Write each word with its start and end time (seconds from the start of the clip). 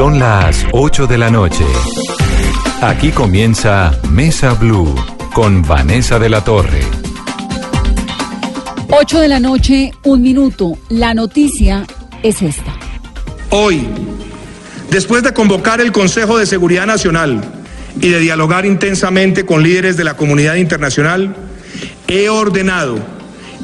Son 0.00 0.18
las 0.18 0.66
8 0.72 1.06
de 1.06 1.18
la 1.18 1.28
noche. 1.28 1.62
Aquí 2.80 3.10
comienza 3.10 3.92
Mesa 4.10 4.54
Blue 4.54 4.94
con 5.34 5.60
Vanessa 5.60 6.18
de 6.18 6.30
la 6.30 6.42
Torre. 6.42 6.80
8 8.88 9.20
de 9.20 9.28
la 9.28 9.38
noche, 9.40 9.92
un 10.04 10.22
minuto. 10.22 10.78
La 10.88 11.12
noticia 11.12 11.84
es 12.22 12.40
esta. 12.40 12.72
Hoy, 13.50 13.86
después 14.90 15.22
de 15.22 15.34
convocar 15.34 15.82
el 15.82 15.92
Consejo 15.92 16.38
de 16.38 16.46
Seguridad 16.46 16.86
Nacional 16.86 17.44
y 18.00 18.08
de 18.08 18.20
dialogar 18.20 18.64
intensamente 18.64 19.44
con 19.44 19.62
líderes 19.62 19.98
de 19.98 20.04
la 20.04 20.16
comunidad 20.16 20.54
internacional, 20.54 21.36
he 22.08 22.30
ordenado 22.30 22.98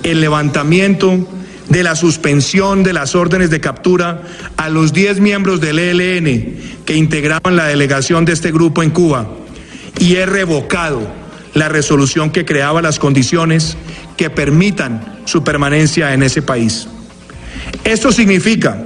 el 0.03 0.21
levantamiento 0.21 1.27
de 1.69 1.83
la 1.83 1.97
suspensión 1.97 2.83
de 2.83 2.93
las 2.93 3.15
órdenes 3.15 3.51
de 3.51 3.61
captura 3.61 4.23
a 4.57 4.69
los 4.69 4.93
10 4.93 5.21
miembros 5.21 5.61
del 5.61 5.79
ELN 5.79 6.57
que 6.85 6.95
integraban 6.95 7.57
la 7.57 7.67
delegación 7.67 8.25
de 8.25 8.33
este 8.33 8.53
grupo 8.53 8.83
en 8.83 8.91
Cuba 8.91 9.29
y 9.99 10.17
he 10.17 10.27
revocado 10.27 11.03
la 11.55 11.69
resolución 11.69 12.31
que 12.31 12.45
creaba 12.45 12.83
las 12.83 12.99
condiciones 12.99 13.77
que 14.17 14.31
permitan 14.31 15.21
su 15.25 15.43
permanencia 15.43 16.15
en 16.15 16.23
ese 16.23 16.43
país. 16.43 16.87
Esto 17.85 18.13
significa 18.13 18.85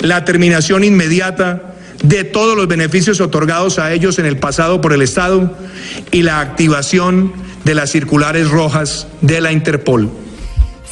la 0.00 0.24
terminación 0.24 0.84
inmediata 0.84 1.74
de 2.02 2.24
todos 2.24 2.56
los 2.56 2.68
beneficios 2.68 3.20
otorgados 3.20 3.78
a 3.78 3.92
ellos 3.92 4.18
en 4.18 4.26
el 4.26 4.38
pasado 4.38 4.80
por 4.80 4.92
el 4.92 5.02
Estado 5.02 5.56
y 6.12 6.22
la 6.22 6.40
activación 6.40 7.32
de 7.64 7.74
las 7.74 7.90
circulares 7.90 8.48
rojas 8.48 9.06
de 9.20 9.40
la 9.40 9.52
Interpol. 9.52 10.10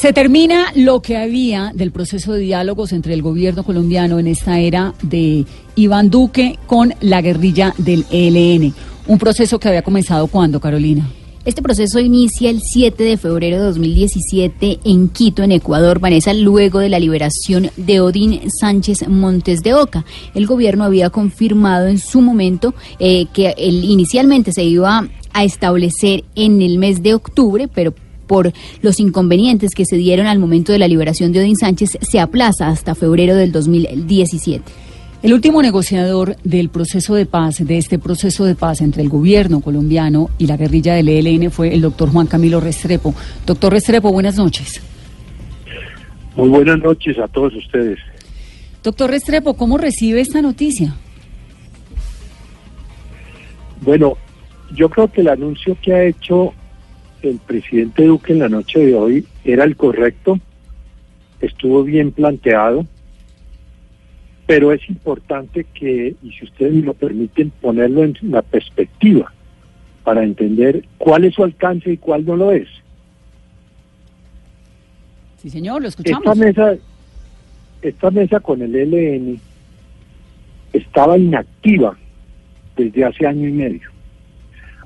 Se 0.02 0.12
termina 0.12 0.72
lo 0.74 1.00
que 1.00 1.16
había 1.16 1.70
del 1.76 1.92
proceso 1.92 2.32
de 2.32 2.40
diálogos 2.40 2.90
entre 2.90 3.14
el 3.14 3.22
gobierno 3.22 3.62
colombiano 3.62 4.18
en 4.18 4.26
esta 4.26 4.58
era 4.58 4.94
de 5.00 5.46
Iván 5.76 6.10
Duque 6.10 6.58
con 6.66 6.92
la 7.00 7.22
guerrilla 7.22 7.72
del 7.78 8.04
ELN. 8.10 8.74
Un 9.06 9.18
proceso 9.20 9.60
que 9.60 9.68
había 9.68 9.82
comenzado 9.82 10.26
cuando, 10.26 10.58
Carolina. 10.58 11.08
Este 11.44 11.62
proceso 11.62 12.00
inicia 12.00 12.50
el 12.50 12.62
7 12.62 13.00
de 13.00 13.16
febrero 13.16 13.58
de 13.58 13.62
2017 13.62 14.80
en 14.84 15.08
Quito, 15.08 15.44
en 15.44 15.52
Ecuador, 15.52 16.00
Vanessa, 16.00 16.34
luego 16.34 16.80
de 16.80 16.88
la 16.88 16.98
liberación 16.98 17.70
de 17.76 18.00
Odín 18.00 18.40
Sánchez 18.50 19.06
Montes 19.06 19.62
de 19.62 19.74
Oca. 19.74 20.04
El 20.34 20.48
gobierno 20.48 20.82
había 20.82 21.10
confirmado 21.10 21.86
en 21.86 22.00
su 22.00 22.22
momento 22.22 22.74
eh, 22.98 23.26
que 23.32 23.54
inicialmente 23.56 24.52
se 24.52 24.64
iba 24.64 25.08
a 25.32 25.44
establecer 25.44 26.24
en 26.34 26.60
el 26.60 26.78
mes 26.78 27.04
de 27.04 27.14
octubre, 27.14 27.68
pero 27.72 27.94
por 28.32 28.50
los 28.80 28.98
inconvenientes 28.98 29.72
que 29.76 29.84
se 29.84 29.98
dieron 29.98 30.26
al 30.26 30.38
momento 30.38 30.72
de 30.72 30.78
la 30.78 30.88
liberación 30.88 31.32
de 31.32 31.40
Odín 31.40 31.54
Sánchez, 31.54 31.98
se 32.00 32.18
aplaza 32.18 32.68
hasta 32.68 32.94
febrero 32.94 33.36
del 33.36 33.52
2017. 33.52 34.64
El 35.22 35.34
último 35.34 35.60
negociador 35.60 36.36
del 36.42 36.70
proceso 36.70 37.14
de 37.14 37.26
paz, 37.26 37.62
de 37.62 37.76
este 37.76 37.98
proceso 37.98 38.46
de 38.46 38.54
paz 38.54 38.80
entre 38.80 39.02
el 39.02 39.10
gobierno 39.10 39.60
colombiano 39.60 40.30
y 40.38 40.46
la 40.46 40.56
guerrilla 40.56 40.94
del 40.94 41.10
ELN 41.10 41.50
fue 41.50 41.74
el 41.74 41.82
doctor 41.82 42.08
Juan 42.08 42.26
Camilo 42.26 42.58
Restrepo. 42.58 43.14
Doctor 43.44 43.74
Restrepo, 43.74 44.10
buenas 44.10 44.38
noches. 44.38 44.80
Muy 46.34 46.48
buenas 46.48 46.78
noches 46.78 47.18
a 47.18 47.28
todos 47.28 47.54
ustedes. 47.54 47.98
Doctor 48.82 49.10
Restrepo, 49.10 49.58
¿cómo 49.58 49.76
recibe 49.76 50.22
esta 50.22 50.40
noticia? 50.40 50.94
Bueno, 53.82 54.16
yo 54.74 54.88
creo 54.88 55.12
que 55.12 55.20
el 55.20 55.28
anuncio 55.28 55.76
que 55.82 55.92
ha 55.92 56.04
hecho 56.04 56.54
el 57.22 57.38
presidente 57.38 58.04
Duque 58.04 58.32
en 58.32 58.40
la 58.40 58.48
noche 58.48 58.80
de 58.80 58.94
hoy 58.94 59.26
era 59.44 59.64
el 59.64 59.76
correcto, 59.76 60.38
estuvo 61.40 61.84
bien 61.84 62.12
planteado, 62.12 62.86
pero 64.46 64.72
es 64.72 64.88
importante 64.88 65.64
que, 65.74 66.14
y 66.22 66.32
si 66.32 66.44
ustedes 66.44 66.72
me 66.72 66.82
lo 66.82 66.94
permiten, 66.94 67.50
ponerlo 67.50 68.04
en 68.04 68.16
la 68.22 68.42
perspectiva 68.42 69.32
para 70.04 70.24
entender 70.24 70.84
cuál 70.98 71.24
es 71.24 71.34
su 71.34 71.44
alcance 71.44 71.92
y 71.92 71.96
cuál 71.96 72.26
no 72.26 72.36
lo 72.36 72.52
es. 72.52 72.68
Sí, 75.38 75.50
señor, 75.50 75.82
lo 75.82 75.88
escuchamos. 75.88 76.24
Esta 76.24 76.34
mesa, 76.34 76.74
esta 77.82 78.10
mesa 78.10 78.40
con 78.40 78.62
el 78.62 78.72
LN 78.72 79.40
estaba 80.72 81.18
inactiva 81.18 81.96
desde 82.76 83.04
hace 83.04 83.26
año 83.26 83.48
y 83.48 83.52
medio 83.52 83.91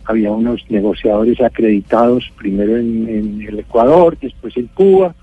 había 0.06 0.31
unos 0.31 0.62
negociadores 0.71 1.41
acreditados 1.41 2.31
primero 2.37 2.77
en, 2.77 3.43
el 3.47 3.59
Ecuador, 3.59 4.17
después 4.21 4.56
en 4.56 4.69
Cuba, 4.69 5.15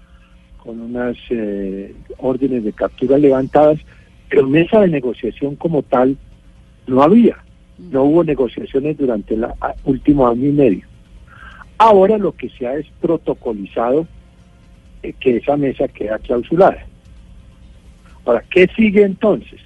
con 0.57 0.79
unas 0.79 1.17
eh, 1.29 1.95
órdenes 2.17 2.63
de 2.63 2.73
captura 2.73 3.17
levantadas, 3.17 3.79
pero 4.29 4.47
mesa 4.47 4.81
de 4.81 4.89
negociación 4.89 5.55
como 5.55 5.83
tal 5.83 6.17
no 6.87 7.01
había. 7.01 7.37
No 7.77 8.03
hubo 8.03 8.23
negociaciones 8.23 8.97
durante 8.97 9.33
el 9.33 9.45
último 9.85 10.27
año 10.27 10.49
y 10.49 10.51
medio. 10.51 10.87
Ahora 11.77 12.17
lo 12.17 12.33
que 12.33 12.49
se 12.49 12.67
ha 12.67 12.75
es 12.75 12.85
protocolizado 13.01 14.05
eh, 15.01 15.13
que 15.19 15.37
esa 15.37 15.57
mesa 15.57 15.87
queda 15.87 16.19
clausurada. 16.19 16.85
Ahora, 18.25 18.43
¿qué 18.49 18.69
sigue 18.75 19.03
entonces? 19.03 19.59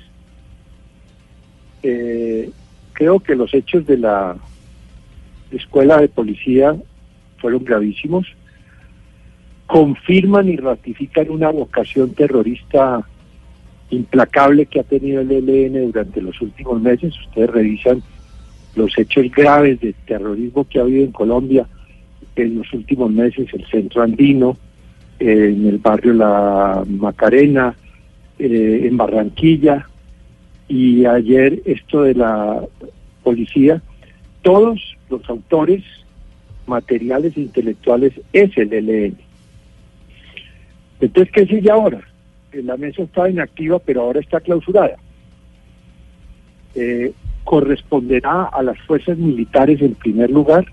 Eh, 1.84 2.50
creo 2.94 3.20
que 3.20 3.36
los 3.36 3.54
hechos 3.54 3.86
de 3.86 3.98
la 3.98 4.36
escuela 5.52 5.98
de 5.98 6.10
policía 6.10 6.76
fueron 7.38 7.64
gravísimos, 7.64 8.28
confirman 9.66 10.50
y 10.50 10.58
ratifican 10.58 11.30
una 11.30 11.50
vocación 11.50 12.12
terrorista 12.12 13.06
implacable 13.90 14.66
que 14.66 14.80
ha 14.80 14.84
tenido 14.84 15.22
el 15.22 15.32
ELN 15.32 15.92
durante 15.92 16.22
los 16.22 16.40
últimos 16.42 16.82
meses. 16.82 17.14
Ustedes 17.28 17.50
revisan 17.50 18.04
los 18.76 18.98
hechos 18.98 19.26
graves 19.32 19.80
de 19.82 19.94
terrorismo 20.06 20.68
que 20.68 20.80
ha 20.80 20.84
habido 20.84 21.06
en 21.06 21.12
Colombia 21.12 21.68
en 22.36 22.60
los 22.60 22.72
últimos 22.74 23.12
meses, 23.12 23.48
el 23.54 23.66
centro 23.66 24.04
andino, 24.04 24.58
en 25.20 25.66
el 25.66 25.80
barrio 25.80 26.14
La 26.14 26.84
Macarena, 26.88 27.76
eh, 28.38 28.82
en 28.84 28.96
Barranquilla, 28.96 29.88
y 30.68 31.06
ayer 31.06 31.62
esto 31.66 32.04
de 32.04 32.14
la 32.14 32.62
policía 33.24 33.82
todos 34.48 34.80
los 35.10 35.30
autores 35.30 35.84
materiales 36.68 37.36
e 37.36 37.42
intelectuales 37.42 38.14
es 38.32 38.58
el 38.58 38.72
ELN. 38.72 39.18
Entonces, 41.02 41.34
¿qué 41.34 41.46
sigue 41.46 41.70
ahora? 41.70 42.00
Eh, 42.54 42.64
la 42.64 42.78
mesa 42.78 43.04
estaba 43.04 43.30
inactiva, 43.30 43.78
pero 43.80 44.04
ahora 44.04 44.22
está 44.22 44.40
clausurada. 44.40 44.96
Eh, 46.76 47.12
corresponderá 47.44 48.44
a 48.46 48.64
las 48.64 48.80
fuerzas 48.84 49.18
militares, 49.18 49.82
en 49.82 49.96
primer 49.96 50.32
lugar, 50.32 50.66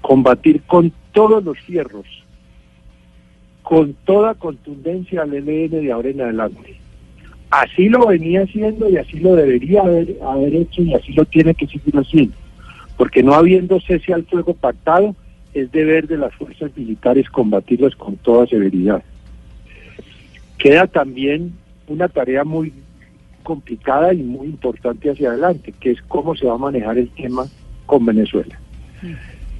combatir 0.00 0.62
con 0.62 0.92
todos 1.12 1.44
los 1.44 1.56
fierros, 1.60 2.06
con 3.62 3.94
toda 4.04 4.34
contundencia 4.34 5.22
al 5.22 5.34
ELN 5.34 5.70
de 5.70 5.92
ahora 5.92 6.08
en 6.08 6.20
adelante. 6.20 6.80
Así 7.48 7.88
lo 7.88 8.08
venía 8.08 8.42
haciendo 8.42 8.90
y 8.90 8.96
así 8.96 9.20
lo 9.20 9.36
debería 9.36 9.82
haber 9.82 10.56
hecho 10.56 10.82
y 10.82 10.94
así 10.94 11.12
lo 11.12 11.24
tiene 11.26 11.54
que 11.54 11.68
seguir 11.68 11.96
haciendo 11.96 12.41
porque 13.02 13.24
no 13.24 13.34
habiendo 13.34 13.80
cese 13.80 14.14
al 14.14 14.22
fuego 14.26 14.54
pactado, 14.54 15.16
es 15.54 15.72
deber 15.72 16.06
de 16.06 16.18
las 16.18 16.32
fuerzas 16.36 16.70
militares 16.76 17.28
combatirlas 17.28 17.96
con 17.96 18.14
toda 18.14 18.46
severidad. 18.46 19.02
Queda 20.56 20.86
también 20.86 21.52
una 21.88 22.06
tarea 22.06 22.44
muy 22.44 22.72
complicada 23.42 24.14
y 24.14 24.18
muy 24.22 24.46
importante 24.46 25.10
hacia 25.10 25.30
adelante, 25.30 25.74
que 25.80 25.90
es 25.90 26.02
cómo 26.02 26.36
se 26.36 26.46
va 26.46 26.54
a 26.54 26.58
manejar 26.58 26.96
el 26.96 27.08
tema 27.08 27.44
con 27.86 28.06
Venezuela. 28.06 28.56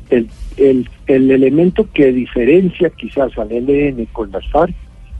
El, 0.09 0.29
el, 0.57 0.89
el 1.09 1.29
elemento 1.33 1.89
que 1.93 2.13
diferencia 2.13 2.91
quizás 2.91 3.37
al 3.37 3.51
ELN 3.51 4.07
con 4.13 4.31
las 4.31 4.49
FARC 4.53 4.73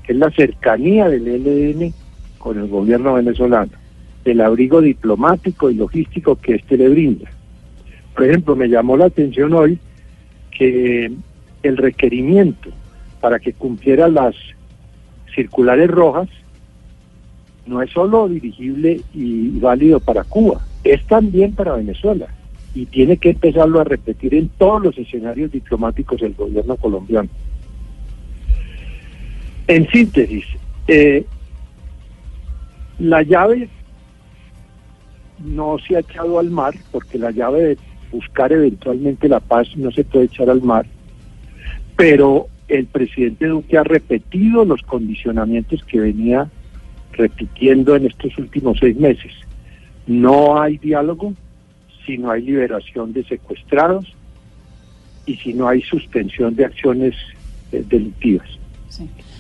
es 0.07 0.15
la 0.15 0.31
cercanía 0.31 1.09
del 1.09 1.27
ELN 1.27 1.93
con 2.39 2.57
el 2.57 2.69
gobierno 2.69 3.15
venezolano, 3.15 3.73
el 4.25 4.41
abrigo 4.43 4.81
diplomático 4.81 5.73
y 5.73 5.75
logístico 5.75 6.37
que 6.37 6.55
éste 6.55 6.77
le 6.77 6.89
brinda 6.89 7.29
por 8.15 8.25
ejemplo, 8.25 8.57
me 8.57 8.69
llamó 8.69 8.97
la 8.97 9.07
atención 9.07 9.53
hoy 9.55 9.79
que 10.51 11.13
el 11.63 11.77
requerimiento 11.77 12.71
para 13.21 13.39
que 13.39 13.53
cumpliera 13.53 14.09
las 14.09 14.35
circulares 15.35 15.91
rojas 15.91 16.29
no 17.67 17.81
es 17.81 17.91
solo 17.91 18.29
dirigible 18.29 19.01
y 19.15 19.59
válido 19.61 20.01
para 20.01 20.25
Cuba, 20.25 20.61
es 20.85 21.05
también 21.07 21.55
para 21.55 21.77
Venezuela 21.77 22.27
y 22.75 22.87
tiene 22.87 23.17
que 23.17 23.31
empezarlo 23.31 23.81
a 23.81 23.85
repetir 23.85 24.35
en 24.35 24.49
todos 24.49 24.83
los 24.83 24.99
escenarios 24.99 25.53
diplomáticos 25.53 26.21
del 26.21 26.35
gobierno 26.35 26.77
colombiano. 26.77 27.29
En 29.69 29.89
síntesis, 29.91 30.45
eh, 30.89 31.25
la 32.99 33.23
llave 33.23 33.69
no 35.39 35.77
se 35.79 35.97
ha 35.97 36.01
echado 36.01 36.39
al 36.39 36.51
mar 36.51 36.75
porque 36.91 37.19
la 37.19 37.31
llave 37.31 37.63
de 37.63 37.79
buscar 38.13 38.53
eventualmente 38.53 39.29
la 39.29 39.41
paz 39.41 39.69
no 39.77 39.91
se 39.91 40.05
puede 40.05 40.27
echar 40.27 40.51
al 40.51 40.63
mar, 40.63 40.87
pero 41.97 42.47
el 42.69 42.87
presidente 42.87 43.47
Duque 43.47 43.77
ha 43.77 43.85
repetido 43.85 44.65
los 44.65 44.83
condicionamientos 44.83 45.83
que 45.85 46.01
venía 46.01 46.49
repitiendo 47.13 47.97
en 47.97 48.07
estos 48.07 48.37
últimos 48.39 48.79
seis 48.79 48.97
meses. 48.97 49.33
No 50.07 50.61
hay 50.61 50.79
diálogo 50.79 51.35
si 52.07 52.19
no 52.19 52.31
hay 52.31 52.43
liberación 52.43 53.13
de 53.13 53.25
secuestrados 53.25 54.07
y 55.27 55.37
si 55.37 55.55
no 55.55 55.69
hay 55.69 55.83
suspensión 55.83 56.55
de 56.57 56.65
acciones 56.65 57.15
eh, 57.71 57.85
delictivas. 57.87 58.49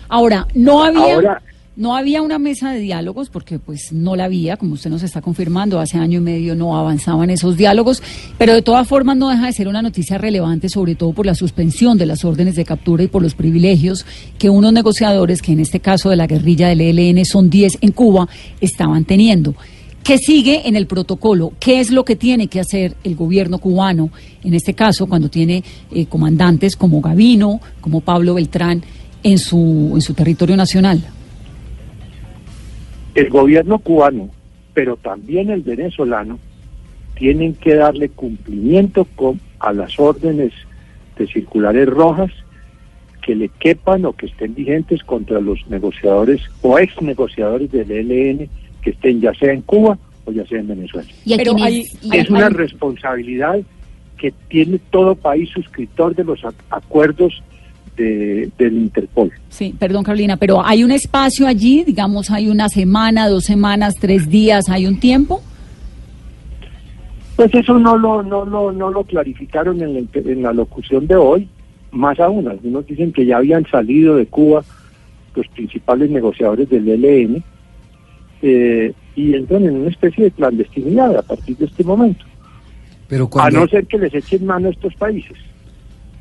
Ahora, 0.08 0.46
no 0.54 0.82
había... 0.82 1.40
no 1.74 1.96
había 1.96 2.20
una 2.20 2.38
mesa 2.38 2.70
de 2.70 2.80
diálogos 2.80 3.30
porque 3.30 3.58
pues 3.58 3.92
no 3.92 4.14
la 4.14 4.24
había, 4.24 4.56
como 4.56 4.74
usted 4.74 4.90
nos 4.90 5.02
está 5.02 5.22
confirmando, 5.22 5.80
hace 5.80 5.96
año 5.96 6.18
y 6.18 6.22
medio 6.22 6.54
no 6.54 6.76
avanzaban 6.76 7.30
esos 7.30 7.56
diálogos, 7.56 8.02
pero 8.36 8.52
de 8.52 8.60
todas 8.60 8.86
formas 8.86 9.16
no 9.16 9.30
deja 9.30 9.46
de 9.46 9.52
ser 9.52 9.68
una 9.68 9.80
noticia 9.80 10.18
relevante, 10.18 10.68
sobre 10.68 10.94
todo 10.94 11.12
por 11.12 11.24
la 11.24 11.34
suspensión 11.34 11.96
de 11.96 12.06
las 12.06 12.24
órdenes 12.24 12.56
de 12.56 12.64
captura 12.64 13.04
y 13.04 13.08
por 13.08 13.22
los 13.22 13.34
privilegios 13.34 14.04
que 14.38 14.50
unos 14.50 14.72
negociadores, 14.72 15.40
que 15.40 15.52
en 15.52 15.60
este 15.60 15.80
caso 15.80 16.10
de 16.10 16.16
la 16.16 16.26
guerrilla 16.26 16.68
del 16.68 16.80
ELN 16.82 17.24
son 17.24 17.48
10 17.48 17.78
en 17.80 17.92
Cuba, 17.92 18.28
estaban 18.60 19.04
teniendo. 19.04 19.54
¿Qué 20.02 20.18
sigue 20.18 20.68
en 20.68 20.76
el 20.76 20.86
protocolo? 20.86 21.52
¿Qué 21.60 21.80
es 21.80 21.90
lo 21.90 22.04
que 22.04 22.16
tiene 22.16 22.48
que 22.48 22.60
hacer 22.60 22.96
el 23.04 23.14
gobierno 23.14 23.58
cubano, 23.58 24.10
en 24.42 24.52
este 24.52 24.74
caso, 24.74 25.06
cuando 25.06 25.30
tiene 25.30 25.62
eh, 25.92 26.06
comandantes 26.06 26.76
como 26.76 27.00
Gavino, 27.00 27.60
como 27.80 28.00
Pablo 28.00 28.34
Beltrán, 28.34 28.82
en 29.22 29.38
su, 29.38 29.92
en 29.94 30.02
su 30.02 30.12
territorio 30.12 30.56
nacional? 30.56 31.02
El 33.14 33.28
gobierno 33.30 33.78
cubano, 33.78 34.30
pero 34.74 34.96
también 34.96 35.50
el 35.50 35.62
venezolano, 35.62 36.38
tienen 37.14 37.54
que 37.54 37.74
darle 37.74 38.08
cumplimiento 38.08 39.06
con, 39.16 39.40
a 39.58 39.72
las 39.72 39.98
órdenes 39.98 40.52
de 41.16 41.26
circulares 41.26 41.88
rojas 41.88 42.30
que 43.22 43.34
le 43.34 43.48
quepan 43.48 44.04
o 44.04 44.12
que 44.12 44.26
estén 44.26 44.54
vigentes 44.54 45.02
contra 45.04 45.40
los 45.40 45.66
negociadores 45.68 46.40
o 46.62 46.78
ex 46.78 47.00
negociadores 47.00 47.70
del 47.70 47.90
ELN 47.90 48.48
que 48.82 48.90
estén 48.90 49.20
ya 49.20 49.32
sea 49.34 49.52
en 49.52 49.62
Cuba 49.62 49.96
o 50.24 50.32
ya 50.32 50.44
sea 50.46 50.58
en 50.58 50.68
Venezuela. 50.68 51.08
Pero 51.24 51.54
es 51.58 52.30
una 52.30 52.48
responsabilidad 52.48 53.60
que 54.18 54.32
tiene 54.48 54.78
todo 54.90 55.14
país 55.14 55.48
suscriptor 55.50 56.14
de 56.14 56.24
los 56.24 56.40
acuerdos 56.70 57.42
de, 57.96 58.50
del 58.58 58.74
Interpol. 58.74 59.30
Sí, 59.48 59.74
perdón 59.78 60.04
Carolina, 60.04 60.36
pero 60.36 60.64
¿hay 60.64 60.84
un 60.84 60.90
espacio 60.90 61.46
allí? 61.46 61.84
Digamos, 61.84 62.30
¿hay 62.30 62.48
una 62.48 62.68
semana, 62.68 63.28
dos 63.28 63.44
semanas, 63.44 63.94
tres 64.00 64.28
días? 64.28 64.68
¿Hay 64.68 64.86
un 64.86 64.98
tiempo? 64.98 65.42
Pues 67.36 67.54
eso 67.54 67.78
no 67.78 67.96
lo, 67.96 68.22
no 68.22 68.44
lo, 68.44 68.72
no 68.72 68.90
lo 68.90 69.04
clarificaron 69.04 69.80
en 69.82 70.08
en 70.14 70.42
la 70.42 70.52
locución 70.52 71.06
de 71.06 71.16
hoy. 71.16 71.48
Más 71.90 72.18
aún, 72.20 72.48
algunos 72.48 72.86
dicen 72.86 73.12
que 73.12 73.26
ya 73.26 73.38
habían 73.38 73.66
salido 73.66 74.16
de 74.16 74.26
Cuba 74.26 74.64
los 75.34 75.48
principales 75.48 76.10
negociadores 76.10 76.68
del 76.68 76.88
ELN 76.88 77.42
eh, 78.42 78.92
y 79.14 79.34
entran 79.34 79.64
en 79.64 79.76
una 79.76 79.90
especie 79.90 80.24
de 80.24 80.30
clandestinidad 80.30 81.16
a 81.16 81.22
partir 81.22 81.56
de 81.56 81.66
este 81.66 81.84
momento. 81.84 82.24
Pero 83.08 83.28
A 83.38 83.50
no 83.50 83.66
ser 83.68 83.86
que 83.86 83.98
les 83.98 84.14
echen 84.14 84.46
mano 84.46 84.68
a 84.68 84.70
estos 84.70 84.94
países. 84.94 85.36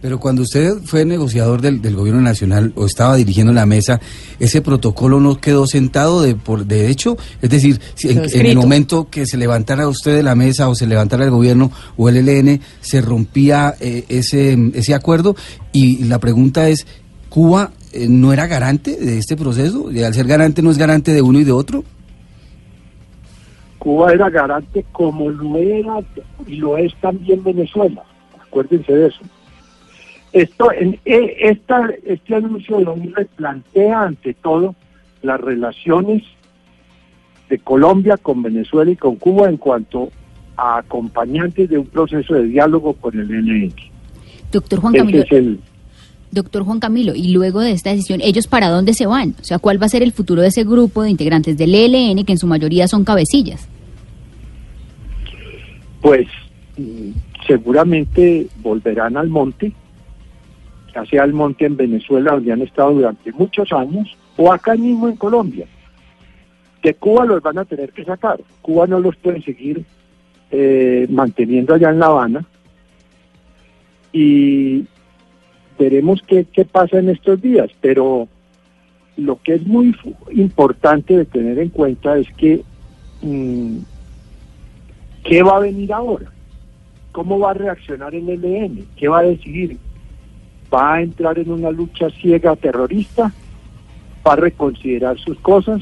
Pero 0.02 0.20
cuando 0.20 0.42
usted 0.42 0.78
fue 0.84 1.06
negociador 1.06 1.62
del, 1.62 1.96
gobierno 1.96 2.22
nacional 2.22 2.74
o 2.76 2.86
estaba 2.86 3.16
dirigiendo 3.16 3.54
la 3.54 3.68
mesa, 3.68 4.02
ese 4.40 4.62
protocolo 4.62 5.20
no 5.20 5.40
quedó 5.40 5.68
sentado 5.68 6.22
de 6.22 6.36
por 6.36 6.66
de 6.66 6.90
hecho, 6.90 7.18
es 7.42 7.50
decir, 7.50 7.80
en, 8.04 8.46
el 8.46 8.58
momento 8.58 9.08
que 9.12 9.28
se 9.28 9.38
levantara 9.38 9.88
usted 9.88 10.16
de 10.16 10.24
la 10.24 10.34
mesa 10.34 10.70
o 10.70 10.76
se 10.76 10.88
levantara 10.88 11.24
el 11.24 11.32
gobierno 11.32 11.72
o 11.98 12.10
el 12.10 12.28
ELN, 12.28 12.62
se 12.80 13.02
rompía 13.02 13.76
eh, 13.80 14.06
ese 14.10 14.72
ese 14.74 14.96
acuerdo 14.96 15.36
y 15.72 16.06
la 16.06 16.20
pregunta 16.20 16.68
es, 16.68 16.88
¿Cuba 17.32 17.72
eh, 17.94 18.08
no 18.10 18.34
era 18.34 18.46
garante 18.46 18.98
de 18.98 19.18
este 19.18 19.38
proceso? 19.38 19.90
¿Y 19.90 20.04
al 20.04 20.14
ser 20.14 20.28
garante 20.28 20.62
no 20.62 20.70
es 20.70 20.78
garante 20.78 21.14
de 21.14 21.22
uno 21.22 21.40
y 21.40 21.46
de 21.46 21.54
otro? 21.54 21.86
Cuba 23.80 24.12
era 24.12 24.30
garante 24.30 24.86
como 24.92 25.30
lo 25.30 25.56
era 25.56 26.00
y 26.46 26.58
lo 26.58 26.78
es 26.78 26.94
también 27.00 27.42
Venezuela. 27.42 28.04
Acuérdense 28.38 28.92
de 28.92 29.08
eso. 29.08 29.22
Esto, 30.34 30.72
en, 30.72 30.98
e, 31.06 31.36
esta, 31.42 31.90
este 32.06 32.36
anuncio 32.36 32.78
de 32.78 32.86
ONU 32.86 33.12
plantea 33.36 34.04
ante 34.04 34.34
todo 34.34 34.76
las 35.22 35.40
relaciones 35.40 36.24
de 37.50 37.60
Colombia 37.60 38.18
con 38.18 38.42
Venezuela 38.42 38.92
y 38.92 38.96
con 38.96 39.18
Cuba 39.18 39.50
en 39.50 39.58
cuanto 39.58 40.10
a 40.56 40.78
acompañantes 40.78 41.70
de 41.70 41.78
un 41.78 41.86
proceso 41.86 42.34
de 42.34 42.44
diálogo 42.44 42.94
con 42.94 43.20
el 43.20 43.30
ELN. 43.30 43.74
Doctor 44.52 44.80
Juan 44.80 44.94
Camilo. 44.94 45.24
Doctor 46.32 46.64
Juan 46.64 46.80
Camilo, 46.80 47.14
y 47.14 47.34
luego 47.34 47.60
de 47.60 47.72
esta 47.72 47.90
decisión, 47.90 48.22
¿ellos 48.22 48.48
para 48.48 48.70
dónde 48.70 48.94
se 48.94 49.06
van? 49.06 49.36
O 49.42 49.44
sea, 49.44 49.60
¿cuál 49.60 49.82
va 49.82 49.88
a 49.88 49.90
ser 49.90 50.02
el 50.02 50.14
futuro 50.14 50.42
de 50.42 50.48
ese 50.48 50.64
grupo 50.64 51.04
de 51.04 51.10
integrantes 51.10 51.58
del 51.58 51.76
ELN 51.76 52.24
que 52.24 52.32
en 52.32 52.38
su 52.38 52.48
mayoría 52.48 52.88
son 52.88 53.04
cabecillas? 53.04 53.68
Pues 56.00 56.26
mm, 56.78 57.12
seguramente 57.46 58.48
volverán 58.62 59.18
al 59.18 59.28
monte, 59.28 59.74
ya 60.94 61.06
sea 61.06 61.24
al 61.24 61.34
monte 61.34 61.66
en 61.66 61.78
Venezuela, 61.78 62.32
donde 62.34 62.52
han 62.52 62.62
estado 62.62 62.94
durante 62.94 63.32
muchos 63.32 63.72
años, 63.72 64.16
o 64.38 64.52
acá 64.52 64.76
mismo 64.76 65.08
en 65.08 65.16
Colombia. 65.16 65.68
De 66.84 66.94
Cuba 66.96 67.26
los 67.26 67.42
van 67.42 67.60
a 67.60 67.66
tener 67.66 67.92
que 67.92 68.04
sacar. 68.04 68.40
Cuba 68.62 68.88
no 68.88 69.00
los 69.00 69.16
puede 69.16 69.42
seguir 69.42 69.86
eh, 70.50 71.08
manteniendo 71.10 71.74
allá 71.74 71.90
en 71.90 72.00
La 72.00 72.08
Habana. 72.08 72.46
Y 74.12 74.86
veremos 75.78 76.22
qué, 76.28 76.46
qué 76.52 76.66
pasa 76.66 77.00
en 77.00 77.10
estos 77.10 77.42
días, 77.42 77.70
pero 77.80 78.28
lo 79.18 79.42
que 79.42 79.56
es 79.56 79.66
muy 79.66 79.96
importante 80.32 81.18
de 81.18 81.26
tener 81.26 81.60
en 81.60 81.70
cuenta 81.70 82.18
es 82.18 82.28
que 82.34 82.64
mm, 83.22 83.78
¿qué 85.24 85.44
va 85.44 85.58
a 85.58 85.62
venir 85.62 85.94
ahora? 85.94 86.32
¿Cómo 87.12 87.40
va 87.40 87.52
a 87.52 87.56
reaccionar 87.56 88.16
el 88.16 88.30
ELN? 88.30 88.86
¿Qué 88.96 89.08
va 89.08 89.20
a 89.20 89.24
decidir? 89.24 89.78
¿Va 90.74 90.96
a 90.96 91.02
entrar 91.02 91.38
en 91.40 91.52
una 91.52 91.72
lucha 91.72 92.10
ciega 92.10 92.56
terrorista? 92.56 93.32
¿Va 94.26 94.34
a 94.34 94.38
reconsiderar 94.38 95.18
sus 95.20 95.38
cosas? 95.40 95.82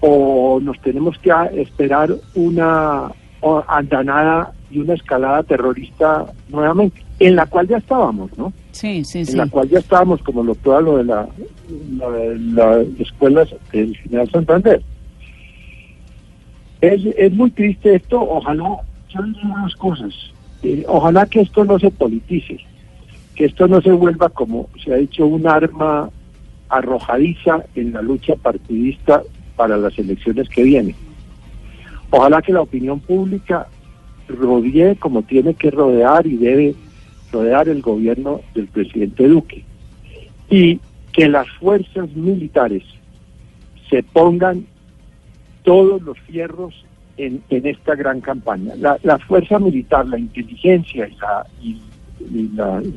¿O 0.00 0.58
nos 0.62 0.80
tenemos 0.80 1.18
que 1.18 1.30
esperar 1.54 2.14
una 2.34 3.12
andanada 3.68 4.52
y 4.70 4.78
una 4.78 4.94
escalada 4.94 5.42
terrorista 5.42 6.26
nuevamente? 6.48 7.02
en 7.20 7.36
la 7.36 7.46
cual 7.46 7.68
ya 7.68 7.76
estábamos, 7.76 8.36
¿no? 8.36 8.52
Sí, 8.72 9.04
sí, 9.04 9.24
sí. 9.24 9.32
En 9.32 9.38
la 9.38 9.46
cual 9.46 9.68
ya 9.68 9.78
estábamos, 9.78 10.22
como 10.22 10.42
lo 10.42 10.54
todo 10.54 10.80
lo 10.80 10.96
de 10.96 11.04
la, 11.04 11.28
la, 11.98 12.82
escuelas 12.98 13.48
del 13.72 13.94
General 13.98 14.28
Santander. 14.30 14.82
Es, 16.80 17.04
es 17.18 17.32
muy 17.32 17.50
triste 17.50 17.94
esto, 17.94 18.18
ojalá, 18.18 18.78
son 19.08 19.36
unas 19.44 19.76
cosas, 19.76 20.14
eh, 20.62 20.82
ojalá 20.88 21.26
que 21.26 21.42
esto 21.42 21.62
no 21.64 21.78
se 21.78 21.90
politice, 21.90 22.58
que 23.40 23.46
esto 23.46 23.66
no 23.66 23.80
se 23.80 23.90
vuelva 23.90 24.28
como 24.28 24.68
se 24.84 24.92
ha 24.92 24.96
dicho 24.96 25.24
un 25.24 25.46
arma 25.46 26.10
arrojadiza 26.68 27.64
en 27.74 27.94
la 27.94 28.02
lucha 28.02 28.36
partidista 28.36 29.22
para 29.56 29.78
las 29.78 29.98
elecciones 29.98 30.46
que 30.50 30.62
vienen. 30.62 30.94
Ojalá 32.10 32.42
que 32.42 32.52
la 32.52 32.60
opinión 32.60 33.00
pública 33.00 33.66
rodee 34.28 34.94
como 34.96 35.22
tiene 35.22 35.54
que 35.54 35.70
rodear 35.70 36.26
y 36.26 36.36
debe 36.36 36.74
rodear 37.32 37.70
el 37.70 37.80
gobierno 37.80 38.42
del 38.54 38.66
presidente 38.66 39.26
Duque 39.26 39.64
y 40.50 40.78
que 41.10 41.26
las 41.26 41.48
fuerzas 41.52 42.14
militares 42.14 42.82
se 43.88 44.02
pongan 44.02 44.66
todos 45.62 46.02
los 46.02 46.18
fierros 46.18 46.84
en, 47.16 47.42
en 47.48 47.66
esta 47.66 47.94
gran 47.94 48.20
campaña. 48.20 48.74
La, 48.76 49.18
fuerza 49.20 49.58
militar, 49.58 50.06
la 50.08 50.18
inteligencia 50.18 51.08
y, 51.62 51.80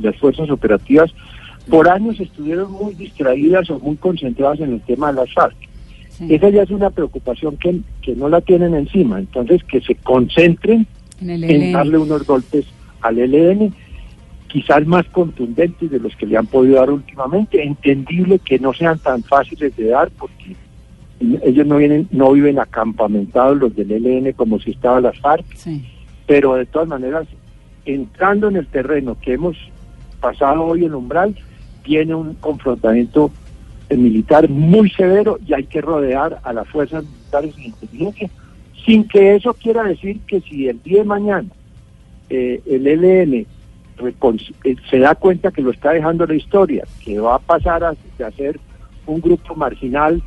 las 0.02 0.16
fuerzas 0.18 0.50
operativas 0.50 1.12
por 1.70 1.90
años 1.90 2.20
estuvieron 2.20 2.72
muy 2.72 2.94
distraídas 2.94 3.70
o 3.70 3.80
muy 3.80 3.96
concentradas 3.96 4.60
en 4.60 4.74
el 4.74 4.82
tema 4.82 5.12
de 5.12 5.22
las 5.22 5.34
FARC. 5.34 5.56
Esa 6.30 6.50
ya 6.50 6.64
es 6.64 6.70
una 6.70 6.90
preocupación 6.90 7.58
que, 7.58 7.80
que 8.02 8.16
no 8.16 8.30
la 8.30 8.42
tienen 8.42 8.76
encima, 8.76 9.20
entonces 9.20 9.64
que 9.64 9.82
se 9.82 9.96
concentren 9.96 10.86
en 11.20 11.72
darle 11.72 11.98
unos 11.98 12.26
golpes 12.26 12.66
al 13.02 13.20
ELN 13.20 13.74
quizás 14.48 14.86
más 14.86 15.06
contundentes 15.08 15.90
de 15.90 16.00
los 16.00 16.16
que 16.16 16.28
le 16.28 16.38
han 16.38 16.46
podido 16.46 16.76
dar 16.76 16.92
últimamente. 16.92 17.64
Entendible 17.64 18.38
que 18.38 18.60
no 18.60 18.72
sean 18.72 19.00
tan 19.00 19.24
fáciles 19.24 19.76
de 19.76 19.88
dar 19.88 20.12
porque 20.12 20.56
ellos 21.42 21.66
no 21.66 21.78
vienen, 21.78 22.08
no 22.12 22.32
viven 22.34 22.60
acampamentados 22.60 23.58
los 23.58 23.76
del 23.76 23.92
ELN 23.92 24.34
como 24.34 24.60
si 24.60 24.72
estaba 24.72 25.02
las 25.02 25.20
FARC, 25.20 25.46
pero 26.28 26.54
de 26.56 26.68
todas 26.68 26.88
maneras, 26.88 27.28
entrando 27.86 28.48
en 28.48 28.58
el 28.58 28.68
terreno 28.68 29.18
que 29.20 29.34
hemos 29.34 29.58
pasado 30.20 30.64
hoy 30.64 30.86
en 30.86 30.94
umbral, 30.94 31.36
viene 31.84 32.16
un 32.16 32.36
confrontamiento 32.36 33.32
militar 33.98 34.50
muy 34.50 34.90
severo 34.90 35.38
y 35.46 35.54
hay 35.54 35.66
que 35.66 35.82
rodear 35.82 36.40
a 36.44 36.54
las 36.54 36.68
fuerzas 36.68 37.04
militares 37.04 37.56
de 37.56 37.64
inteligencia, 37.64 38.30
sin 38.86 39.08
que 39.08 39.36
eso 39.36 39.54
quiera 39.54 39.84
decir 39.84 40.20
que 40.28 40.42
si 40.42 40.68
el 40.68 40.82
día 40.84 41.00
de 41.00 41.06
mañana 41.06 41.50
eh, 42.30 42.62
el 42.66 42.88
ELN 42.88 43.34
eh, 43.34 44.76
se 44.90 45.00
da 45.00 45.16
cuenta 45.16 45.52
que 45.52 45.62
lo 45.62 45.72
está 45.72 45.92
dejando 45.92 46.26
la 46.26 46.36
historia, 46.36 46.86
que 47.04 47.20
va 47.20 47.36
a 47.36 47.40
pasar 47.40 47.84
a, 47.84 47.96
ser 48.32 48.60
un 49.06 49.22
grupo 49.22 49.56
marginal 49.56 50.22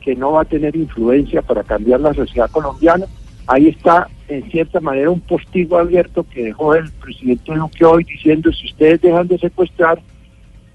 que 0.00 0.16
no 0.16 0.32
va 0.32 0.42
a 0.42 0.46
tener 0.46 0.74
influencia 0.76 1.42
para 1.42 1.62
cambiar 1.62 2.00
la 2.00 2.14
sociedad 2.14 2.50
colombiana, 2.50 3.06
ahí 3.46 3.68
está 3.68 4.08
en 4.30 4.48
cierta 4.50 4.80
manera 4.80 5.10
un 5.10 5.20
postigo 5.20 5.76
abierto 5.76 6.24
que 6.32 6.44
dejó 6.44 6.74
el 6.74 6.90
presidente 6.92 7.52
Duque 7.52 7.84
hoy 7.84 8.04
diciendo 8.04 8.52
si 8.52 8.66
ustedes 8.66 9.00
dejan 9.00 9.26
de 9.26 9.38
secuestrar 9.38 10.00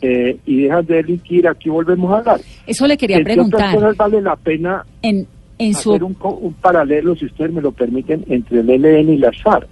eh, 0.01 0.37
y 0.45 0.63
dejan 0.63 0.85
de 0.85 0.95
delinquir, 0.95 1.47
aquí 1.47 1.69
volvemos 1.69 2.11
a 2.11 2.17
hablar. 2.17 2.41
Eso 2.67 2.85
le 2.85 2.97
quería 2.97 3.23
preguntar. 3.23 3.75
Otras 3.75 3.95
vale 3.95 4.21
la 4.21 4.35
pena 4.35 4.85
en, 5.01 5.25
en 5.57 5.71
hacer 5.71 6.03
un, 6.03 6.17
un 6.21 6.53
paralelo, 6.53 7.15
si 7.15 7.25
ustedes 7.25 7.53
me 7.53 7.61
lo 7.61 7.71
permiten, 7.71 8.25
entre 8.27 8.59
el 8.59 8.69
ELN 8.69 9.13
y 9.13 9.17
las 9.17 9.41
FARC. 9.41 9.69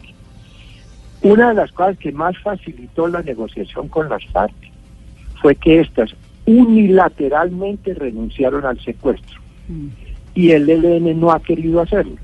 Una 1.21 1.49
de 1.49 1.55
las 1.55 1.71
cosas 1.73 1.97
que 1.97 2.13
más 2.13 2.37
facilitó 2.39 3.07
la 3.07 3.21
negociación 3.21 3.89
con 3.89 4.07
las 4.07 4.25
FARC 4.27 4.55
fue 5.41 5.55
que 5.55 5.81
éstas 5.81 6.15
unilateralmente 6.45 7.93
renunciaron 7.93 8.65
al 8.65 8.79
secuestro 8.79 9.41
mm. 9.67 9.87
y 10.35 10.51
el 10.51 10.69
ELN 10.69 11.19
no 11.19 11.31
ha 11.31 11.41
querido 11.41 11.81
hacerlo. 11.81 12.15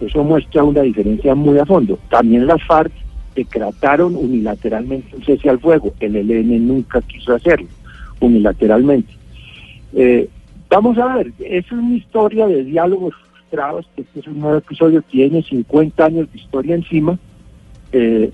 Eso 0.00 0.22
muestra 0.22 0.62
una 0.62 0.82
diferencia 0.82 1.34
muy 1.34 1.58
a 1.58 1.64
fondo. 1.64 1.98
También 2.10 2.46
las 2.46 2.62
FARC 2.64 2.92
decretaron 3.34 4.16
unilateralmente 4.16 5.14
un 5.14 5.24
cese 5.24 5.48
al 5.48 5.60
fuego. 5.60 5.92
El 6.00 6.16
ELN 6.16 6.66
nunca 6.66 7.00
quiso 7.02 7.34
hacerlo 7.34 7.68
unilateralmente. 8.20 9.12
Eh, 9.94 10.28
vamos 10.68 10.98
a 10.98 11.16
ver, 11.16 11.32
es 11.38 11.70
una 11.70 11.94
historia 11.96 12.46
de 12.46 12.64
diálogos 12.64 13.14
frustrados. 13.14 13.86
Este 13.96 14.20
es 14.20 14.26
un 14.26 14.40
nuevo 14.40 14.58
episodio, 14.58 15.02
tiene 15.02 15.42
50 15.42 16.04
años 16.04 16.32
de 16.32 16.38
historia 16.38 16.74
encima. 16.74 17.18
Eh, 17.92 18.30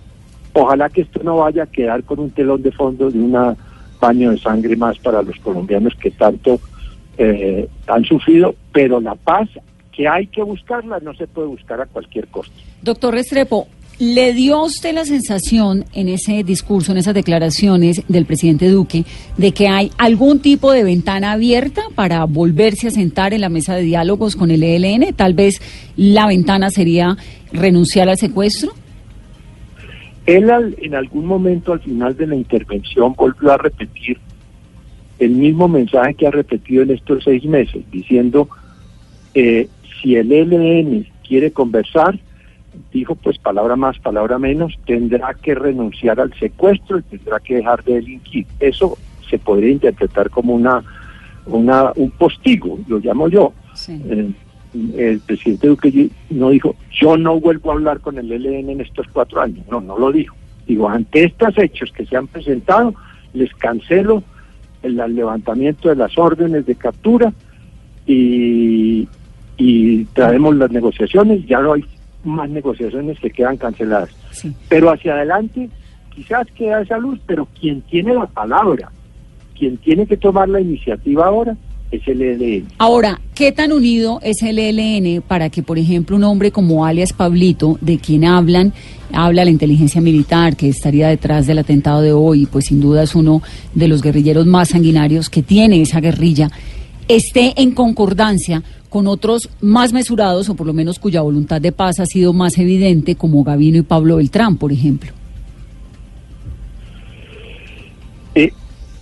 ojalá 0.52 0.88
que 0.88 1.02
esto 1.02 1.20
no 1.22 1.38
vaya 1.38 1.64
a 1.64 1.66
quedar 1.66 2.02
con 2.04 2.20
un 2.20 2.30
telón 2.30 2.62
de 2.62 2.72
fondo 2.72 3.10
de 3.10 3.18
un 3.18 3.56
baño 4.00 4.30
de 4.30 4.38
sangre 4.38 4.76
más 4.76 4.98
para 4.98 5.22
los 5.22 5.38
colombianos 5.38 5.94
que 5.94 6.10
tanto 6.10 6.60
eh, 7.18 7.68
han 7.86 8.04
sufrido, 8.04 8.54
pero 8.72 9.00
la 9.00 9.14
paz 9.14 9.48
que 9.94 10.08
hay 10.08 10.26
que 10.26 10.42
buscarla 10.42 10.98
no 11.00 11.14
se 11.14 11.26
puede 11.26 11.48
buscar 11.48 11.80
a 11.80 11.86
cualquier 11.86 12.26
costo. 12.28 12.54
Doctor 12.82 13.14
Restrepo, 13.14 13.68
¿le 13.98 14.32
dio 14.32 14.56
a 14.56 14.64
usted 14.64 14.94
la 14.94 15.04
sensación 15.04 15.84
en 15.92 16.08
ese 16.08 16.42
discurso, 16.42 16.92
en 16.92 16.98
esas 16.98 17.14
declaraciones 17.14 18.02
del 18.08 18.26
presidente 18.26 18.68
Duque, 18.68 19.04
de 19.36 19.52
que 19.52 19.68
hay 19.68 19.90
algún 19.98 20.40
tipo 20.40 20.72
de 20.72 20.82
ventana 20.82 21.32
abierta 21.32 21.82
para 21.94 22.24
volverse 22.24 22.88
a 22.88 22.90
sentar 22.90 23.34
en 23.34 23.42
la 23.42 23.48
mesa 23.48 23.74
de 23.76 23.82
diálogos 23.82 24.34
con 24.34 24.50
el 24.50 24.62
ELN? 24.62 25.14
Tal 25.14 25.34
vez 25.34 25.60
la 25.96 26.26
ventana 26.26 26.70
sería 26.70 27.16
renunciar 27.52 28.08
al 28.08 28.16
secuestro. 28.16 28.72
Él 30.24 30.50
en 30.78 30.94
algún 30.94 31.26
momento 31.26 31.72
al 31.72 31.80
final 31.80 32.16
de 32.16 32.28
la 32.28 32.36
intervención 32.36 33.14
volvió 33.14 33.52
a 33.52 33.58
repetir 33.58 34.18
el 35.18 35.30
mismo 35.32 35.68
mensaje 35.68 36.14
que 36.14 36.26
ha 36.26 36.30
repetido 36.30 36.82
en 36.82 36.92
estos 36.92 37.24
seis 37.24 37.44
meses, 37.44 37.84
diciendo 37.90 38.48
eh, 39.34 39.68
si 40.02 40.16
el 40.16 40.32
ELN 40.32 41.06
quiere 41.26 41.52
conversar, 41.52 42.18
dijo 42.92 43.14
pues 43.14 43.38
palabra 43.38 43.76
más, 43.76 43.98
palabra 43.98 44.38
menos, 44.38 44.78
tendrá 44.86 45.34
que 45.34 45.54
renunciar 45.54 46.20
al 46.20 46.32
secuestro 46.34 46.98
y 46.98 47.02
tendrá 47.02 47.38
que 47.40 47.56
dejar 47.56 47.84
de 47.84 47.94
delinquir. 47.94 48.46
Eso 48.60 48.98
se 49.28 49.38
podría 49.38 49.70
interpretar 49.70 50.30
como 50.30 50.54
una, 50.54 50.82
una 51.46 51.92
un 51.96 52.10
postigo, 52.10 52.78
lo 52.88 52.98
llamo 52.98 53.28
yo. 53.28 53.52
Eh, 53.88 54.30
el 54.96 55.20
presidente 55.20 55.68
Duque 55.68 56.08
no 56.30 56.50
dijo, 56.50 56.74
yo 56.90 57.16
no 57.16 57.38
vuelvo 57.38 57.70
a 57.70 57.74
hablar 57.74 58.00
con 58.00 58.18
el 58.18 58.32
ELN 58.32 58.70
en 58.70 58.80
estos 58.80 59.06
cuatro 59.12 59.40
años. 59.40 59.64
No, 59.70 59.80
no 59.80 59.98
lo 59.98 60.10
dijo. 60.10 60.34
Digo, 60.66 60.88
ante 60.88 61.24
estos 61.24 61.56
hechos 61.58 61.92
que 61.92 62.06
se 62.06 62.16
han 62.16 62.26
presentado, 62.26 62.94
les 63.34 63.52
cancelo 63.54 64.22
el 64.82 64.96
levantamiento 65.14 65.88
de 65.88 65.96
las 65.96 66.16
órdenes 66.18 66.66
de 66.66 66.74
captura 66.74 67.32
y, 68.06 69.06
y 69.64 70.04
traemos 70.06 70.56
las 70.56 70.72
negociaciones, 70.72 71.46
ya 71.46 71.60
no 71.60 71.74
hay 71.74 71.84
más 72.24 72.50
negociaciones 72.50 73.18
que 73.20 73.30
quedan 73.30 73.56
canceladas. 73.56 74.10
Pero 74.68 74.90
hacia 74.90 75.14
adelante 75.14 75.70
quizás 76.12 76.48
queda 76.56 76.82
esa 76.82 76.98
luz, 76.98 77.20
pero 77.26 77.46
quien 77.60 77.80
tiene 77.82 78.12
la 78.12 78.26
palabra, 78.26 78.90
quien 79.56 79.76
tiene 79.76 80.04
que 80.06 80.16
tomar 80.16 80.48
la 80.48 80.60
iniciativa 80.60 81.26
ahora 81.26 81.56
es 81.92 82.08
el 82.08 82.22
ELN. 82.22 82.66
Ahora, 82.78 83.20
¿qué 83.36 83.52
tan 83.52 83.70
unido 83.70 84.18
es 84.22 84.42
el 84.42 84.58
ELN 84.58 85.22
para 85.22 85.48
que, 85.48 85.62
por 85.62 85.78
ejemplo, 85.78 86.16
un 86.16 86.24
hombre 86.24 86.50
como 86.50 86.84
alias 86.84 87.12
Pablito, 87.12 87.78
de 87.80 87.98
quien 87.98 88.24
hablan, 88.24 88.72
habla 89.12 89.44
la 89.44 89.50
inteligencia 89.50 90.00
militar, 90.00 90.56
que 90.56 90.70
estaría 90.70 91.06
detrás 91.08 91.46
del 91.46 91.58
atentado 91.60 92.02
de 92.02 92.12
hoy, 92.12 92.46
pues 92.46 92.64
sin 92.64 92.80
duda 92.80 93.04
es 93.04 93.14
uno 93.14 93.42
de 93.74 93.86
los 93.86 94.02
guerrilleros 94.02 94.46
más 94.46 94.70
sanguinarios 94.70 95.30
que 95.30 95.42
tiene 95.42 95.80
esa 95.80 96.00
guerrilla, 96.00 96.50
esté 97.06 97.52
en 97.60 97.72
concordancia 97.72 98.62
con 98.92 99.06
otros 99.06 99.48
más 99.62 99.94
mesurados 99.94 100.50
o 100.50 100.54
por 100.54 100.66
lo 100.66 100.74
menos 100.74 100.98
cuya 100.98 101.22
voluntad 101.22 101.62
de 101.62 101.72
paz 101.72 101.98
ha 101.98 102.04
sido 102.04 102.34
más 102.34 102.58
evidente, 102.58 103.14
como 103.14 103.42
Gavino 103.42 103.78
y 103.78 103.82
Pablo 103.82 104.16
Beltrán, 104.16 104.58
por 104.58 104.70
ejemplo? 104.70 105.12
Eh, 108.34 108.52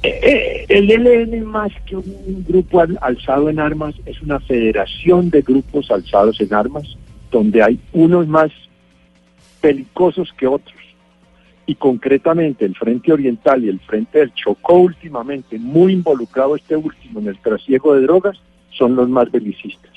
eh, 0.04 0.20
eh, 0.22 0.66
el 0.68 0.90
ELN 0.92 1.44
más 1.44 1.72
que 1.86 1.96
un 1.96 2.44
grupo 2.48 2.80
alzado 3.00 3.50
en 3.50 3.58
armas 3.58 3.96
es 4.06 4.22
una 4.22 4.38
federación 4.38 5.28
de 5.28 5.42
grupos 5.42 5.90
alzados 5.90 6.40
en 6.40 6.54
armas 6.54 6.84
donde 7.32 7.60
hay 7.60 7.80
unos 7.92 8.28
más 8.28 8.52
pelicosos 9.60 10.32
que 10.38 10.46
otros 10.46 10.76
y 11.66 11.74
concretamente 11.74 12.64
el 12.64 12.76
Frente 12.76 13.12
Oriental 13.12 13.64
y 13.64 13.68
el 13.68 13.80
Frente 13.80 14.20
del 14.20 14.32
Chocó 14.34 14.74
últimamente, 14.74 15.58
muy 15.58 15.94
involucrado 15.94 16.54
este 16.54 16.76
último 16.76 17.18
en 17.18 17.26
el 17.26 17.38
trasiego 17.38 17.94
de 17.94 18.02
drogas, 18.02 18.40
son 18.70 18.96
los 18.96 19.08
más 19.08 19.30
belicistas. 19.30 19.92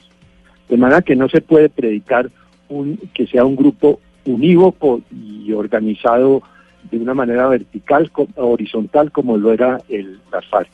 De 0.69 0.77
manera 0.77 1.01
que 1.01 1.15
no 1.15 1.29
se 1.29 1.41
puede 1.41 1.69
predicar 1.69 2.29
un, 2.69 2.97
que 3.13 3.27
sea 3.27 3.45
un 3.45 3.55
grupo 3.55 3.99
unívoco 4.25 5.01
y 5.11 5.51
organizado 5.51 6.41
de 6.89 6.97
una 6.97 7.13
manera 7.13 7.47
vertical, 7.47 8.11
horizontal, 8.35 9.11
como 9.11 9.37
lo 9.37 9.51
era 9.51 9.81
el, 9.89 10.19
la 10.31 10.41
FARC. 10.41 10.69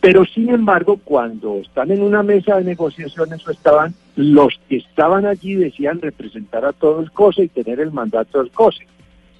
Pero 0.00 0.24
sin 0.24 0.48
embargo, 0.48 0.98
cuando 1.04 1.56
están 1.56 1.90
en 1.90 2.02
una 2.02 2.22
mesa 2.22 2.56
de 2.56 2.64
negociaciones 2.64 3.46
o 3.46 3.50
estaban, 3.50 3.94
los 4.16 4.58
que 4.68 4.76
estaban 4.76 5.26
allí 5.26 5.54
decían 5.54 6.00
representar 6.00 6.64
a 6.64 6.72
todo 6.72 7.00
el 7.00 7.10
COSE 7.10 7.44
y 7.44 7.48
tener 7.48 7.80
el 7.80 7.92
mandato 7.92 8.38
del 8.42 8.50
COSE. 8.50 8.86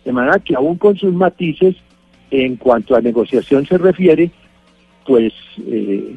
De 0.05 0.13
manera 0.13 0.39
que 0.39 0.55
aún 0.55 0.77
con 0.77 0.97
sus 0.97 1.15
matices, 1.15 1.77
en 2.31 2.57
cuanto 2.57 2.95
a 2.95 3.01
negociación 3.01 3.67
se 3.67 3.79
refiere, 3.79 4.31
pues 5.11 5.33
eh, 5.67 6.14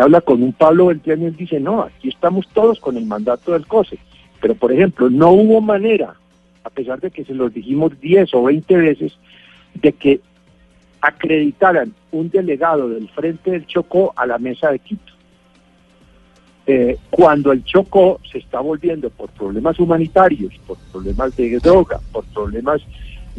habla 0.00 0.22
con 0.22 0.42
un 0.42 0.54
Pablo 0.54 0.86
Beltrán 0.86 1.20
y 1.20 1.26
él 1.26 1.36
dice, 1.36 1.60
no, 1.60 1.82
aquí 1.82 2.08
estamos 2.08 2.48
todos 2.54 2.80
con 2.80 2.96
el 2.96 3.04
mandato 3.04 3.52
del 3.52 3.66
COSE. 3.66 3.98
Pero, 4.40 4.54
por 4.54 4.72
ejemplo, 4.72 5.10
no 5.10 5.32
hubo 5.32 5.60
manera, 5.60 6.14
a 6.64 6.70
pesar 6.70 7.00
de 7.00 7.10
que 7.10 7.26
se 7.26 7.34
los 7.34 7.52
dijimos 7.52 8.00
10 8.00 8.32
o 8.32 8.44
20 8.44 8.76
veces, 8.78 9.12
de 9.74 9.92
que 9.92 10.20
acreditaran 11.02 11.92
un 12.10 12.30
delegado 12.30 12.88
del 12.88 13.10
Frente 13.10 13.50
del 13.50 13.66
Chocó 13.66 14.14
a 14.16 14.24
la 14.24 14.38
mesa 14.38 14.70
de 14.70 14.78
Quito. 14.78 15.12
Eh, 16.66 16.96
cuando 17.10 17.52
el 17.52 17.62
Chocó 17.62 18.20
se 18.32 18.38
está 18.38 18.60
volviendo 18.60 19.10
por 19.10 19.28
problemas 19.32 19.78
humanitarios, 19.78 20.54
por 20.66 20.78
problemas 20.90 21.36
de 21.36 21.58
droga, 21.58 22.00
por 22.10 22.24
problemas 22.24 22.80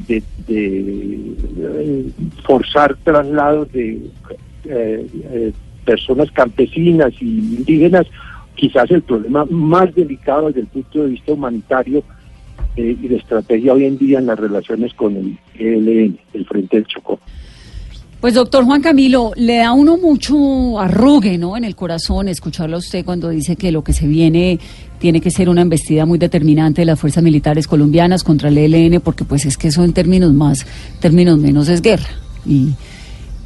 de, 0.05 0.21
eh, 0.47 2.11
forzar 2.43 2.95
traslados 2.97 3.71
de 3.71 4.11
eh, 4.69 5.51
personas 5.85 6.31
campesinas 6.31 7.11
y 7.19 7.39
indígenas, 7.39 8.05
quizás 8.55 8.91
el 8.91 9.01
problema 9.01 9.45
más 9.49 9.93
delicado 9.95 10.47
desde 10.47 10.61
el 10.61 10.67
punto 10.67 11.03
de 11.03 11.09
vista 11.09 11.33
humanitario 11.33 12.03
y 12.75 13.07
de 13.07 13.15
estrategia 13.17 13.73
hoy 13.73 13.85
en 13.85 13.97
día 13.97 14.19
en 14.19 14.27
las 14.27 14.39
relaciones 14.39 14.93
con 14.93 15.15
el 15.17 15.38
ELN, 15.57 16.17
el 16.33 16.45
Frente 16.45 16.77
del 16.77 16.88
Chocó. 16.88 17.19
Pues 18.21 18.33
doctor 18.33 18.65
Juan 18.65 18.81
Camilo, 18.81 19.31
le 19.38 19.57
da 19.57 19.71
uno 19.71 19.97
mucho 19.97 20.77
arrugue, 20.77 21.38
¿no? 21.38 21.55
En 21.55 21.63
el 21.63 21.75
corazón 21.75 22.27
escucharlo 22.27 22.75
a 22.75 22.79
usted 22.79 23.05
cuando 23.05 23.29
dice 23.29 23.55
que 23.55 23.71
lo 23.71 23.81
que 23.81 23.93
se 23.93 24.07
viene 24.07 24.59
tiene 24.99 25.21
que 25.21 25.31
ser 25.31 25.47
una 25.47 25.61
embestida 25.61 26.05
muy 26.05 26.19
determinante 26.19 26.81
de 26.81 26.85
las 26.85 26.99
fuerzas 26.99 27.23
militares 27.23 27.65
colombianas 27.65 28.25
contra 28.25 28.49
el 28.49 28.57
ELN, 28.57 28.99
porque 28.99 29.23
pues 29.23 29.45
es 29.45 29.57
que 29.57 29.69
eso 29.69 29.85
en 29.85 29.93
términos 29.93 30.33
más, 30.33 30.65
términos 30.99 31.39
menos 31.39 31.69
es 31.69 31.81
guerra. 31.81 32.09
Y, 32.45 32.73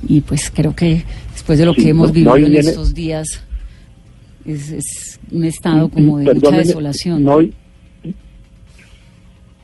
y 0.08 0.22
pues 0.22 0.52
creo 0.54 0.76
que 0.76 1.04
después 1.34 1.60
de 1.60 1.66
lo 1.66 1.74
que 1.74 1.90
hemos 1.90 2.12
vivido 2.12 2.36
en 2.38 2.56
estos 2.56 2.94
días 2.94 3.44
es, 4.46 5.20
un 5.32 5.46
estado 5.46 5.90
como 5.90 6.18
de 6.20 6.34
mucha 6.34 6.58
desolación. 6.58 7.24
No, 7.24 7.40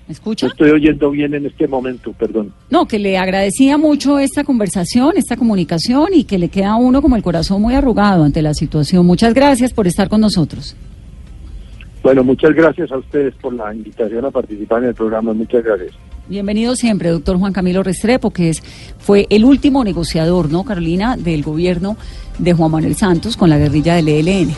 escucha? 0.07 0.47
estoy 0.47 0.71
oyendo 0.71 1.11
bien 1.11 1.33
en 1.33 1.45
este 1.45 1.67
momento, 1.67 2.13
perdón. 2.13 2.53
No, 2.69 2.87
que 2.87 2.99
le 2.99 3.17
agradecía 3.17 3.77
mucho 3.77 4.19
esta 4.19 4.43
conversación, 4.43 5.13
esta 5.15 5.37
comunicación 5.37 6.07
y 6.13 6.23
que 6.23 6.37
le 6.37 6.49
queda 6.49 6.71
a 6.71 6.75
uno 6.75 7.01
como 7.01 7.15
el 7.15 7.23
corazón 7.23 7.61
muy 7.61 7.75
arrugado 7.75 8.23
ante 8.23 8.41
la 8.41 8.53
situación. 8.53 9.05
Muchas 9.05 9.33
gracias 9.33 9.73
por 9.73 9.87
estar 9.87 10.09
con 10.09 10.21
nosotros. 10.21 10.75
Bueno, 12.01 12.23
muchas 12.23 12.53
gracias 12.53 12.91
a 12.91 12.97
ustedes 12.97 13.35
por 13.35 13.53
la 13.53 13.73
invitación 13.73 14.25
a 14.25 14.31
participar 14.31 14.83
en 14.83 14.89
el 14.89 14.95
programa. 14.95 15.33
Muchas 15.33 15.63
gracias. 15.63 15.91
Bienvenido 16.29 16.75
siempre, 16.75 17.09
doctor 17.09 17.39
Juan 17.39 17.53
Camilo 17.53 17.81
Restrepo, 17.81 18.29
que 18.29 18.49
es, 18.49 18.61
fue 18.99 19.25
el 19.31 19.43
último 19.43 19.83
negociador, 19.83 20.51
¿no, 20.51 20.63
Carolina, 20.63 21.17
del 21.17 21.41
gobierno 21.41 21.97
de 22.37 22.53
Juan 22.53 22.69
Manuel 22.69 22.95
Santos 22.95 23.35
con 23.35 23.49
la 23.49 23.57
guerrilla 23.57 23.95
del 23.95 24.09
ELN. 24.09 24.51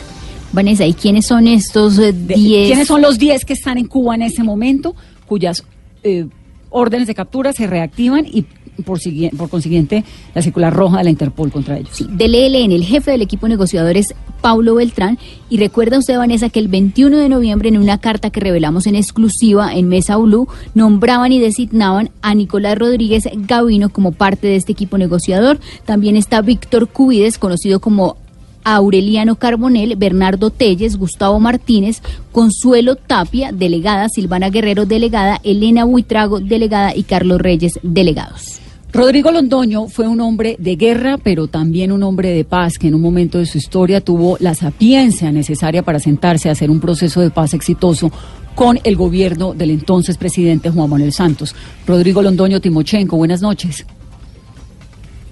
Vanessa, 0.52 0.84
¿y 0.84 0.92
quiénes 0.92 1.24
son 1.24 1.46
estos 1.46 1.96
10? 1.96 2.12
Eh, 2.12 2.34
¿Quiénes 2.66 2.86
son 2.86 3.00
los 3.00 3.18
10 3.18 3.46
que 3.46 3.54
están 3.54 3.78
en 3.78 3.86
Cuba 3.86 4.14
en 4.14 4.20
ese 4.20 4.42
momento, 4.42 4.94
cuyas 5.26 5.64
eh, 6.02 6.26
órdenes 6.68 7.06
de 7.06 7.14
captura 7.14 7.54
se 7.54 7.66
reactivan 7.66 8.26
y 8.26 8.44
por, 8.84 8.98
por 9.36 9.48
consiguiente 9.48 10.04
la 10.34 10.42
circular 10.42 10.72
roja 10.72 10.98
de 10.98 11.04
la 11.04 11.10
Interpol 11.10 11.50
contra 11.50 11.78
ellos. 11.78 11.90
Sí, 11.92 12.06
del 12.10 12.34
ELN, 12.34 12.72
el 12.72 12.84
jefe 12.84 13.10
del 13.10 13.22
equipo 13.22 13.48
negociador 13.48 13.96
es 13.96 14.14
Paulo 14.40 14.74
Beltrán. 14.74 15.18
Y 15.48 15.58
recuerda 15.58 15.98
usted, 15.98 16.18
Vanessa, 16.18 16.50
que 16.50 16.58
el 16.58 16.68
21 16.68 17.16
de 17.16 17.28
noviembre, 17.28 17.68
en 17.68 17.78
una 17.78 17.98
carta 17.98 18.30
que 18.30 18.40
revelamos 18.40 18.86
en 18.86 18.96
exclusiva 18.96 19.74
en 19.74 19.88
Mesa 19.88 20.16
Blue, 20.16 20.48
nombraban 20.74 21.32
y 21.32 21.38
designaban 21.38 22.10
a 22.20 22.34
Nicolás 22.34 22.78
Rodríguez 22.78 23.28
Gavino 23.34 23.88
como 23.88 24.12
parte 24.12 24.46
de 24.46 24.56
este 24.56 24.72
equipo 24.72 24.98
negociador. 24.98 25.58
También 25.84 26.16
está 26.16 26.42
Víctor 26.42 26.88
Cubides, 26.88 27.38
conocido 27.38 27.80
como 27.80 28.16
Aureliano 28.64 29.36
Carbonel, 29.36 29.96
Bernardo 29.96 30.50
Telles, 30.50 30.96
Gustavo 30.96 31.40
Martínez, 31.40 32.00
Consuelo 32.30 32.96
Tapia, 32.96 33.50
delegada, 33.52 34.08
Silvana 34.08 34.50
Guerrero, 34.50 34.86
delegada, 34.86 35.40
Elena 35.42 35.84
Buitrago, 35.84 36.40
delegada 36.40 36.94
y 36.94 37.02
Carlos 37.02 37.40
Reyes, 37.40 37.78
delegados. 37.82 38.61
Rodrigo 38.92 39.30
Londoño 39.30 39.88
fue 39.88 40.06
un 40.06 40.20
hombre 40.20 40.54
de 40.58 40.76
guerra, 40.76 41.16
pero 41.16 41.46
también 41.46 41.92
un 41.92 42.02
hombre 42.02 42.28
de 42.28 42.44
paz 42.44 42.76
que 42.76 42.88
en 42.88 42.94
un 42.94 43.00
momento 43.00 43.38
de 43.38 43.46
su 43.46 43.56
historia 43.56 44.02
tuvo 44.02 44.36
la 44.38 44.54
sapiencia 44.54 45.32
necesaria 45.32 45.82
para 45.82 45.98
sentarse 45.98 46.50
a 46.50 46.52
hacer 46.52 46.70
un 46.70 46.78
proceso 46.78 47.22
de 47.22 47.30
paz 47.30 47.54
exitoso 47.54 48.12
con 48.54 48.78
el 48.84 48.96
gobierno 48.96 49.54
del 49.54 49.70
entonces 49.70 50.18
presidente 50.18 50.68
Juan 50.68 50.90
Manuel 50.90 51.12
Santos. 51.12 51.56
Rodrigo 51.86 52.20
Londoño 52.20 52.60
Timochenko, 52.60 53.16
buenas 53.16 53.40
noches. 53.40 53.86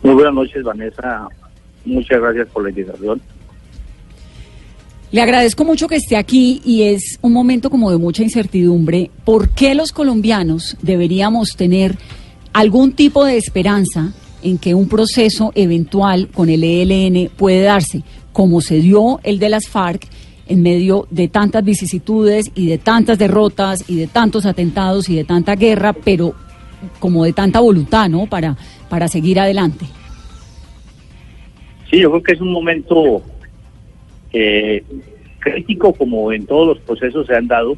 Muy 0.03 0.15
buenas 0.15 0.33
noches, 0.33 0.63
Vanessa. 0.63 1.29
Muchas 1.85 2.19
gracias 2.19 2.49
por 2.49 2.63
la 2.63 2.71
invitación. 2.71 3.21
Le 5.13 5.21
agradezco 5.21 5.67
mucho 5.67 5.87
que 5.87 5.97
esté 5.97 6.17
aquí 6.17 6.63
y 6.65 6.85
es 6.85 7.19
un 7.21 7.35
momento 7.35 7.69
como 7.69 7.91
de 7.91 7.99
mucha 7.99 8.23
incertidumbre. 8.23 9.11
¿Por 9.27 9.51
qué 9.51 9.75
los 9.75 9.93
colombianos 9.93 10.79
deberíamos 10.81 11.57
tener 11.57 11.99
algún 12.53 12.93
tipo 12.93 13.25
de 13.25 13.37
esperanza 13.37 14.13
en 14.43 14.59
que 14.59 14.75
un 14.75 14.89
proceso 14.89 15.53
eventual 15.55 16.29
con 16.29 16.49
el 16.49 16.65
ELN 16.65 17.31
puede 17.37 17.63
darse, 17.63 18.03
como 18.33 18.61
se 18.61 18.77
dio 18.77 19.21
el 19.23 19.39
de 19.39 19.49
las 19.49 19.69
FARC 19.69 20.07
en 20.47 20.63
medio 20.63 21.07
de 21.11 21.29
tantas 21.29 21.65
vicisitudes 21.65 22.51
y 22.55 22.67
de 22.67 22.79
tantas 22.79 23.19
derrotas 23.19 23.89
y 23.89 23.97
de 23.97 24.09
tantos 24.09 24.47
atentados 24.47 25.09
y 25.09 25.15
de 25.15 25.25
tanta 25.25 25.55
guerra, 25.55 25.93
pero 25.93 26.35
como 26.99 27.25
de 27.25 27.33
tanta 27.33 27.61
voluntad, 27.61 28.09
¿no? 28.09 28.27
Para, 28.27 28.57
para 28.89 29.07
seguir 29.07 29.39
adelante. 29.39 29.87
Sí, 31.91 32.01
yo 32.01 32.11
creo 32.11 32.23
que 32.23 32.33
es 32.33 32.41
un 32.41 32.53
momento 32.53 33.23
eh, 34.33 34.83
crítico 35.39 35.93
como 35.93 36.33
en 36.33 36.47
todos 36.47 36.69
los 36.69 36.79
procesos 36.81 37.27
se 37.27 37.35
han 37.35 37.47
dado. 37.47 37.77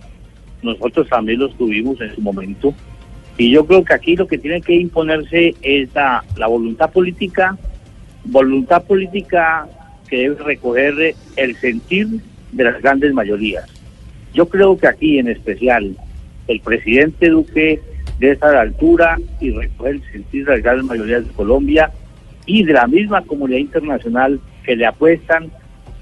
Nosotros 0.63 1.09
también 1.09 1.41
los 1.41 1.55
tuvimos 1.57 2.01
en 2.01 2.15
su 2.15 2.21
momento. 2.21 2.75
Y 3.39 3.51
yo 3.51 3.67
creo 3.67 3.85
que 3.85 3.95
aquí 3.95 4.17
lo 4.17 4.27
que 4.27 4.39
tiene 4.39 4.61
que 4.61 4.75
imponerse 4.75 5.55
es 5.63 5.89
la, 5.95 6.23
voluntad 6.47 6.91
política, 6.91 7.57
voluntad 8.25 8.85
política 8.85 9.67
que 10.09 10.19
debe 10.19 10.43
recoger 10.43 11.15
el 11.37 11.57
sentir 11.57 12.09
de 12.53 12.65
las 12.65 12.83
grandes 12.83 13.13
mayorías. 13.15 13.65
Yo 14.35 14.49
creo 14.49 14.77
que 14.77 14.87
aquí 14.87 15.19
en 15.19 15.29
especial 15.29 15.97
el 16.47 16.61
presidente 16.61 17.31
Duque 17.31 17.81
debe 18.19 18.35
estar 18.35 18.55
altura 18.55 19.19
y 19.41 19.51
recoger 19.51 19.97
el 19.97 20.13
sentir 20.13 20.45
de 20.45 20.53
las 20.53 20.63
grandes 20.63 20.85
mayorías 20.85 21.27
de 21.27 21.33
Colombia 21.33 21.91
y 22.45 22.65
de 22.65 22.73
la 22.73 22.87
misma 22.87 23.23
comunidad 23.23 23.59
internacional 23.59 24.41
que 24.65 24.77
le 24.77 24.87
apuestan 24.87 25.51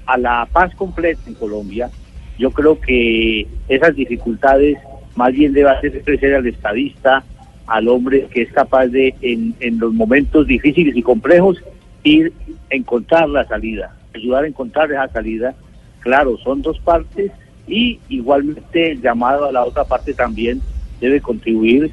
a 0.05 0.17
la 0.17 0.47
paz 0.51 0.73
completa 0.75 1.21
en 1.27 1.35
Colombia. 1.35 1.89
Yo 2.37 2.51
creo 2.51 2.79
que 2.79 3.47
esas 3.69 3.95
dificultades 3.95 4.77
más 5.15 5.33
bien 5.33 5.53
debe 5.53 5.69
hacer 5.69 6.35
al 6.35 6.47
estadista, 6.47 7.23
al 7.67 7.87
hombre 7.87 8.27
que 8.31 8.43
es 8.43 8.51
capaz 8.51 8.87
de, 8.87 9.15
en, 9.21 9.55
en 9.59 9.79
los 9.79 9.93
momentos 9.93 10.47
difíciles 10.47 10.95
y 10.95 11.01
complejos, 11.01 11.61
ir 12.03 12.33
a 12.71 12.75
encontrar 12.75 13.29
la 13.29 13.45
salida, 13.47 13.95
ayudar 14.13 14.43
a 14.43 14.47
encontrar 14.47 14.91
esa 14.91 15.07
salida. 15.09 15.53
Claro, 15.99 16.37
son 16.37 16.61
dos 16.61 16.79
partes 16.79 17.31
y 17.67 17.99
igualmente 18.09 18.91
el 18.91 19.01
llamado 19.01 19.45
a 19.45 19.51
la 19.51 19.63
otra 19.63 19.83
parte 19.83 20.13
también 20.13 20.61
debe 20.99 21.21
contribuir. 21.21 21.91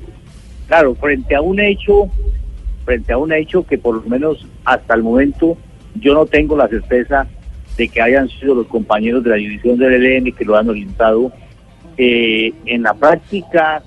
Claro, 0.67 0.95
frente 0.95 1.35
a 1.35 1.41
un 1.41 1.61
hecho, 1.61 2.11
frente 2.85 3.13
a 3.13 3.19
un 3.19 3.33
hecho 3.33 3.67
que 3.67 3.79
por 3.79 3.97
lo 3.97 4.03
menos 4.03 4.47
hasta 4.65 4.95
el 4.95 5.03
momento 5.03 5.57
yo 5.95 6.15
no 6.15 6.27
tengo 6.27 6.57
la 6.57 6.69
certeza 6.69 7.27
de 7.77 7.89
que 7.89 8.01
hayan 8.01 8.29
sido 8.29 8.55
los 8.55 8.67
compañeros 8.67 9.23
de 9.23 9.31
la 9.31 9.37
división 9.37 9.79
del 9.79 10.05
ELN 10.05 10.33
que 10.33 10.45
lo 10.45 10.57
han 10.57 10.69
orientado 10.69 11.33
eh, 11.99 12.53
en 12.65 12.85
la 12.85 12.95
práctica, 12.95 13.83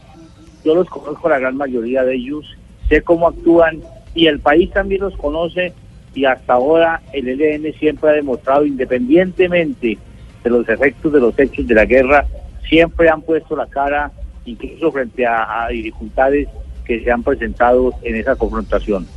yo 0.66 0.76
los 0.76 0.88
conozco 0.90 1.30
la 1.30 1.40
gran 1.40 1.56
mayoría 1.56 2.04
de 2.04 2.16
ellos, 2.16 2.46
sé 2.90 3.02
cómo 3.02 3.30
actúan 3.30 3.80
y 4.14 4.28
el 4.28 4.40
país 4.40 4.70
también 4.72 5.02
los 5.02 5.16
conoce 5.16 5.74
y 6.14 6.26
hasta 6.26 6.54
ahora 6.54 7.02
el 7.14 7.30
ELN 7.30 7.74
siempre 7.80 8.10
ha 8.10 8.14
demostrado, 8.14 8.66
independientemente 8.66 9.98
de 10.44 10.50
los 10.50 10.68
efectos 10.68 11.14
de 11.14 11.20
los 11.22 11.40
hechos 11.40 11.66
de 11.66 11.74
la 11.74 11.86
guerra, 11.86 12.28
siempre 12.68 13.08
han 13.10 13.22
puesto 13.22 13.56
la 13.56 13.68
cara, 13.68 14.12
incluso 14.46 14.92
frente 14.92 15.26
a, 15.26 15.64
a 15.64 15.70
dificultades 15.70 16.50
que 16.84 17.02
se 17.02 17.12
han 17.12 17.24
presentado 17.24 17.94
en 18.04 18.18
esa 18.18 18.36
confrontación. 18.36 19.08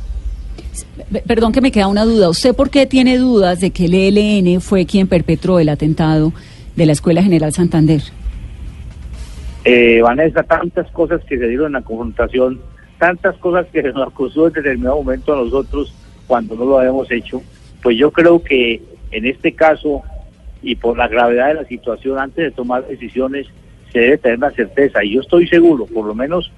Perdón 1.27 1.51
que 1.51 1.59
me 1.59 1.71
queda 1.71 1.87
una 1.87 2.05
duda. 2.05 2.29
¿Usted 2.29 2.55
por 2.55 2.69
qué 2.69 2.85
tiene 2.85 3.17
dudas 3.17 3.59
de 3.59 3.71
que 3.71 3.85
el 3.85 3.93
ELN 3.93 4.61
fue 4.61 4.85
quien 4.85 5.07
perpetró 5.07 5.59
el 5.59 5.67
atentado 5.67 6.31
de 6.77 6.85
la 6.85 6.93
Escuela 6.93 7.21
General 7.21 7.51
Santander? 7.51 8.01
Eh, 9.65 9.99
Vanessa, 10.03 10.43
tantas 10.43 10.89
cosas 10.91 11.23
que 11.25 11.39
se 11.39 11.47
dieron 11.47 11.67
en 11.67 11.73
la 11.73 11.81
confrontación, 11.81 12.61
tantas 12.99 13.35
cosas 13.37 13.65
que 13.73 13.81
se 13.81 13.89
nos 13.93 14.07
acusó 14.07 14.47
en 14.47 14.53
determinado 14.53 14.97
momento 14.97 15.33
a 15.33 15.43
nosotros 15.43 15.93
cuando 16.27 16.55
no 16.55 16.65
lo 16.65 16.79
habíamos 16.79 17.11
hecho, 17.11 17.41
pues 17.81 17.97
yo 17.97 18.11
creo 18.11 18.43
que 18.43 18.81
en 19.11 19.25
este 19.25 19.53
caso 19.53 20.03
y 20.61 20.75
por 20.75 20.97
la 20.97 21.07
gravedad 21.07 21.47
de 21.49 21.53
la 21.55 21.65
situación, 21.65 22.17
antes 22.17 22.43
de 22.43 22.51
tomar 22.51 22.87
decisiones, 22.87 23.47
se 23.91 23.99
debe 23.99 24.17
tener 24.17 24.39
la 24.39 24.51
certeza. 24.51 25.03
Y 25.03 25.13
yo 25.13 25.21
estoy 25.21 25.47
seguro, 25.47 25.85
por 25.85 26.05
lo 26.05 26.15
menos 26.15 26.51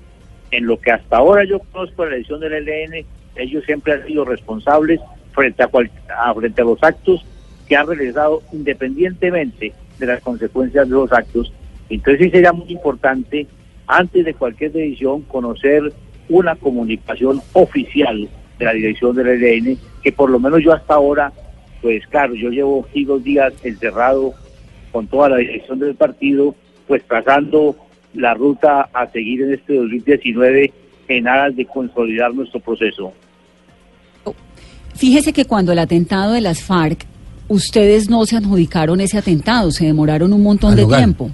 en 0.51 0.65
lo 0.65 0.79
que 0.79 0.91
hasta 0.91 1.17
ahora 1.17 1.43
yo 1.43 1.59
conozco 1.59 2.05
la 2.05 2.15
elección 2.15 2.39
del 2.39 2.53
ELN, 2.53 3.05
ellos 3.35 3.63
siempre 3.65 3.93
han 3.93 4.05
sido 4.05 4.23
responsables 4.23 5.01
frente 5.33 5.61
a, 5.61 5.69
a, 6.17 6.33
frente 6.33 6.61
a 6.61 6.65
los 6.65 6.81
actos 6.81 7.25
que 7.67 7.75
han 7.75 7.87
realizado 7.87 8.41
independientemente 8.53 9.73
de 9.99 10.05
las 10.05 10.21
consecuencias 10.21 10.87
de 10.87 10.95
los 10.95 11.11
actos 11.11 11.51
entonces 11.89 12.25
sí 12.25 12.31
sería 12.31 12.53
muy 12.53 12.69
importante, 12.71 13.47
antes 13.87 14.25
de 14.25 14.33
cualquier 14.33 14.71
decisión, 14.71 15.21
conocer 15.23 15.93
una 16.29 16.55
comunicación 16.55 17.41
oficial 17.53 18.27
de 18.59 18.65
la 18.65 18.73
dirección 18.73 19.15
del 19.15 19.27
ELN, 19.27 19.77
que 20.03 20.11
por 20.11 20.29
lo 20.29 20.39
menos 20.39 20.61
yo 20.63 20.73
hasta 20.73 20.95
ahora, 20.95 21.31
pues 21.81 22.05
claro, 22.07 22.33
yo 22.35 22.49
llevo 22.49 22.85
aquí 22.89 23.05
dos 23.05 23.23
días 23.23 23.53
encerrado 23.63 24.33
con 24.91 25.07
toda 25.07 25.29
la 25.29 25.37
dirección 25.37 25.79
del 25.79 25.95
partido, 25.95 26.55
pues 26.87 27.03
trazando 27.07 27.75
la 28.13 28.33
ruta 28.33 28.89
a 28.93 29.07
seguir 29.07 29.43
en 29.43 29.53
este 29.53 29.75
2019 29.75 30.73
en 31.07 31.27
aras 31.27 31.55
de 31.55 31.65
consolidar 31.65 32.33
nuestro 32.33 32.59
proceso. 32.59 33.13
Fíjese 34.95 35.31
que 35.31 35.45
cuando 35.45 35.71
el 35.71 35.79
atentado 35.79 36.33
de 36.33 36.41
las 36.41 36.61
FARC, 36.63 37.05
ustedes 37.47 38.09
no 38.09 38.25
se 38.25 38.35
adjudicaron 38.35 38.99
ese 38.99 39.17
atentado, 39.17 39.71
se 39.71 39.85
demoraron 39.85 40.33
un 40.33 40.41
montón 40.41 40.75
de 40.75 40.85
tiempo 40.85 41.31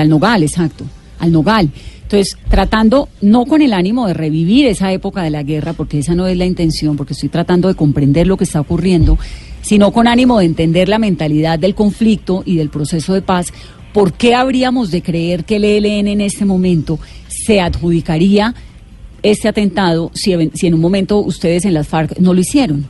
al 0.00 0.08
Nogal, 0.08 0.42
exacto, 0.42 0.84
al 1.18 1.32
Nogal. 1.32 1.70
Entonces, 2.02 2.36
tratando, 2.48 3.08
no 3.22 3.46
con 3.46 3.62
el 3.62 3.72
ánimo 3.72 4.06
de 4.06 4.12
revivir 4.12 4.66
esa 4.66 4.92
época 4.92 5.22
de 5.22 5.30
la 5.30 5.42
guerra, 5.42 5.72
porque 5.72 5.98
esa 5.98 6.14
no 6.14 6.26
es 6.26 6.36
la 6.36 6.44
intención, 6.44 6.96
porque 6.96 7.14
estoy 7.14 7.30
tratando 7.30 7.68
de 7.68 7.74
comprender 7.74 8.26
lo 8.26 8.36
que 8.36 8.44
está 8.44 8.60
ocurriendo, 8.60 9.18
sino 9.62 9.92
con 9.92 10.06
ánimo 10.06 10.38
de 10.38 10.44
entender 10.44 10.90
la 10.90 10.98
mentalidad 10.98 11.58
del 11.58 11.74
conflicto 11.74 12.42
y 12.44 12.56
del 12.56 12.68
proceso 12.68 13.14
de 13.14 13.22
paz, 13.22 13.52
¿por 13.94 14.12
qué 14.12 14.34
habríamos 14.34 14.90
de 14.90 15.02
creer 15.02 15.44
que 15.44 15.56
el 15.56 15.64
ELN 15.64 16.08
en 16.08 16.20
este 16.20 16.44
momento 16.44 16.98
se 17.28 17.60
adjudicaría 17.60 18.54
este 19.22 19.48
atentado 19.48 20.10
si, 20.12 20.50
si 20.52 20.66
en 20.66 20.74
un 20.74 20.80
momento 20.80 21.18
ustedes 21.18 21.64
en 21.64 21.72
las 21.72 21.88
FARC 21.88 22.18
no 22.18 22.34
lo 22.34 22.40
hicieron? 22.40 22.84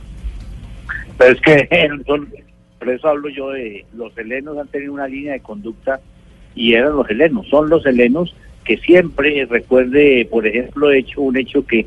Pero 1.17 1.33
es 1.33 1.41
que, 1.41 1.69
por 2.79 2.89
eso 2.89 3.07
hablo 3.07 3.29
yo 3.29 3.51
de 3.51 3.85
los 3.95 4.17
helenos 4.17 4.57
han 4.57 4.67
tenido 4.67 4.91
una 4.91 5.07
línea 5.07 5.31
de 5.31 5.39
conducta 5.39 6.01
y 6.55 6.73
eran 6.73 6.95
los 6.95 7.09
helenos, 7.09 7.47
son 7.47 7.69
los 7.69 7.85
helenos 7.85 8.35
que 8.63 8.77
siempre 8.77 9.45
recuerde, 9.49 10.27
por 10.29 10.47
ejemplo, 10.47 10.91
hecho 10.91 11.21
un 11.21 11.37
hecho 11.37 11.65
que, 11.65 11.85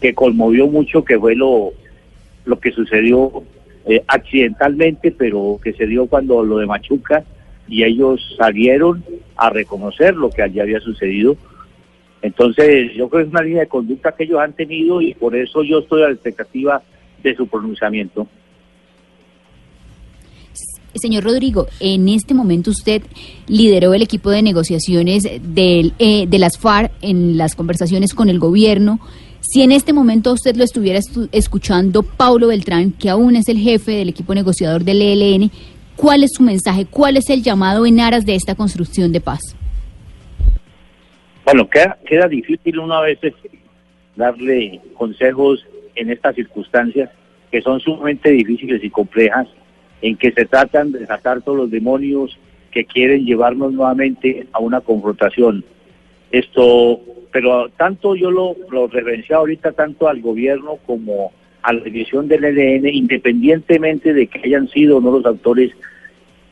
que 0.00 0.14
conmovió 0.14 0.66
mucho, 0.66 1.04
que 1.04 1.18
fue 1.18 1.34
lo, 1.34 1.72
lo 2.44 2.60
que 2.60 2.72
sucedió 2.72 3.42
eh, 3.86 4.02
accidentalmente, 4.06 5.10
pero 5.10 5.58
que 5.62 5.72
se 5.72 5.86
dio 5.86 6.06
cuando 6.06 6.44
lo 6.44 6.58
de 6.58 6.66
Machuca, 6.66 7.24
y 7.68 7.82
ellos 7.82 8.36
salieron 8.38 9.04
a 9.36 9.50
reconocer 9.50 10.14
lo 10.14 10.30
que 10.30 10.42
allí 10.42 10.60
había 10.60 10.80
sucedido. 10.80 11.36
Entonces, 12.22 12.92
yo 12.94 13.08
creo 13.08 13.22
que 13.22 13.28
es 13.28 13.32
una 13.32 13.42
línea 13.42 13.60
de 13.60 13.68
conducta 13.68 14.12
que 14.12 14.24
ellos 14.24 14.40
han 14.40 14.52
tenido 14.52 15.00
y 15.00 15.14
por 15.14 15.36
eso 15.36 15.62
yo 15.62 15.80
estoy 15.80 16.02
a 16.02 16.06
la 16.06 16.14
expectativa 16.14 16.82
de 17.22 17.34
su 17.34 17.46
pronunciamiento. 17.48 18.26
Señor 20.98 21.24
Rodrigo, 21.24 21.66
en 21.80 22.08
este 22.08 22.34
momento 22.34 22.70
usted 22.70 23.02
lideró 23.46 23.94
el 23.94 24.02
equipo 24.02 24.30
de 24.30 24.42
negociaciones 24.42 25.24
eh, 25.26 26.26
de 26.28 26.38
las 26.38 26.58
FARC 26.58 26.92
en 27.02 27.36
las 27.36 27.54
conversaciones 27.54 28.14
con 28.14 28.28
el 28.28 28.38
gobierno. 28.38 29.00
Si 29.40 29.62
en 29.62 29.72
este 29.72 29.92
momento 29.92 30.32
usted 30.32 30.56
lo 30.56 30.64
estuviera 30.64 30.98
escuchando, 31.32 32.02
Paulo 32.02 32.48
Beltrán, 32.48 32.92
que 32.92 33.10
aún 33.10 33.36
es 33.36 33.48
el 33.48 33.58
jefe 33.58 33.92
del 33.92 34.08
equipo 34.08 34.34
negociador 34.34 34.82
del 34.82 35.02
ELN, 35.02 35.50
¿cuál 35.94 36.24
es 36.24 36.32
su 36.34 36.42
mensaje? 36.42 36.86
¿Cuál 36.86 37.16
es 37.16 37.30
el 37.30 37.42
llamado 37.42 37.86
en 37.86 38.00
aras 38.00 38.26
de 38.26 38.34
esta 38.34 38.54
construcción 38.54 39.12
de 39.12 39.20
paz? 39.20 39.40
Bueno, 41.44 41.68
queda, 41.68 41.96
queda 42.04 42.26
difícil 42.26 42.80
una 42.80 43.00
vez 43.00 43.20
darle 44.16 44.80
consejos 44.94 45.64
en 45.94 46.10
estas 46.10 46.34
circunstancias 46.34 47.10
que 47.50 47.62
son 47.62 47.80
sumamente 47.80 48.30
difíciles 48.30 48.82
y 48.82 48.90
complejas, 48.90 49.46
en 50.02 50.16
que 50.16 50.32
se 50.32 50.44
tratan 50.44 50.92
de 50.92 51.06
sacar 51.06 51.42
todos 51.42 51.58
los 51.58 51.70
demonios 51.70 52.38
que 52.70 52.84
quieren 52.84 53.24
llevarnos 53.24 53.72
nuevamente 53.72 54.46
a 54.52 54.60
una 54.60 54.80
confrontación. 54.80 55.64
Esto, 56.30 57.00
pero 57.32 57.68
tanto 57.70 58.14
yo 58.14 58.30
lo, 58.30 58.56
lo 58.70 58.88
referenciado 58.88 59.40
ahorita 59.40 59.72
tanto 59.72 60.08
al 60.08 60.20
gobierno 60.20 60.78
como 60.86 61.32
a 61.62 61.72
la 61.72 61.80
división 61.80 62.28
del 62.28 62.44
ELN, 62.44 62.86
independientemente 62.86 64.12
de 64.12 64.26
que 64.26 64.40
hayan 64.44 64.68
sido 64.68 64.98
o 64.98 65.00
no 65.00 65.10
los 65.10 65.26
autores, 65.26 65.72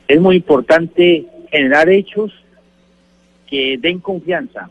es 0.07 0.19
muy 0.19 0.37
importante 0.37 1.25
generar 1.51 1.89
hechos 1.89 2.33
que 3.47 3.77
den 3.77 3.99
confianza, 3.99 4.69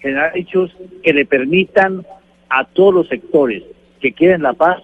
generar 0.00 0.36
hechos 0.36 0.76
que 1.02 1.12
le 1.12 1.24
permitan 1.24 2.04
a 2.48 2.64
todos 2.64 2.92
los 2.92 3.08
sectores 3.08 3.62
que 4.00 4.12
quieren 4.12 4.42
la 4.42 4.52
paz 4.52 4.82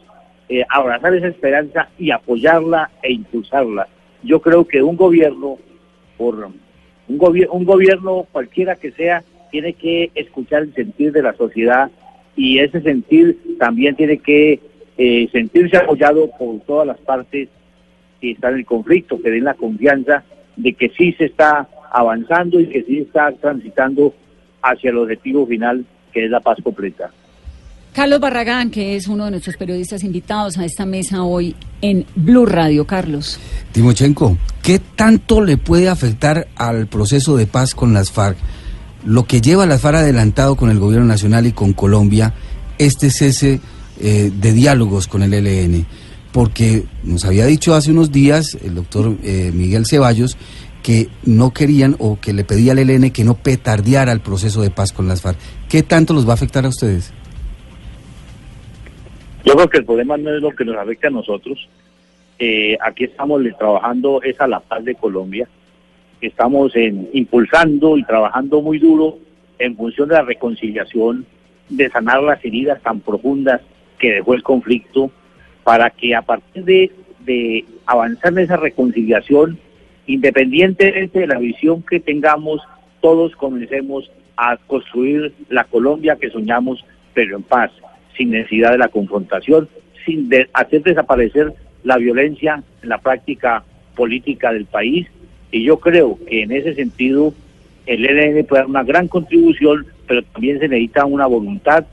eh, 0.53 0.65
abrazar 0.69 1.15
esa 1.15 1.29
esperanza 1.29 1.89
y 1.97 2.11
apoyarla 2.11 2.91
e 3.05 3.13
impulsarla. 3.13 3.87
Yo 4.25 4.41
creo 4.41 4.67
que 4.67 4.83
un 4.83 4.97
gobierno, 4.97 5.59
por 6.19 6.51
un, 7.07 7.19
gobierno 7.19 7.55
un 7.55 7.65
gobierno 7.65 8.27
cualquiera 8.33 8.75
que 8.75 8.91
sea, 8.91 9.23
tiene 9.53 9.75
que 9.75 10.11
escuchar 10.17 10.63
el 10.63 10.75
sentir 10.75 11.13
de 11.13 11.23
la 11.23 11.35
sociedad 11.35 11.89
y 12.35 12.59
ese 12.59 12.81
sentir 12.81 13.39
también 13.61 13.95
tiene 13.95 14.19
que 14.19 14.59
eh, 14.99 15.29
sentirse 15.31 15.77
apoyado 15.77 16.29
por 16.37 16.59
todas 16.63 16.85
las 16.85 16.99
partes 16.99 17.49
que 18.21 18.33
están 18.33 18.55
en 18.55 18.59
el 18.59 18.67
conflicto, 18.67 19.23
que 19.23 19.31
den 19.31 19.45
la 19.45 19.55
confianza 19.55 20.25
de 20.57 20.73
que 20.73 20.89
sí 20.89 21.13
se 21.13 21.27
está 21.27 21.69
avanzando 21.93 22.59
y 22.59 22.67
que 22.67 22.83
sí 22.83 22.99
está 22.99 23.31
transitando 23.33 24.13
hacia 24.63 24.91
el 24.91 24.99
objetivo 24.99 25.47
final, 25.47 25.85
que 26.13 26.25
es 26.25 26.31
la 26.33 26.41
paz 26.41 26.59
completa. 26.61 27.13
Carlos 27.93 28.21
Barragán, 28.21 28.71
que 28.71 28.95
es 28.95 29.09
uno 29.09 29.25
de 29.25 29.33
nuestros 29.33 29.57
periodistas 29.57 30.05
invitados 30.05 30.59
a 30.59 30.65
esta 30.65 30.87
mesa 30.87 31.25
hoy 31.25 31.57
en 31.83 32.07
Blue 32.15 32.47
Radio. 32.47 32.87
Carlos. 32.87 33.41
Timochenko, 33.73 34.39
¿qué 34.63 34.79
tanto 34.79 35.43
le 35.43 35.57
puede 35.57 35.89
afectar 35.89 36.47
al 36.55 36.87
proceso 36.87 37.37
de 37.37 37.49
paz 37.49 37.75
con 37.75 37.93
las 37.93 38.13
FARC? 38.13 38.37
Lo 39.05 39.25
que 39.25 39.41
lleva 39.41 39.67
las 39.67 39.81
FARC 39.81 39.97
adelantado 39.97 40.55
con 40.55 40.71
el 40.71 40.79
gobierno 40.79 41.07
nacional 41.07 41.47
y 41.47 41.53
con 41.53 41.73
Colombia, 41.73 42.33
este 42.79 43.11
cese 43.11 43.61
eh, 43.99 44.31
de 44.35 44.53
diálogos 44.53 45.09
con 45.09 45.25
el 45.25 45.35
ELN. 45.35 45.85
Porque 46.31 46.85
nos 47.03 47.25
había 47.25 47.45
dicho 47.47 47.75
hace 47.75 47.91
unos 47.91 48.13
días 48.13 48.57
el 48.63 48.77
doctor 48.77 49.17
eh, 49.25 49.51
Miguel 49.53 49.85
Ceballos 49.85 50.37
que 50.85 51.09
no 51.25 51.53
querían 51.53 51.97
o 51.99 52.21
que 52.21 52.33
le 52.33 52.45
pedía 52.45 52.73
al 52.73 52.79
ELN 52.79 53.11
que 53.11 53.25
no 53.25 53.35
petardeara 53.35 54.13
el 54.13 54.21
proceso 54.21 54.63
de 54.63 54.71
paz 54.71 54.93
con 54.93 55.09
las 55.09 55.23
FARC. 55.23 55.39
¿Qué 55.69 55.83
tanto 55.83 56.15
los 56.15 56.25
va 56.27 56.31
a 56.31 56.35
afectar 56.35 56.65
a 56.65 56.69
ustedes? 56.69 57.13
Yo 59.45 59.55
creo 59.55 59.69
que 59.71 59.79
el 59.79 59.85
problema 59.85 60.17
no 60.17 60.35
es 60.35 60.43
lo 60.43 60.51
que 60.51 60.65
nos 60.65 60.77
afecta 60.77 61.09
a 61.09 61.11
nosotros. 61.11 61.69
Eh, 62.39 62.77
aquí 62.81 63.05
estamos 63.05 63.43
trabajando 63.59 64.23
es 64.23 64.39
a 64.41 64.47
la 64.47 64.61
paz 64.61 64.85
de 64.85 64.95
Colombia. 64.95 65.49
Estamos 66.21 66.77
en, 66.77 67.09
impulsando 67.15 67.97
y 67.97 68.05
trabajando 68.05 68.61
muy 68.61 68.79
duro 68.79 69.19
en 69.59 69.77
función 69.77 70.09
de 70.09 70.17
la 70.17 70.23
reconciliación, 70.23 71.25
de 71.71 71.89
sanar 71.89 72.23
las 72.23 72.45
heridas 72.45 72.83
tan 72.83 73.01
profundas 73.01 73.63
que 73.99 74.13
dejó 74.15 74.35
el 74.35 74.43
conflicto, 74.43 75.11
para 75.65 75.91
que 75.91 76.15
a 76.15 76.23
partir 76.23 76.65
de, 76.65 76.91
de 77.21 77.65
avanzar 77.87 78.33
en 78.33 78.41
esa 78.41 78.57
reconciliación, 78.57 79.59
independientemente 80.07 81.21
de 81.21 81.27
la 81.27 81.39
visión 81.39 81.83
que 81.83 82.01
tengamos, 82.01 82.61
todos 83.01 83.37
comencemos 83.37 84.11
a 84.37 84.57
construir 84.57 85.33
la 85.49 85.65
Colombia 85.65 86.17
que 86.17 86.31
soñamos, 86.31 86.85
pero 87.15 87.37
en 87.37 87.43
paz 87.43 87.71
sin 88.21 88.33
necesidad 88.33 88.73
de 88.73 88.77
la 88.77 88.89
confrontación, 88.89 89.67
sin 90.05 90.29
hacer 90.53 90.83
desaparecer 90.83 91.55
la 91.85 91.97
violencia 91.97 92.63
en 92.83 92.89
la 92.91 92.99
práctica 92.99 93.65
política 93.97 94.53
del 94.53 94.67
país. 94.67 95.07
Y 95.51 95.63
yo 95.65 95.81
creo 95.81 96.19
que 96.29 96.43
en 96.43 96.53
ese 96.53 96.75
sentido 96.75 97.33
el 97.87 98.05
ELN 98.05 98.45
puede 98.45 98.61
dar 98.61 98.69
una 98.69 98.85
gran 98.85 99.09
contribución, 99.09 99.87
pero 100.07 100.23
también 100.23 100.59
se 100.59 100.69
necesita 100.69 101.07
una 101.07 101.25
voluntad 101.27 101.87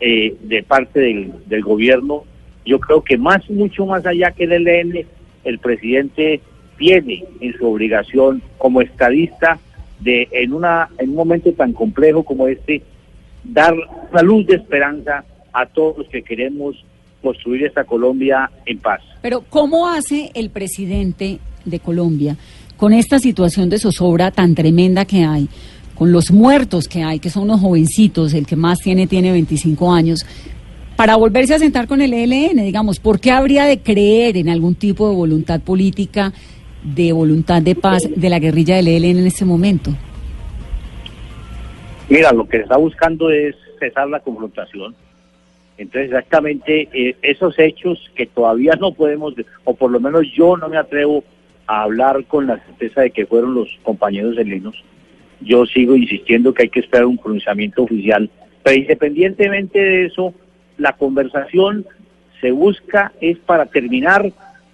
eh, 0.00 0.34
de 0.42 0.64
parte 0.64 0.98
del, 0.98 1.62
gobierno. 1.62 2.24
Yo 2.66 2.80
creo 2.80 3.04
que 3.04 3.16
más, 3.16 3.48
mucho 3.48 3.86
más 3.86 4.04
allá 4.04 4.32
que 4.32 4.44
el 4.44 4.66
ELN, 4.66 5.06
el 5.44 5.58
presidente 5.60 6.40
tiene 6.78 7.22
en 7.40 7.56
su 7.56 7.64
obligación 7.64 8.42
como 8.58 8.82
estadista 8.82 9.60
de 10.00 10.26
en 10.32 10.52
una 10.52 10.88
en 10.98 11.10
un 11.10 11.16
momento 11.16 11.52
tan 11.52 11.74
complejo 11.74 12.24
como 12.24 12.48
este 12.48 12.82
dar 13.44 13.74
una 14.10 14.22
luz 14.22 14.46
de 14.46 14.56
esperanza 14.56 15.24
a 15.52 15.66
todos 15.66 15.98
los 15.98 16.08
que 16.08 16.22
queremos 16.22 16.76
construir 17.22 17.64
esta 17.64 17.84
Colombia 17.84 18.50
en 18.66 18.78
paz. 18.78 19.00
Pero 19.22 19.44
¿cómo 19.48 19.88
hace 19.88 20.30
el 20.34 20.50
presidente 20.50 21.38
de 21.64 21.78
Colombia 21.78 22.36
con 22.76 22.94
esta 22.94 23.18
situación 23.18 23.68
de 23.68 23.78
zozobra 23.78 24.30
tan 24.30 24.54
tremenda 24.54 25.04
que 25.04 25.24
hay? 25.24 25.48
con 26.00 26.12
los 26.12 26.30
muertos 26.30 26.88
que 26.88 27.02
hay, 27.02 27.18
que 27.18 27.28
son 27.28 27.42
unos 27.42 27.60
jovencitos, 27.60 28.32
el 28.32 28.46
que 28.46 28.56
más 28.56 28.78
tiene 28.78 29.06
tiene 29.06 29.32
25 29.32 29.92
años, 29.92 30.24
para 30.96 31.14
volverse 31.16 31.52
a 31.54 31.58
sentar 31.58 31.86
con 31.86 32.00
el 32.00 32.14
ELN, 32.14 32.56
digamos, 32.64 32.98
¿por 32.98 33.20
qué 33.20 33.30
habría 33.30 33.66
de 33.66 33.80
creer 33.80 34.38
en 34.38 34.48
algún 34.48 34.76
tipo 34.76 35.10
de 35.10 35.14
voluntad 35.14 35.60
política, 35.60 36.32
de 36.82 37.12
voluntad 37.12 37.60
de 37.60 37.74
paz 37.74 38.08
de 38.16 38.30
la 38.30 38.38
guerrilla 38.38 38.76
del 38.76 38.88
ELN 38.88 39.18
en 39.18 39.26
este 39.26 39.44
momento? 39.44 39.90
Mira, 42.08 42.32
lo 42.32 42.48
que 42.48 42.56
está 42.56 42.78
buscando 42.78 43.30
es 43.30 43.54
cesar 43.78 44.08
la 44.08 44.20
confrontación, 44.20 44.94
entonces, 45.80 46.10
exactamente 46.10 46.90
eh, 46.92 47.16
esos 47.22 47.58
hechos 47.58 48.10
que 48.14 48.26
todavía 48.26 48.74
no 48.78 48.92
podemos, 48.92 49.32
o 49.64 49.74
por 49.74 49.90
lo 49.90 49.98
menos 49.98 50.30
yo 50.36 50.54
no 50.58 50.68
me 50.68 50.76
atrevo 50.76 51.24
a 51.66 51.84
hablar 51.84 52.26
con 52.26 52.46
la 52.46 52.58
certeza 52.66 53.00
de 53.00 53.10
que 53.12 53.24
fueron 53.24 53.54
los 53.54 53.78
compañeros 53.82 54.36
helenos, 54.36 54.76
yo 55.40 55.64
sigo 55.64 55.96
insistiendo 55.96 56.52
que 56.52 56.64
hay 56.64 56.68
que 56.68 56.80
esperar 56.80 57.06
un 57.06 57.16
pronunciamiento 57.16 57.84
oficial. 57.84 58.28
Pero 58.62 58.76
independientemente 58.76 59.78
de 59.78 60.04
eso, 60.04 60.34
la 60.76 60.92
conversación 60.92 61.86
se 62.42 62.50
busca 62.50 63.12
es 63.22 63.38
para 63.38 63.64
terminar 63.64 64.30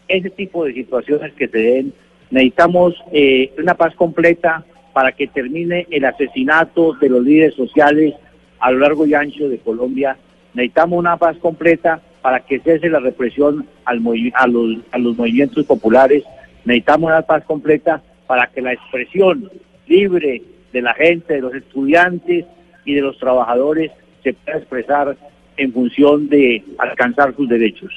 ese 0.08 0.30
tipo 0.30 0.64
de 0.64 0.74
situaciones 0.74 1.32
que 1.34 1.46
se 1.46 1.58
den. 1.58 1.92
Necesitamos 2.32 2.96
eh, 3.12 3.52
una 3.58 3.74
paz 3.74 3.94
completa 3.94 4.64
para 4.92 5.12
que 5.12 5.28
termine 5.28 5.86
el 5.88 6.04
asesinato 6.04 6.94
de 6.94 7.10
los 7.10 7.22
líderes 7.22 7.54
sociales 7.54 8.14
a 8.58 8.72
lo 8.72 8.80
largo 8.80 9.06
y 9.06 9.14
ancho 9.14 9.48
de 9.48 9.58
Colombia 9.58 10.16
Necesitamos 10.56 10.98
una 10.98 11.18
paz 11.18 11.36
completa 11.36 12.00
para 12.22 12.40
que 12.40 12.60
cese 12.60 12.88
la 12.88 12.98
represión 12.98 13.66
al 13.84 14.00
a, 14.34 14.46
los, 14.46 14.78
a 14.90 14.98
los 14.98 15.14
movimientos 15.14 15.66
populares. 15.66 16.24
Necesitamos 16.64 17.08
una 17.08 17.20
paz 17.20 17.44
completa 17.44 18.00
para 18.26 18.46
que 18.46 18.62
la 18.62 18.72
expresión 18.72 19.50
libre 19.86 20.42
de 20.72 20.80
la 20.80 20.94
gente, 20.94 21.34
de 21.34 21.40
los 21.42 21.54
estudiantes 21.54 22.46
y 22.86 22.94
de 22.94 23.02
los 23.02 23.18
trabajadores 23.18 23.92
se 24.24 24.32
pueda 24.32 24.56
expresar 24.56 25.14
en 25.58 25.72
función 25.74 26.26
de 26.30 26.64
alcanzar 26.78 27.36
sus 27.36 27.46
derechos. 27.50 27.92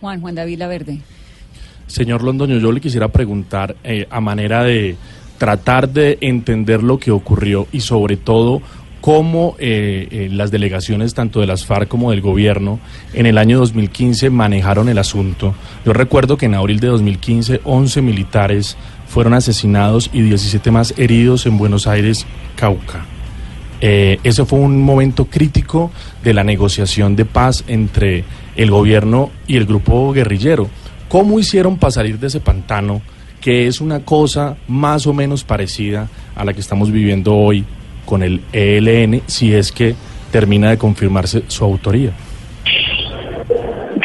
Juan, 0.00 0.20
Juan 0.20 0.34
David 0.34 0.58
Laverde. 0.58 0.98
Señor 1.86 2.24
Londoño, 2.24 2.58
yo 2.58 2.72
le 2.72 2.80
quisiera 2.80 3.08
preguntar 3.08 3.76
eh, 3.84 4.08
a 4.10 4.20
manera 4.20 4.64
de 4.64 4.96
tratar 5.38 5.88
de 5.88 6.18
entender 6.20 6.82
lo 6.82 6.98
que 6.98 7.12
ocurrió 7.12 7.68
y 7.70 7.78
sobre 7.78 8.16
todo 8.16 8.60
cómo 9.04 9.54
eh, 9.58 10.08
eh, 10.10 10.28
las 10.32 10.50
delegaciones 10.50 11.12
tanto 11.12 11.40
de 11.40 11.46
las 11.46 11.66
FARC 11.66 11.88
como 11.88 12.10
del 12.10 12.22
gobierno 12.22 12.80
en 13.12 13.26
el 13.26 13.36
año 13.36 13.58
2015 13.58 14.30
manejaron 14.30 14.88
el 14.88 14.96
asunto. 14.96 15.54
Yo 15.84 15.92
recuerdo 15.92 16.38
que 16.38 16.46
en 16.46 16.54
abril 16.54 16.80
de 16.80 16.86
2015 16.86 17.60
11 17.64 18.00
militares 18.00 18.78
fueron 19.06 19.34
asesinados 19.34 20.08
y 20.10 20.22
17 20.22 20.70
más 20.70 20.94
heridos 20.96 21.44
en 21.44 21.58
Buenos 21.58 21.86
Aires, 21.86 22.24
Cauca. 22.56 23.04
Eh, 23.82 24.20
ese 24.24 24.46
fue 24.46 24.60
un 24.60 24.80
momento 24.80 25.26
crítico 25.26 25.90
de 26.22 26.32
la 26.32 26.42
negociación 26.42 27.14
de 27.14 27.26
paz 27.26 27.62
entre 27.68 28.24
el 28.56 28.70
gobierno 28.70 29.30
y 29.46 29.58
el 29.58 29.66
grupo 29.66 30.14
guerrillero. 30.14 30.70
¿Cómo 31.10 31.38
hicieron 31.38 31.76
para 31.76 31.90
salir 31.90 32.18
de 32.18 32.28
ese 32.28 32.40
pantano, 32.40 33.02
que 33.42 33.66
es 33.66 33.82
una 33.82 34.00
cosa 34.00 34.56
más 34.66 35.06
o 35.06 35.12
menos 35.12 35.44
parecida 35.44 36.08
a 36.34 36.42
la 36.46 36.54
que 36.54 36.60
estamos 36.60 36.90
viviendo 36.90 37.34
hoy 37.34 37.66
con 38.04 38.22
el 38.22 38.40
ELN 38.52 39.22
si 39.26 39.54
es 39.54 39.72
que 39.72 39.94
termina 40.30 40.70
de 40.70 40.78
confirmarse 40.78 41.44
su 41.46 41.64
autoría. 41.64 42.12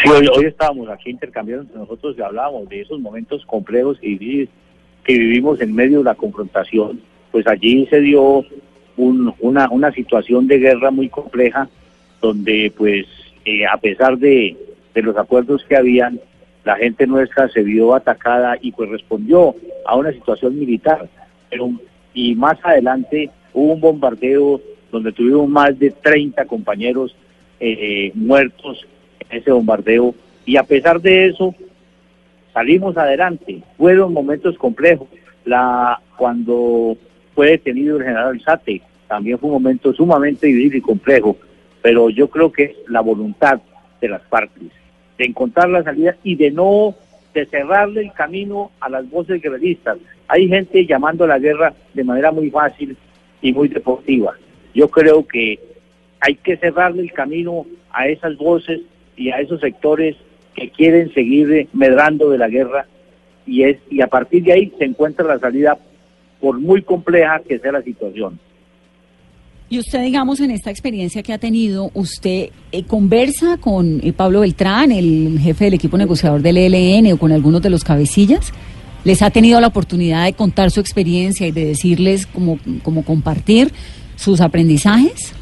hoy, 0.06 0.46
estábamos 0.46 0.88
aquí 0.90 1.10
intercambiando 1.10 1.64
entre 1.64 1.80
nosotros 1.80 2.16
y 2.18 2.22
hablábamos 2.22 2.70
de 2.70 2.82
esos 2.82 3.00
momentos 3.00 3.46
complejos 3.46 3.98
que, 4.00 4.48
que 5.04 5.14
vivimos 5.14 5.60
en 5.62 5.74
medio 5.74 6.00
de 6.00 6.04
la 6.04 6.16
confrontación. 6.16 7.02
Pues 7.32 7.48
allí 7.48 7.88
se 7.88 8.00
dio 8.02 8.46
una, 8.98 9.92
situación 9.92 10.48
de 10.48 10.60
guerra 10.60 10.92
muy 10.92 11.10
compleja 11.10 11.68
donde 12.22 12.72
pues 12.78 13.08
eh, 13.46 13.66
a 13.66 13.78
pesar 13.78 14.18
de, 14.18 14.56
de 14.94 15.02
los 15.02 15.18
acuerdos 15.18 15.66
que 15.68 15.78
habían, 15.78 16.20
la 16.64 16.76
gente 16.76 17.08
nuestra 17.08 17.50
se 17.50 17.64
vio 17.64 17.96
atacada 17.96 18.58
y 18.62 18.72
pues 18.72 18.90
respondió 18.90 19.56
a 19.86 19.96
una 19.96 20.12
situación 20.12 20.60
militar. 20.60 21.08
Pero, 21.50 21.72
y 22.14 22.36
más 22.36 22.58
adelante 22.64 23.32
hubo 23.54 23.74
un 23.74 23.82
bombardeo 23.82 24.62
donde 24.92 25.12
tuvimos 25.12 25.48
más 25.48 25.78
de 25.78 25.92
30 25.92 26.46
compañeros 26.46 27.16
eh, 27.60 28.12
muertos 28.16 28.86
en 29.20 29.38
ese 29.38 29.52
bombardeo 29.52 30.16
y 30.46 30.58
a 30.58 30.64
pesar 30.64 31.02
de 31.02 31.28
eso 31.28 31.54
salimos 32.54 32.98
adelante. 32.98 33.62
Fueron 33.78 34.14
momentos 34.14 34.58
complejos. 34.58 35.08
La 35.46 36.00
cuando 36.18 36.98
fue 37.36 37.52
detenido 37.52 37.98
el 37.98 38.04
general 38.04 38.42
Sate 38.42 38.82
también 39.08 39.40
fue 39.40 39.48
un 39.48 39.56
momento 39.56 39.94
sumamente 39.94 40.48
difícil 40.48 40.76
y 40.76 40.82
complejo, 40.82 41.38
pero 41.82 42.10
yo 42.10 42.30
creo 42.30 42.52
que 42.52 42.76
la 42.88 43.02
voluntad 43.02 43.60
de 44.00 44.08
las 44.08 44.22
partes 44.22 44.70
de 45.18 45.26
encontrar 45.26 45.70
la 45.70 45.84
salida 45.84 46.16
y 46.24 46.36
de 46.36 46.52
no 46.52 46.96
de 47.34 47.46
cerrarle 47.46 48.02
el 48.02 48.14
camino 48.14 48.72
a 48.80 48.90
las 48.90 49.08
voces 49.10 49.42
guerreristas. 49.42 49.98
Hay 50.28 50.48
gente 50.48 50.86
llamando 50.86 51.26
a 51.26 51.28
la 51.28 51.40
guerra 51.40 51.74
de 51.94 52.04
manera 52.04 52.32
muy 52.32 52.50
fácil 52.50 52.98
y 53.42 53.54
muy 53.54 53.68
deportiva. 53.68 54.36
Yo 54.74 54.90
creo 54.90 55.26
que 55.26 55.60
hay 56.20 56.36
que 56.36 56.58
cerrarle 56.58 57.04
el 57.04 57.12
camino 57.12 57.66
a 57.92 58.08
esas 58.08 58.38
voces 58.38 58.82
y 59.16 59.30
a 59.32 59.40
esos 59.40 59.62
sectores 59.62 60.16
que 60.56 60.70
quieren 60.70 61.14
seguir 61.14 61.68
medrando 61.74 62.30
de 62.30 62.38
la 62.38 62.50
guerra 62.50 62.86
y 63.46 63.64
es 63.64 63.78
y 63.90 64.02
a 64.02 64.08
partir 64.08 64.44
de 64.44 64.54
ahí 64.54 64.74
se 64.78 64.86
encuentra 64.86 65.26
la 65.26 65.40
salida 65.40 65.78
por 66.40 66.60
muy 66.60 66.82
compleja 66.82 67.42
que 67.48 67.60
sea 67.60 67.72
la 67.72 67.82
situación. 67.82 68.40
Y 69.72 69.78
usted, 69.78 70.02
digamos, 70.02 70.40
en 70.40 70.50
esta 70.50 70.72
experiencia 70.72 71.22
que 71.22 71.32
ha 71.32 71.38
tenido, 71.38 71.92
¿usted 71.94 72.50
eh, 72.72 72.84
conversa 72.86 73.58
con 73.58 74.02
eh, 74.04 74.14
Pablo 74.14 74.40
Beltrán, 74.40 74.92
el 74.92 75.38
jefe 75.40 75.66
del 75.66 75.76
equipo 75.76 75.96
negociador 75.96 76.42
del 76.42 76.58
ELN 76.58 77.14
o 77.14 77.18
con 77.18 77.32
algunos 77.32 77.62
de 77.62 77.70
los 77.70 77.84
cabecillas? 77.84 78.52
¿Les 79.06 79.22
ha 79.22 79.30
tenido 79.30 79.62
la 79.62 79.68
oportunidad 79.68 80.26
de 80.26 80.34
contar 80.34 80.72
su 80.72 80.80
experiencia 80.80 81.48
y 81.48 81.52
de 81.52 81.66
decirles 81.66 82.28
cómo, 82.28 82.60
cómo 82.84 83.06
compartir 83.06 83.72
sus 84.16 84.42
aprendizajes? 84.42 85.34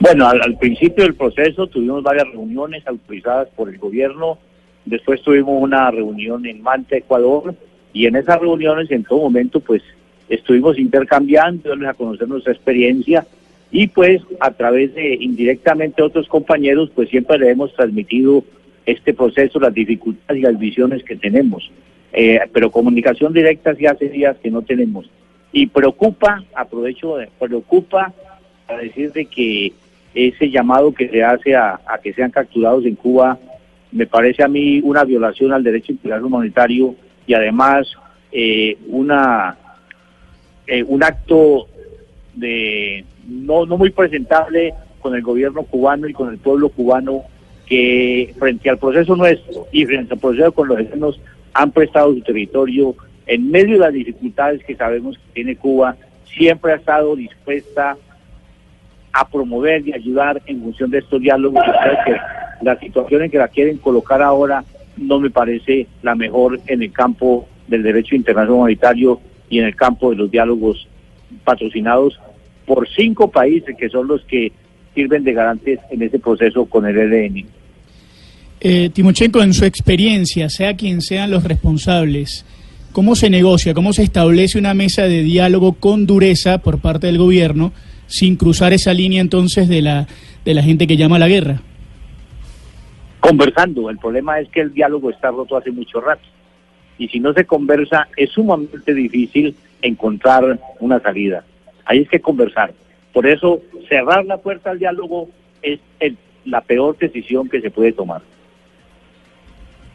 Bueno, 0.00 0.28
al, 0.28 0.56
principio 0.58 1.04
del 1.04 1.14
proceso 1.14 1.66
tuvimos 1.66 2.02
varias 2.02 2.28
reuniones 2.28 2.86
autorizadas 2.86 3.48
por 3.56 3.68
el 3.68 3.78
gobierno, 3.78 4.38
después 4.84 5.20
tuvimos 5.22 5.60
una 5.60 5.90
reunión 5.90 6.46
en 6.46 6.62
Manta, 6.62 6.96
Ecuador, 6.96 7.54
y 7.92 8.06
en 8.06 8.16
esas 8.16 8.40
reuniones 8.40 8.90
en 8.90 9.02
todo 9.02 9.18
momento 9.18 9.60
pues 9.60 9.82
estuvimos 10.28 10.78
intercambiando, 10.78 11.74
a 11.86 11.94
conocer 11.94 12.28
nuestra 12.28 12.52
experiencia 12.52 13.26
y 13.70 13.88
pues 13.88 14.22
a 14.40 14.52
través 14.52 14.94
de 14.94 15.14
indirectamente 15.14 16.02
otros 16.02 16.28
compañeros 16.28 16.90
pues 16.94 17.10
siempre 17.10 17.38
le 17.38 17.50
hemos 17.50 17.74
transmitido 17.74 18.44
este 18.86 19.12
proceso, 19.12 19.58
las 19.58 19.74
dificultades 19.74 20.40
y 20.40 20.44
las 20.44 20.58
visiones 20.58 21.02
que 21.02 21.16
tenemos. 21.16 21.70
Eh, 22.12 22.40
pero 22.52 22.70
comunicación 22.70 23.32
directa 23.32 23.74
sí 23.74 23.86
hace 23.86 24.08
días 24.08 24.36
que 24.42 24.50
no 24.50 24.62
tenemos. 24.62 25.10
Y 25.52 25.66
preocupa, 25.66 26.42
aprovecho, 26.54 27.16
preocupa 27.38 28.12
a 28.66 28.76
decir 28.76 29.12
de 29.12 29.26
que 29.26 29.72
ese 30.14 30.50
llamado 30.50 30.92
que 30.92 31.08
se 31.08 31.22
hace 31.22 31.54
a, 31.54 31.80
que 32.02 32.12
sean 32.12 32.30
capturados 32.30 32.84
en 32.84 32.94
Cuba 32.94 33.38
me 33.92 34.06
parece 34.06 34.42
a 34.42 34.48
mí 34.48 34.80
una 34.82 35.04
violación 35.04 35.52
al 35.52 35.62
derecho 35.62 35.92
internacional 35.92 36.26
humanitario 36.26 36.94
y 37.26 37.34
además 37.34 37.86
eh, 38.32 38.76
una 38.88 39.56
eh, 40.66 40.84
un 40.86 41.02
acto 41.02 41.68
de 42.34 43.04
no, 43.26 43.64
no 43.64 43.78
muy 43.78 43.90
presentable 43.90 44.74
con 45.00 45.14
el 45.14 45.22
gobierno 45.22 45.62
cubano 45.62 46.06
y 46.08 46.12
con 46.12 46.30
el 46.30 46.38
pueblo 46.38 46.68
cubano 46.68 47.22
que 47.66 48.34
frente 48.38 48.68
al 48.68 48.78
proceso 48.78 49.16
nuestro 49.16 49.66
y 49.72 49.86
frente 49.86 50.14
al 50.14 50.20
proceso 50.20 50.52
con 50.52 50.68
los 50.68 50.78
gobiernos 50.78 51.20
han 51.58 51.72
prestado 51.72 52.14
su 52.14 52.20
territorio 52.20 52.94
en 53.26 53.50
medio 53.50 53.74
de 53.74 53.80
las 53.80 53.92
dificultades 53.92 54.62
que 54.62 54.76
sabemos 54.76 55.18
que 55.18 55.32
tiene 55.34 55.56
Cuba, 55.56 55.96
siempre 56.24 56.72
ha 56.72 56.76
estado 56.76 57.16
dispuesta 57.16 57.96
a 59.12 59.28
promover 59.28 59.86
y 59.86 59.92
ayudar 59.92 60.40
en 60.46 60.62
función 60.62 60.88
de 60.90 60.98
estos 60.98 61.20
diálogos. 61.20 61.64
que 62.06 62.16
la 62.62 62.78
situación 62.78 63.22
en 63.22 63.30
que 63.32 63.38
la 63.38 63.48
quieren 63.48 63.78
colocar 63.78 64.22
ahora 64.22 64.64
no 64.96 65.18
me 65.18 65.30
parece 65.30 65.88
la 66.02 66.14
mejor 66.14 66.60
en 66.68 66.80
el 66.80 66.92
campo 66.92 67.48
del 67.66 67.82
derecho 67.82 68.14
internacional 68.14 68.60
humanitario 68.60 69.20
y 69.50 69.58
en 69.58 69.64
el 69.64 69.74
campo 69.74 70.10
de 70.10 70.16
los 70.16 70.30
diálogos 70.30 70.86
patrocinados 71.42 72.20
por 72.66 72.88
cinco 72.88 73.32
países 73.32 73.76
que 73.76 73.88
son 73.88 74.06
los 74.06 74.24
que 74.26 74.52
sirven 74.94 75.24
de 75.24 75.32
garantes 75.32 75.80
en 75.90 76.02
ese 76.02 76.20
proceso 76.20 76.66
con 76.66 76.86
el 76.86 76.96
ELN. 76.98 77.57
Eh, 78.60 78.90
Timochenko, 78.92 79.40
en 79.40 79.54
su 79.54 79.64
experiencia, 79.64 80.48
sea 80.48 80.74
quien 80.74 81.00
sean 81.00 81.30
los 81.30 81.44
responsables, 81.44 82.44
¿cómo 82.92 83.14
se 83.14 83.30
negocia, 83.30 83.72
cómo 83.72 83.92
se 83.92 84.02
establece 84.02 84.58
una 84.58 84.74
mesa 84.74 85.04
de 85.04 85.22
diálogo 85.22 85.74
con 85.74 86.06
dureza 86.06 86.58
por 86.58 86.80
parte 86.80 87.06
del 87.06 87.18
gobierno 87.18 87.72
sin 88.06 88.36
cruzar 88.36 88.72
esa 88.72 88.92
línea 88.92 89.20
entonces 89.20 89.68
de 89.68 89.82
la, 89.82 90.08
de 90.44 90.54
la 90.54 90.62
gente 90.62 90.88
que 90.88 90.96
llama 90.96 91.16
a 91.16 91.20
la 91.20 91.28
guerra? 91.28 91.62
Conversando, 93.20 93.90
el 93.90 93.98
problema 93.98 94.40
es 94.40 94.48
que 94.48 94.60
el 94.60 94.74
diálogo 94.74 95.10
está 95.10 95.30
roto 95.30 95.56
hace 95.56 95.70
mucho 95.70 96.00
rato 96.00 96.26
y 96.98 97.06
si 97.08 97.20
no 97.20 97.32
se 97.32 97.44
conversa 97.44 98.08
es 98.16 98.30
sumamente 98.30 98.92
difícil 98.92 99.54
encontrar 99.82 100.58
una 100.80 100.98
salida. 100.98 101.44
Ahí 101.84 102.00
es 102.00 102.08
que 102.08 102.20
conversar. 102.20 102.72
Por 103.12 103.26
eso 103.26 103.60
cerrar 103.88 104.24
la 104.26 104.38
puerta 104.38 104.70
al 104.70 104.80
diálogo 104.80 105.28
es 105.62 105.78
la 106.44 106.60
peor 106.62 106.96
decisión 106.98 107.48
que 107.48 107.60
se 107.60 107.70
puede 107.70 107.92
tomar. 107.92 108.22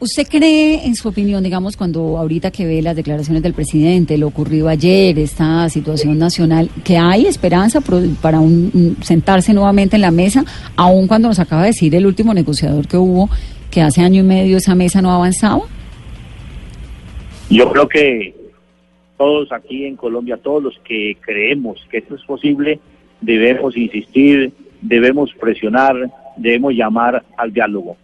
¿Usted 0.00 0.26
cree, 0.28 0.86
en 0.86 0.96
su 0.96 1.08
opinión, 1.08 1.42
digamos, 1.42 1.76
cuando 1.76 2.18
ahorita 2.18 2.50
que 2.50 2.66
ve 2.66 2.82
las 2.82 2.96
declaraciones 2.96 3.42
del 3.42 3.54
presidente, 3.54 4.18
lo 4.18 4.26
ocurrido 4.26 4.68
ayer, 4.68 5.18
esta 5.18 5.68
situación 5.68 6.18
nacional, 6.18 6.68
que 6.84 6.98
hay 6.98 7.26
esperanza 7.26 7.80
para 8.20 8.40
un, 8.40 8.96
sentarse 9.02 9.54
nuevamente 9.54 9.96
en 9.96 10.02
la 10.02 10.10
mesa, 10.10 10.44
aun 10.76 11.06
cuando 11.06 11.28
nos 11.28 11.38
acaba 11.38 11.62
de 11.62 11.68
decir 11.68 11.94
el 11.94 12.06
último 12.06 12.34
negociador 12.34 12.88
que 12.88 12.96
hubo, 12.96 13.30
que 13.70 13.82
hace 13.82 14.02
año 14.02 14.20
y 14.20 14.24
medio 14.24 14.56
esa 14.56 14.74
mesa 14.74 15.00
no 15.00 15.12
avanzaba? 15.12 15.62
Yo 17.48 17.70
creo 17.70 17.88
que 17.88 18.34
todos 19.16 19.52
aquí 19.52 19.84
en 19.84 19.96
Colombia, 19.96 20.36
todos 20.36 20.62
los 20.62 20.78
que 20.80 21.16
creemos 21.20 21.80
que 21.88 21.98
esto 21.98 22.16
es 22.16 22.22
posible, 22.24 22.80
debemos 23.20 23.76
insistir, 23.76 24.52
debemos 24.82 25.32
presionar, 25.34 25.94
debemos 26.36 26.74
llamar 26.74 27.24
al 27.36 27.52
diálogo. 27.52 27.96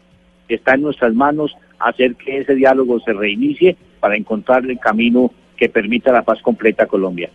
Está 0.48 0.74
en 0.74 0.83
nuestras 0.83 1.14
manos 1.14 1.55
hacer 1.81 2.14
que 2.16 2.38
ese 2.38 2.55
diálogo 2.55 3.01
se 3.01 3.12
reinicie 3.12 3.77
para 3.99 4.16
encontrar 4.16 4.64
el 4.64 4.79
camino 4.79 5.33
que 5.57 5.69
permita 5.69 6.12
la 6.12 6.23
paz 6.23 6.40
completa 6.43 6.85
a 6.85 6.87
Colombia. 6.87 7.31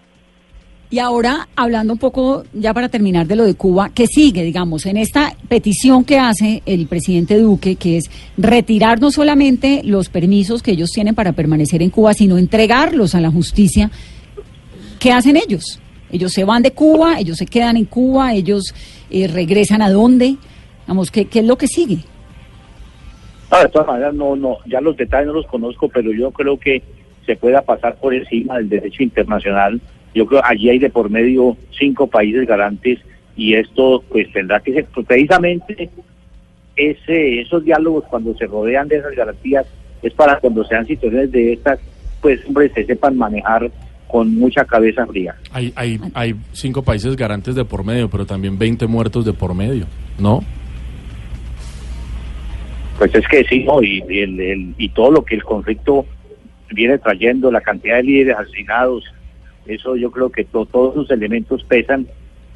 Y 0.90 1.00
ahora, 1.00 1.48
hablando 1.56 1.94
un 1.94 2.00
poco, 2.00 2.44
ya 2.54 2.74
para 2.74 2.90
terminar 2.90 3.26
de 3.26 3.36
lo 3.36 3.44
de 3.44 3.56
Cuba, 3.56 3.90
¿qué 3.94 4.06
sigue, 4.06 4.44
digamos, 4.44 4.86
en 4.86 4.98
esta 4.98 5.36
petición 5.50 6.04
que 6.04 6.20
hace 6.20 6.62
el 6.66 6.88
presidente 6.88 7.40
Duque, 7.40 7.76
que 7.76 7.98
es 7.98 8.10
retirar 8.38 9.02
no 9.02 9.10
solamente 9.10 9.82
los 9.84 10.10
permisos 10.10 10.62
que 10.62 10.72
ellos 10.72 10.92
tienen 10.92 11.16
para 11.16 11.34
permanecer 11.34 11.82
en 11.82 11.90
Cuba, 11.90 12.14
sino 12.14 12.38
entregarlos 12.38 13.16
a 13.16 13.22
la 13.22 13.32
justicia? 13.32 13.90
¿Qué 15.00 15.12
hacen 15.12 15.38
ellos? 15.38 15.80
Ellos 16.12 16.32
se 16.32 16.44
van 16.44 16.62
de 16.62 16.72
Cuba, 16.72 17.20
ellos 17.20 17.38
se 17.40 17.48
quedan 17.48 17.78
en 17.78 17.86
Cuba, 17.86 18.34
ellos 18.34 18.74
eh, 19.10 19.28
regresan 19.28 19.82
a 19.82 19.90
dónde? 19.90 20.38
Vamos, 20.88 21.10
¿qué, 21.10 21.26
¿qué 21.26 21.40
es 21.40 21.46
lo 21.46 21.58
que 21.58 21.68
sigue? 21.68 22.00
Ah, 23.56 23.64
de 23.64 23.70
todas 23.70 23.88
maneras, 23.88 24.14
no, 24.14 24.36
no, 24.36 24.58
ya 24.66 24.82
los 24.82 24.98
detalles 24.98 25.28
no 25.28 25.34
los 25.34 25.48
conozco, 25.48 25.90
pero 25.90 26.12
yo 26.12 26.32
creo 26.32 26.60
que 26.60 26.82
se 27.26 27.36
pueda 27.36 27.62
pasar 27.62 27.96
por 27.96 28.14
encima 28.14 28.58
del 28.58 28.70
derecho 28.70 29.02
internacional 29.02 29.82
yo 30.16 30.26
creo 30.26 30.42
allí 30.44 30.70
hay 30.70 30.80
de 30.80 30.90
por 30.90 31.10
medio 31.10 31.58
cinco 31.78 32.08
países 32.08 32.48
garantes 32.48 33.00
y 33.36 33.54
esto 33.54 34.02
pues 34.10 34.32
tendrá 34.32 34.62
que 34.62 34.74
ser 34.74 34.86
precisamente 35.06 35.90
ese, 36.78 37.42
esos 37.42 37.64
diálogos 37.64 38.06
cuando 38.06 38.34
se 38.36 38.48
rodean 38.48 38.88
de 38.88 38.98
esas 38.98 39.14
garantías 39.14 39.66
es 40.02 40.14
para 40.14 40.40
cuando 40.40 40.64
sean 40.64 40.86
situaciones 40.86 41.32
de 41.32 41.54
estas, 41.54 41.80
pues 42.22 42.40
hombre, 42.48 42.70
se 42.70 42.86
sepan 42.86 43.18
manejar 43.18 43.70
con 44.08 44.34
mucha 44.36 44.64
cabeza 44.64 45.06
fría. 45.06 45.36
Hay, 45.52 45.74
hay, 45.76 46.00
hay 46.14 46.36
cinco 46.54 46.84
países 46.84 47.16
garantes 47.16 47.56
de 47.56 47.66
por 47.66 47.84
medio, 47.84 48.10
pero 48.10 48.26
también 48.26 48.58
20 48.58 48.88
muertos 48.88 49.26
de 49.26 49.34
por 49.34 49.54
medio, 49.54 49.86
¿no? 50.20 50.44
Pues 52.98 53.14
es 53.14 53.28
que 53.28 53.44
sí, 53.44 53.66
y, 53.82 54.20
el, 54.20 54.74
y 54.78 54.90
todo 54.90 55.12
lo 55.12 55.26
que 55.26 55.36
el 55.36 55.44
conflicto 55.44 56.06
viene 56.72 56.98
trayendo, 56.98 57.52
la 57.52 57.62
cantidad 57.62 57.98
de 57.98 58.04
líderes 58.04 58.38
asesinados, 58.38 59.04
eso 59.66 59.96
yo 59.96 60.12
creo 60.12 60.30
que 60.30 60.46
todos 60.46 60.94
esos 60.94 61.12
elementos 61.12 61.64
pesan 61.64 62.08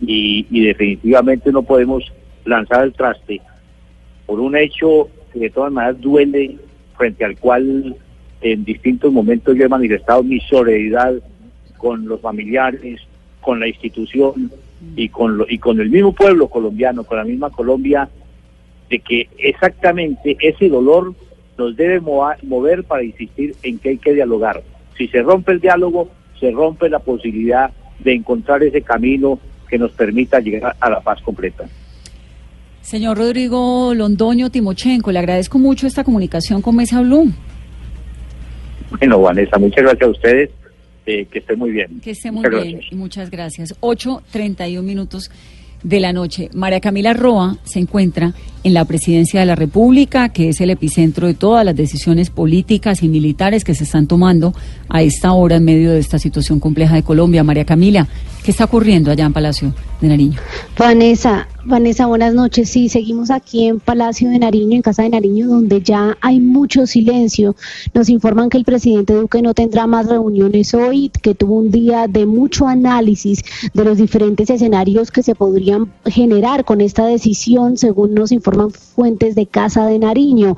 y, 0.01 0.45
definitivamente 0.49 1.51
no 1.51 1.63
podemos 1.63 2.11
lanzar 2.45 2.85
el 2.85 2.93
traste 2.93 3.41
por 4.25 4.39
un 4.39 4.55
hecho 4.55 5.09
que 5.33 5.39
de 5.39 5.49
todas 5.49 5.71
maneras 5.71 5.99
duele, 5.99 6.57
frente 6.95 7.25
al 7.25 7.37
cual 7.37 7.95
en 8.41 8.63
distintos 8.63 9.11
momentos 9.11 9.55
yo 9.57 9.65
he 9.65 9.69
manifestado 9.69 10.23
mi 10.23 10.39
solidaridad 10.41 11.15
con 11.77 12.07
los 12.07 12.21
familiares, 12.21 13.01
con 13.41 13.59
la 13.59 13.67
institución 13.67 14.51
y 14.95 15.09
con, 15.09 15.37
lo, 15.37 15.45
y 15.49 15.57
con 15.57 15.79
el 15.79 15.89
mismo 15.89 16.13
pueblo 16.13 16.47
colombiano, 16.47 17.03
con 17.03 17.17
la 17.17 17.23
misma 17.23 17.49
Colombia, 17.49 18.09
de 18.89 18.99
que 18.99 19.29
exactamente 19.37 20.37
ese 20.41 20.69
dolor 20.69 21.13
nos 21.57 21.75
debe 21.75 21.99
mover 21.99 22.83
para 22.83 23.03
insistir 23.03 23.55
en 23.63 23.79
que 23.79 23.89
hay 23.89 23.97
que 23.97 24.13
dialogar. 24.13 24.63
Si 24.97 25.07
se 25.07 25.21
rompe 25.21 25.51
el 25.51 25.59
diálogo, 25.59 26.09
se 26.39 26.51
rompe 26.51 26.89
la 26.89 26.99
posibilidad 26.99 27.71
de 27.99 28.13
encontrar 28.13 28.63
ese 28.63 28.81
camino 28.81 29.39
que 29.69 29.77
nos 29.77 29.91
permita 29.91 30.39
llegar 30.39 30.75
a 30.79 30.89
la 30.89 31.01
paz 31.01 31.21
completa. 31.21 31.65
Señor 32.81 33.17
Rodrigo 33.17 33.93
Londoño 33.93 34.49
Timochenko, 34.49 35.11
le 35.11 35.19
agradezco 35.19 35.59
mucho 35.59 35.85
esta 35.85 36.03
comunicación 36.03 36.61
con 36.61 36.75
Mesa 36.75 37.01
Blue. 37.01 37.31
Bueno, 38.97 39.21
Vanessa, 39.21 39.59
muchas 39.59 39.83
gracias 39.83 40.07
a 40.07 40.11
ustedes. 40.11 40.49
Eh, 41.05 41.25
que 41.25 41.39
esté 41.39 41.55
muy 41.55 41.71
bien. 41.71 41.99
Que 42.01 42.11
esté 42.11 42.31
muy 42.31 42.47
bien 42.49 42.81
y 42.89 42.95
muchas 42.95 43.29
gracias. 43.31 43.73
8.31 43.81 44.81
minutos 44.81 45.31
de 45.83 45.99
la 45.99 46.13
noche. 46.13 46.49
María 46.53 46.79
Camila 46.79 47.13
Roa 47.13 47.57
se 47.63 47.79
encuentra 47.79 48.33
en 48.63 48.73
la 48.73 48.85
presidencia 48.85 49.39
de 49.39 49.45
la 49.45 49.55
República, 49.55 50.29
que 50.29 50.49
es 50.49 50.59
el 50.61 50.69
epicentro 50.69 51.27
de 51.27 51.33
todas 51.33 51.63
las 51.63 51.75
decisiones 51.75 52.29
políticas 52.29 53.03
y 53.03 53.07
militares 53.07 53.63
que 53.63 53.73
se 53.73 53.85
están 53.85 54.07
tomando 54.07 54.53
a 54.89 55.01
esta 55.01 55.31
hora 55.31 55.55
en 55.55 55.65
medio 55.65 55.91
de 55.91 55.99
esta 55.99 56.19
situación 56.19 56.59
compleja 56.59 56.95
de 56.95 57.03
Colombia. 57.03 57.43
María 57.43 57.65
Camila, 57.65 58.07
¿qué 58.43 58.51
está 58.51 58.65
ocurriendo 58.65 59.11
allá 59.11 59.25
en 59.25 59.33
Palacio 59.33 59.73
de 60.01 60.07
Nariño? 60.07 60.39
Vanessa, 60.77 61.47
Vanessa, 61.65 62.05
buenas 62.05 62.33
noches. 62.33 62.69
Sí, 62.69 62.89
seguimos 62.89 63.31
aquí 63.31 63.67
en 63.67 63.79
Palacio 63.79 64.29
de 64.29 64.39
Nariño, 64.39 64.75
en 64.75 64.81
Casa 64.81 65.03
de 65.03 65.09
Nariño, 65.09 65.47
donde 65.47 65.81
ya 65.81 66.17
hay 66.19 66.39
mucho 66.39 66.85
silencio. 66.85 67.55
Nos 67.93 68.09
informan 68.09 68.49
que 68.49 68.57
el 68.57 68.65
presidente 68.65 69.13
Duque 69.13 69.41
no 69.41 69.53
tendrá 69.53 69.87
más 69.87 70.07
reuniones 70.07 70.73
hoy, 70.73 71.11
que 71.21 71.35
tuvo 71.35 71.55
un 71.55 71.71
día 71.71 72.07
de 72.07 72.25
mucho 72.25 72.67
análisis 72.67 73.43
de 73.73 73.85
los 73.85 73.97
diferentes 73.97 74.49
escenarios 74.49 75.11
que 75.11 75.23
se 75.23 75.35
podrían 75.35 75.91
generar 76.05 76.65
con 76.65 76.81
esta 76.81 77.05
decisión, 77.05 77.77
según 77.77 78.13
nos 78.13 78.31
informan 78.31 78.48
forman 78.49 78.71
fuentes 78.71 79.35
de 79.35 79.45
Casa 79.45 79.85
de 79.85 79.99
Nariño. 79.99 80.57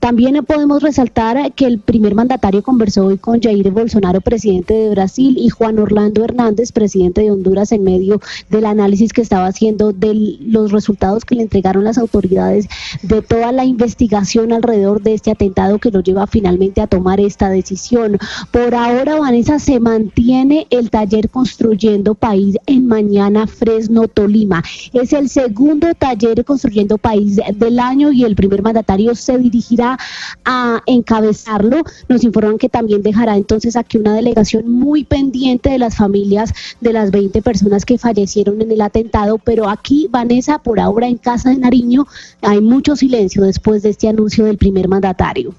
También 0.00 0.44
podemos 0.44 0.82
resaltar 0.82 1.52
que 1.52 1.66
el 1.66 1.78
primer 1.78 2.16
mandatario 2.16 2.64
conversó 2.64 3.06
hoy 3.06 3.16
con 3.16 3.40
Jair 3.40 3.70
Bolsonaro, 3.70 4.20
presidente 4.20 4.74
de 4.74 4.90
Brasil, 4.90 5.36
y 5.38 5.48
Juan 5.50 5.78
Orlando 5.78 6.24
Hernández, 6.24 6.72
presidente 6.72 7.20
de 7.20 7.30
Honduras, 7.30 7.70
en 7.70 7.84
medio 7.84 8.20
del 8.50 8.64
análisis 8.64 9.12
que 9.12 9.22
estaba 9.22 9.46
haciendo 9.46 9.92
de 9.92 10.36
los 10.40 10.72
resultados 10.72 11.24
que 11.24 11.36
le 11.36 11.42
entregaron 11.42 11.84
las 11.84 11.96
autoridades 11.96 12.66
de 13.02 13.22
toda 13.22 13.52
la 13.52 13.64
investigación 13.64 14.52
alrededor 14.52 15.00
de 15.00 15.14
este 15.14 15.30
atentado 15.30 15.78
que 15.78 15.92
lo 15.92 16.00
lleva 16.00 16.26
finalmente 16.26 16.80
a 16.80 16.88
tomar 16.88 17.20
esta 17.20 17.50
decisión. 17.50 18.18
Por 18.50 18.74
ahora, 18.74 19.20
Vanessa, 19.20 19.60
se 19.60 19.78
mantiene 19.78 20.66
el 20.70 20.90
taller 20.90 21.30
Construyendo 21.30 22.16
País 22.16 22.56
en 22.66 22.88
Mañana 22.88 23.46
Fresno, 23.46 24.08
Tolima. 24.08 24.64
Es 24.92 25.12
el 25.12 25.28
segundo 25.28 25.94
taller 25.94 26.44
Construyendo 26.44 26.98
País 26.98 27.27
del 27.36 27.78
año 27.78 28.12
y 28.12 28.24
el 28.24 28.34
primer 28.34 28.62
mandatario 28.62 29.14
se 29.14 29.38
dirigirá 29.38 29.98
a 30.44 30.82
encabezarlo. 30.86 31.82
Nos 32.08 32.24
informan 32.24 32.58
que 32.58 32.68
también 32.68 33.02
dejará 33.02 33.36
entonces 33.36 33.76
aquí 33.76 33.98
una 33.98 34.14
delegación 34.14 34.70
muy 34.70 35.04
pendiente 35.04 35.70
de 35.70 35.78
las 35.78 35.96
familias 35.96 36.52
de 36.80 36.92
las 36.92 37.10
20 37.10 37.42
personas 37.42 37.84
que 37.84 37.98
fallecieron 37.98 38.60
en 38.62 38.70
el 38.70 38.80
atentado, 38.80 39.38
pero 39.38 39.68
aquí, 39.68 40.08
Vanessa, 40.10 40.58
por 40.58 40.80
ahora 40.80 41.08
en 41.08 41.16
Casa 41.16 41.50
de 41.50 41.56
Nariño, 41.56 42.06
hay 42.42 42.60
mucho 42.60 42.96
silencio 42.96 43.42
después 43.42 43.82
de 43.82 43.90
este 43.90 44.08
anuncio 44.08 44.44
del 44.44 44.58
primer 44.58 44.88
mandatario. 44.88 45.54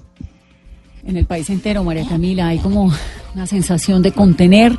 En 1.04 1.16
el 1.16 1.24
país 1.24 1.48
entero, 1.50 1.82
María 1.82 2.06
Camila, 2.06 2.48
hay 2.48 2.58
como 2.58 2.92
una 3.34 3.46
sensación 3.46 4.02
de 4.02 4.12
contener 4.12 4.76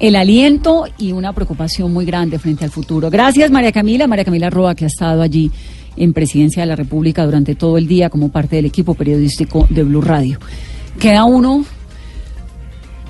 el 0.00 0.16
aliento 0.16 0.86
y 0.96 1.12
una 1.12 1.32
preocupación 1.32 1.92
muy 1.92 2.04
grande 2.04 2.38
frente 2.38 2.64
al 2.64 2.70
futuro. 2.70 3.10
Gracias, 3.10 3.50
María 3.50 3.72
Camila. 3.72 4.06
María 4.06 4.24
Camila 4.24 4.50
Roa, 4.50 4.74
que 4.74 4.84
ha 4.84 4.88
estado 4.88 5.22
allí 5.22 5.50
en 5.98 6.12
Presidencia 6.12 6.62
de 6.62 6.66
la 6.66 6.76
República 6.76 7.24
durante 7.24 7.54
todo 7.54 7.78
el 7.78 7.86
día 7.86 8.10
como 8.10 8.30
parte 8.30 8.56
del 8.56 8.66
equipo 8.66 8.94
periodístico 8.94 9.66
de 9.70 9.82
Blue 9.82 10.00
Radio. 10.00 10.38
Queda 10.98 11.24
uno, 11.24 11.64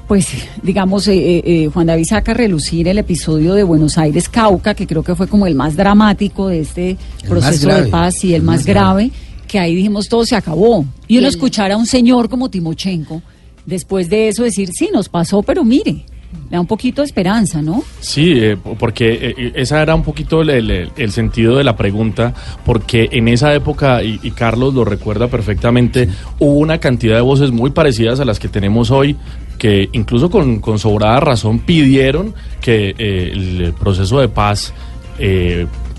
pues 0.06 0.28
digamos, 0.62 1.08
eh, 1.08 1.16
eh, 1.16 1.42
eh, 1.44 1.70
Juan 1.72 1.86
David 1.86 2.04
saca 2.08 2.32
a 2.32 2.34
relucir 2.34 2.88
el 2.88 2.98
episodio 2.98 3.54
de 3.54 3.62
Buenos 3.62 3.98
Aires 3.98 4.28
Cauca, 4.28 4.74
que 4.74 4.86
creo 4.86 5.02
que 5.02 5.14
fue 5.14 5.28
como 5.28 5.46
el 5.46 5.54
más 5.54 5.76
dramático 5.76 6.48
de 6.48 6.60
este 6.60 6.96
proceso 7.28 7.68
de 7.68 7.84
paz 7.88 8.24
y 8.24 8.34
el, 8.34 8.42
más, 8.42 8.64
grave, 8.64 9.10
que 9.46 9.58
ahí 9.58 9.74
dijimos 9.74 10.08
todo 10.08 10.24
se 10.24 10.36
acabó. 10.36 10.84
Y 11.06 11.18
uno 11.18 11.28
escuchar 11.28 11.72
a 11.72 11.76
un 11.76 11.86
señor 11.86 12.28
como 12.28 12.50
Timochenko, 12.50 13.22
después 13.66 14.08
de 14.08 14.28
eso 14.28 14.42
decir, 14.42 14.70
sí, 14.72 14.90
nos 14.92 15.08
pasó, 15.08 15.42
pero 15.42 15.64
mire 15.64 16.04
da 16.50 16.60
un 16.60 16.66
poquito 16.66 17.02
de 17.02 17.06
esperanza, 17.06 17.60
¿no? 17.60 17.82
Sí, 18.00 18.32
eh, 18.34 18.56
porque 18.78 19.12
eh, 19.12 19.34
eh, 19.36 19.52
esa 19.56 19.82
era 19.82 19.94
un 19.94 20.02
poquito 20.02 20.42
el, 20.42 21.10
sentido 21.10 21.56
de 21.56 21.64
la 21.64 21.76
pregunta, 21.76 22.34
porque 22.64 23.08
en 23.12 23.28
esa 23.28 23.54
época, 23.54 24.02
y, 24.02 24.18
Carlos 24.32 24.74
lo 24.74 24.84
recuerda 24.84 25.28
perfectamente, 25.28 26.08
hubo 26.38 26.58
una 26.58 26.78
cantidad 26.78 27.16
de 27.16 27.22
voces 27.22 27.50
muy 27.50 27.70
parecidas 27.70 28.20
a 28.20 28.24
las 28.24 28.38
que 28.38 28.48
tenemos 28.48 28.90
hoy, 28.90 29.16
que 29.58 29.88
incluso 29.92 30.30
con, 30.30 30.60
con 30.60 30.78
sobrada 30.78 31.18
razón 31.20 31.58
pidieron 31.58 32.34
que 32.60 32.94
el 32.98 33.74
proceso 33.78 34.20
de 34.20 34.28
paz 34.28 34.72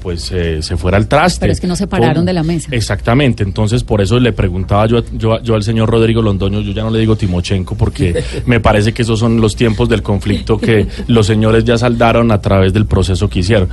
pues 0.01 0.31
eh, 0.31 0.61
se 0.61 0.77
fuera 0.77 0.97
al 0.97 1.07
traste. 1.07 1.41
Pero 1.41 1.53
es 1.53 1.59
que 1.59 1.67
no 1.67 1.75
se 1.75 1.87
pararon 1.87 2.25
de 2.25 2.33
la 2.33 2.43
mesa. 2.43 2.69
Exactamente, 2.71 3.43
entonces 3.43 3.83
por 3.83 4.01
eso 4.01 4.19
le 4.19 4.33
preguntaba 4.33 4.85
yo, 4.87 5.03
yo, 5.13 5.41
yo, 5.41 5.55
al 5.55 5.63
señor 5.63 5.89
Rodrigo 5.89 6.21
Londoño, 6.21 6.61
yo 6.61 6.71
ya 6.71 6.83
no 6.83 6.89
le 6.89 6.99
digo 6.99 7.15
Timochenko 7.15 7.75
porque 7.75 8.23
me 8.45 8.59
parece 8.59 8.93
que 8.93 9.03
esos 9.03 9.19
son 9.19 9.39
los 9.41 9.55
tiempos 9.55 9.89
del 9.89 10.01
conflicto 10.01 10.57
que 10.57 10.87
los 11.07 11.27
señores 11.27 11.63
ya 11.63 11.77
saldaron 11.77 12.31
a 12.31 12.41
través 12.41 12.73
del 12.73 12.85
proceso 12.85 13.29
que 13.29 13.39
hicieron. 13.39 13.69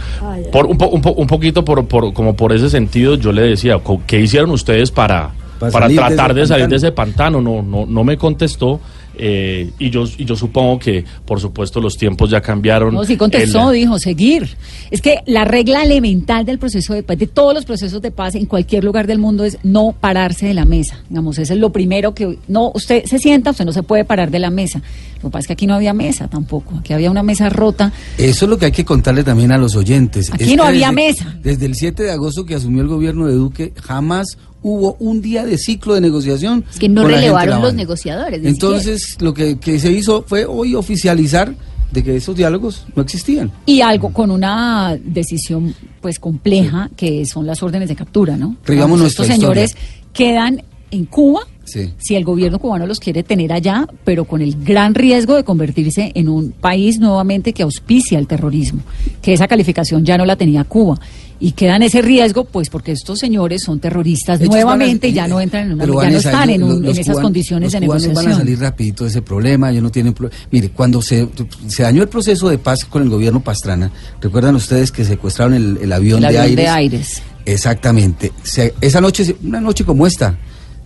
Por, 0.52 0.66
un, 0.66 0.78
un, 0.80 1.26
poquito 1.26 1.64
por, 1.64 1.86
por, 1.86 2.12
como 2.12 2.34
por 2.34 2.52
ese 2.52 2.70
sentido 2.70 3.16
yo 3.16 3.32
le 3.32 3.42
decía, 3.42 3.80
¿qué 4.06 4.20
hicieron 4.20 4.50
ustedes 4.50 4.90
para, 4.90 5.30
para, 5.58 5.88
tratar 5.88 6.34
de, 6.34 6.46
salir 6.46 6.68
de 6.68 6.76
ese 6.76 6.92
pantano? 6.92 7.40
No, 7.40 7.62
no, 7.62 7.86
no 7.86 8.04
me 8.04 8.16
contestó. 8.16 8.80
Eh, 9.18 9.70
y, 9.79 9.90
yo, 9.90 10.05
y 10.18 10.24
yo 10.24 10.37
supongo 10.37 10.79
que, 10.79 11.05
por 11.24 11.40
supuesto, 11.40 11.81
los 11.81 11.96
tiempos 11.96 12.31
ya 12.31 12.40
cambiaron. 12.40 12.94
No, 12.94 13.05
sí 13.05 13.16
contestó, 13.16 13.70
dijo, 13.70 13.98
seguir. 13.98 14.57
Es 14.90 15.00
que 15.00 15.20
la 15.26 15.44
regla 15.44 15.83
elemental 15.83 16.44
del 16.44 16.59
proceso 16.59 16.92
de 16.92 17.02
paz, 17.02 17.18
de 17.18 17.26
todos 17.26 17.55
los 17.55 17.64
procesos 17.64 18.02
de 18.02 18.11
paz 18.11 18.35
en 18.35 18.46
cualquier 18.46 18.85
lugar 18.85 19.07
del 19.07 19.18
mundo, 19.18 19.44
es 19.44 19.59
no 19.62 19.94
pararse 19.98 20.46
de 20.46 20.55
la 20.55 20.64
mesa. 20.64 21.02
Digamos, 21.09 21.38
ese 21.38 21.55
es 21.55 21.61
lo 21.61 21.70
primero 21.70 22.14
que. 22.14 22.38
No, 22.48 22.70
usted 22.74 23.05
se 23.07 23.18
sienta, 23.18 23.50
usted 23.50 23.64
no 23.64 23.72
se 23.72 23.83
puede 23.83 24.05
parar 24.05 24.31
de 24.31 24.38
la 24.38 24.50
mesa. 24.50 24.83
Lo 25.22 25.29
que 25.29 25.33
pasa 25.33 25.40
es 25.40 25.46
que 25.48 25.52
aquí 25.55 25.66
no 25.66 25.74
había 25.74 25.94
mesa 25.94 26.29
tampoco. 26.29 26.76
Aquí 26.79 26.92
había 26.92 27.11
una 27.11 27.22
mesa 27.22 27.48
rota. 27.48 27.92
Eso 28.18 28.44
es 28.44 28.48
lo 28.48 28.59
que 28.59 28.66
hay 28.66 28.72
que 28.72 28.85
contarle 28.85 29.24
también 29.24 29.52
a 29.52 29.59
los 29.59 29.74
oyentes. 29.74 30.33
Aquí 30.33 30.57
no 30.57 30.64
había 30.64 30.92
mesa. 30.92 31.37
Desde 31.42 31.66
el 31.66 31.74
7 31.74 32.02
de 32.02 32.11
agosto 32.12 32.44
que 32.44 32.55
asumió 32.55 32.83
el 32.83 32.88
gobierno 32.88 33.26
de 33.26 33.35
Duque, 33.35 33.72
jamás 33.83 34.37
hubo 34.62 34.96
un 34.98 35.22
día 35.22 35.46
de 35.46 35.59
ciclo 35.59 35.94
de 35.94 36.00
negociación. 36.00 36.64
Es 36.70 36.79
que 36.79 36.88
no 36.88 37.07
relevaron 37.07 37.62
los 37.62 37.74
negociadores. 37.74 38.44
Entonces, 38.44 39.16
lo 39.20 39.33
que, 39.33 39.59
se 39.79 39.92
hizo 39.92 40.24
fue 40.26 40.44
hoy 40.44 40.74
oficializar 40.74 41.55
de 41.92 42.02
que 42.02 42.16
esos 42.16 42.37
diálogos 42.37 42.85
no 42.94 43.02
existían. 43.02 43.52
Y 43.64 43.81
algo 43.81 44.12
con 44.12 44.31
una 44.31 44.98
decisión 45.02 45.74
pues 46.00 46.18
compleja 46.18 46.90
que 46.96 47.24
son 47.26 47.46
las 47.46 47.62
órdenes 47.62 47.88
de 47.88 47.96
captura, 47.96 48.37
¿no? 48.37 48.57
Digamos, 48.66 49.00
estos 49.02 49.26
señores 49.26 49.76
quedan 50.12 50.62
en 50.90 51.05
Cuba 51.05 51.42
si 51.66 52.14
el 52.14 52.24
gobierno 52.24 52.59
cubano 52.59 52.87
los 52.87 53.00
quiere 53.00 53.22
tener 53.22 53.52
allá, 53.52 53.87
pero 54.05 54.24
con 54.24 54.40
el 54.40 54.62
gran 54.64 54.94
riesgo 54.94 55.35
de 55.35 55.44
convertirse 55.44 56.12
en 56.14 56.29
un 56.29 56.52
país 56.52 56.98
nuevamente 56.98 57.52
que 57.52 57.62
auspicia 57.62 58.19
el 58.19 58.27
terrorismo, 58.27 58.81
que 59.21 59.33
esa 59.33 59.48
calificación 59.48 60.04
ya 60.04 60.17
no 60.17 60.25
la 60.25 60.37
tenía 60.37 60.64
Cuba 60.64 60.98
y 61.38 61.52
quedan 61.52 61.83
ese 61.83 62.00
riesgo 62.02 62.44
pues 62.44 62.71
porque 62.71 62.92
estos 62.92 63.19
señores 63.19 63.62
son 63.62 63.79
terroristas 63.79 64.40
nuevamente 64.40 65.08
y 65.08 65.12
ya 65.12 65.29
no 65.29 65.40
entran 65.40 65.67
en 65.67 65.73
una 65.73 65.85
ya 65.85 66.10
no 66.10 66.17
están 66.17 66.50
en, 66.50 66.85
esas 66.87 67.19
condiciones 67.19 67.73
de 67.73 67.81
negociación. 67.81 68.14
van 68.14 68.33
a 68.33 68.37
salir 68.38 68.58
rapidito 68.58 69.04
de 69.04 69.10
ese 69.10 69.23
problema, 69.23 69.71
ellos 69.71 69.83
no 69.83 69.90
tienen 69.90 70.14
mire, 70.50 70.71
cuando 70.71 71.02
se, 71.02 71.29
se 71.67 71.83
dañó 71.83 72.02
el 72.02 72.08
proceso 72.08 72.48
de 72.48 72.58
paz 72.58 72.85
con 72.85 73.02
el 73.02 73.10
gobierno 73.10 73.40
Pastrana, 73.40 73.90
recuerdan 74.21 74.56
ustedes 74.56 74.90
que 74.90 75.04
secuestraron 75.04 75.54
el, 75.54 75.92
avión, 75.92 76.21
de, 76.21 76.38
avión 76.38 76.56
de 76.56 76.69
Aires. 76.69 77.23
Exactamente. 77.44 78.33
esa 78.81 79.00
noche, 79.00 79.37
una 79.44 79.60
noche 79.60 79.85
como 79.85 80.06
esta, 80.06 80.37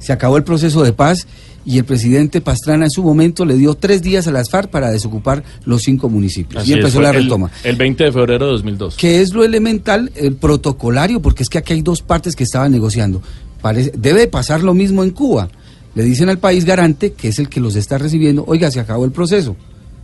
se 0.01 0.13
acabó 0.13 0.37
el 0.37 0.45
proceso 0.45 0.83
de 0.83 0.93
paz 0.93 1.29
y 1.65 1.79
el 1.79 1.85
presidente 1.85 2.41
Pastrana 2.41 2.87
en 2.87 2.91
su 2.91 3.03
momento 3.03 3.45
le 3.45 3.55
dio 3.55 3.75
tres 3.75 4.03
días 4.03 4.27
a 4.27 4.33
las 4.33 4.51
FARC 4.51 4.71
para 4.71 4.91
desocupar 4.91 5.45
los 5.65 5.83
cinco 5.83 6.09
municipios. 6.09 6.67
y 6.67 6.73
empezó 6.73 7.01
la 7.01 7.13
retoma. 7.13 7.51
El, 7.63 7.77
20 7.77 8.05
de 8.05 8.13
febrero 8.13 8.47
de 8.47 8.53
2002. 8.53 8.97
Que 8.97 9.21
es 9.21 9.33
lo 9.33 9.45
elemental, 9.45 10.11
el 10.17 10.35
protocolario, 10.35 11.21
porque 11.21 11.43
es 11.43 11.49
que 11.49 11.59
aquí 11.59 11.75
hay 11.75 11.83
dos 11.83 12.03
partes 12.03 12.35
que 12.35 12.45
estaban 12.45 12.73
negociando. 12.73 13.23
Parece, 13.61 13.93
debe 13.97 14.27
pasar 14.27 14.63
lo 14.63 14.75
mismo 14.75 15.05
en 15.05 15.11
Cuba. 15.11 15.51
Le 15.95 16.03
dicen 16.03 16.29
al 16.31 16.39
país 16.39 16.65
garante, 16.65 17.13
que 17.13 17.29
es 17.29 17.39
el 17.39 17.49
que 17.49 17.61
los 17.61 17.77
está 17.77 17.99
recibiendo, 17.99 18.45
oiga, 18.47 18.71
se 18.71 18.81
acabó 18.81 19.05
el 19.05 19.13
proceso. 19.13 19.55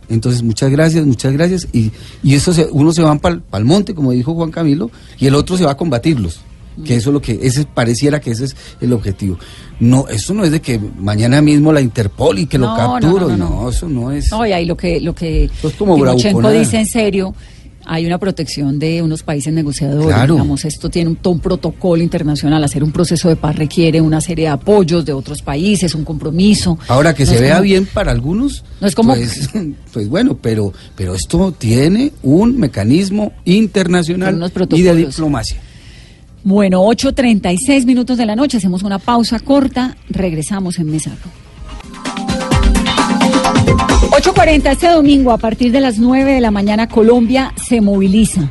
Entonces, 0.09 0.43
muchas 0.43 0.69
gracias, 0.69 1.05
muchas 1.05 1.33
gracias. 1.33 1.67
Y, 1.73 1.91
y 2.23 2.35
eso 2.35 2.53
se, 2.53 2.67
uno 2.71 2.93
se 2.93 3.01
va 3.01 3.17
para 3.17 3.41
el 3.53 3.65
monte, 3.65 3.95
como 3.95 4.11
dijo 4.11 4.35
Juan 4.35 4.51
Camilo, 4.51 4.91
y 5.17 5.25
el 5.25 5.35
otro 5.35 5.57
se 5.57 5.65
va 5.65 5.71
a 5.71 5.77
combatirlos. 5.77 6.41
Que 6.85 6.95
eso 6.95 7.09
es 7.09 7.13
lo 7.13 7.21
que 7.21 7.39
ese 7.41 7.65
pareciera 7.65 8.19
que 8.19 8.31
ese 8.31 8.45
es 8.45 8.55
el 8.81 8.93
objetivo. 8.93 9.37
No, 9.79 10.07
eso 10.07 10.33
no 10.33 10.43
es 10.43 10.51
de 10.51 10.61
que 10.61 10.79
mañana 10.79 11.41
mismo 11.41 11.71
la 11.71 11.81
Interpol 11.81 12.39
y 12.39 12.47
que 12.47 12.57
lo 12.57 12.75
capturo, 12.75 13.35
no, 13.35 13.69
eso 13.69 13.87
no 13.87 14.11
es. 14.11 14.31
No, 14.31 14.45
y 14.45 14.51
ahí 14.51 14.65
lo 14.65 14.75
que 14.75 14.99
lo 14.99 15.13
que 15.13 15.49
dice 16.51 16.79
en 16.79 16.85
serio 16.85 17.33
hay 17.89 18.05
una 18.05 18.17
protección 18.17 18.77
de 18.77 19.01
unos 19.01 19.23
países 19.23 19.53
negociadores. 19.53 20.07
Claro. 20.07 20.33
Digamos, 20.33 20.65
esto 20.65 20.89
tiene 20.89 21.09
un, 21.09 21.19
un, 21.23 21.39
protocolo 21.39 22.03
internacional. 22.03 22.61
Hacer 22.63 22.83
un 22.83 22.91
proceso 22.91 23.29
de 23.29 23.37
paz 23.37 23.55
requiere 23.55 24.01
una 24.01 24.19
serie 24.19 24.45
de 24.45 24.49
apoyos 24.49 25.05
de 25.05 25.13
otros 25.13 25.41
países, 25.41 25.95
un 25.95 26.03
compromiso. 26.03 26.77
Ahora, 26.89 27.15
que 27.15 27.25
se 27.25 27.39
vea 27.39 27.61
bien 27.61 27.85
para 27.85 28.11
algunos, 28.11 28.65
no 28.81 28.87
es 28.87 28.93
como... 28.93 29.15
Pues, 29.15 29.49
pues, 29.93 30.09
bueno, 30.09 30.37
pero, 30.41 30.73
pero 30.97 31.15
esto 31.15 31.53
tiene 31.57 32.11
un 32.23 32.59
mecanismo 32.59 33.31
internacional 33.45 34.51
y 34.71 34.81
de 34.81 34.95
diplomacia. 34.95 35.61
Bueno, 36.47 36.81
8.36 36.85 37.85
minutos 37.85 38.17
de 38.17 38.25
la 38.25 38.33
noche, 38.33 38.55
hacemos 38.55 38.81
una 38.83 38.99
pausa 38.99 39.37
corta, 39.37 39.97
regresamos 40.09 40.79
en 40.79 40.89
Mesa 40.89 41.11
8.40 44.11 44.71
este 44.71 44.87
domingo 44.87 45.33
a 45.33 45.37
partir 45.39 45.73
de 45.73 45.81
las 45.81 45.99
9 45.99 46.35
de 46.35 46.39
la 46.39 46.49
mañana 46.49 46.87
Colombia 46.87 47.51
se 47.57 47.81
moviliza. 47.81 48.49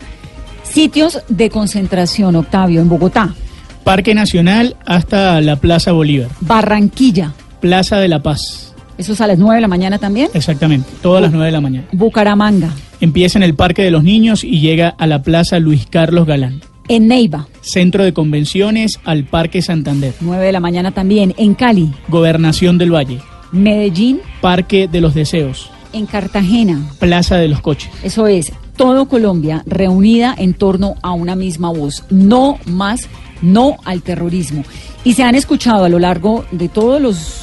Sitios 0.62 1.22
de 1.30 1.48
concentración, 1.48 2.36
Octavio, 2.36 2.82
en 2.82 2.90
Bogotá. 2.90 3.34
Parque 3.82 4.14
Nacional 4.14 4.76
hasta 4.84 5.40
la 5.40 5.56
Plaza 5.56 5.92
Bolívar. 5.92 6.28
Barranquilla. 6.42 7.32
Plaza 7.62 7.96
de 7.96 8.08
la 8.08 8.22
Paz. 8.22 8.74
¿Eso 8.98 9.14
es 9.14 9.22
a 9.22 9.26
las 9.26 9.38
9 9.38 9.54
de 9.54 9.62
la 9.62 9.68
mañana 9.68 9.98
también? 9.98 10.28
Exactamente, 10.34 10.86
todas 11.00 11.22
las 11.22 11.30
9 11.30 11.46
de 11.46 11.52
la 11.52 11.62
mañana. 11.62 11.86
Bucaramanga. 11.92 12.68
Empieza 13.00 13.38
en 13.38 13.42
el 13.42 13.54
Parque 13.54 13.82
de 13.82 13.90
los 13.90 14.04
Niños 14.04 14.44
y 14.44 14.60
llega 14.60 14.90
a 14.90 15.06
la 15.06 15.22
Plaza 15.22 15.58
Luis 15.60 15.86
Carlos 15.86 16.26
Galán. 16.26 16.60
En 16.88 17.08
Neiva. 17.08 17.48
Centro 17.60 18.04
de 18.04 18.12
Convenciones 18.12 19.00
al 19.04 19.24
Parque 19.24 19.62
Santander. 19.62 20.14
9 20.20 20.46
de 20.46 20.52
la 20.52 20.60
mañana 20.60 20.92
también. 20.92 21.34
En 21.36 21.54
Cali. 21.54 21.92
Gobernación 22.08 22.78
del 22.78 22.94
Valle. 22.94 23.20
Medellín. 23.52 24.20
Parque 24.40 24.88
de 24.88 25.00
los 25.00 25.14
Deseos. 25.14 25.70
En 25.92 26.06
Cartagena. 26.06 26.90
Plaza 26.98 27.36
de 27.36 27.48
los 27.48 27.60
Coches. 27.60 27.90
Eso 28.02 28.26
es, 28.26 28.52
todo 28.76 29.08
Colombia 29.08 29.62
reunida 29.66 30.34
en 30.36 30.54
torno 30.54 30.96
a 31.02 31.12
una 31.12 31.34
misma 31.34 31.70
voz. 31.70 32.04
No 32.10 32.58
más, 32.66 33.08
no 33.42 33.76
al 33.84 34.02
terrorismo. 34.02 34.64
Y 35.04 35.14
se 35.14 35.22
han 35.22 35.34
escuchado 35.34 35.84
a 35.84 35.88
lo 35.88 35.98
largo 35.98 36.44
de 36.50 36.68
todas 36.68 37.00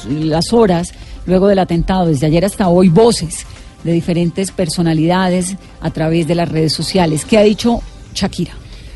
las 0.08 0.52
horas, 0.52 0.92
luego 1.26 1.48
del 1.48 1.58
atentado, 1.58 2.06
desde 2.06 2.26
ayer 2.26 2.44
hasta 2.44 2.68
hoy, 2.68 2.88
voces 2.88 3.46
de 3.82 3.92
diferentes 3.92 4.50
personalidades 4.50 5.56
a 5.80 5.90
través 5.90 6.26
de 6.26 6.34
las 6.34 6.48
redes 6.48 6.72
sociales. 6.72 7.24
¿Qué 7.24 7.38
ha 7.38 7.42
dicho 7.42 7.80
Shakira? 8.14 8.52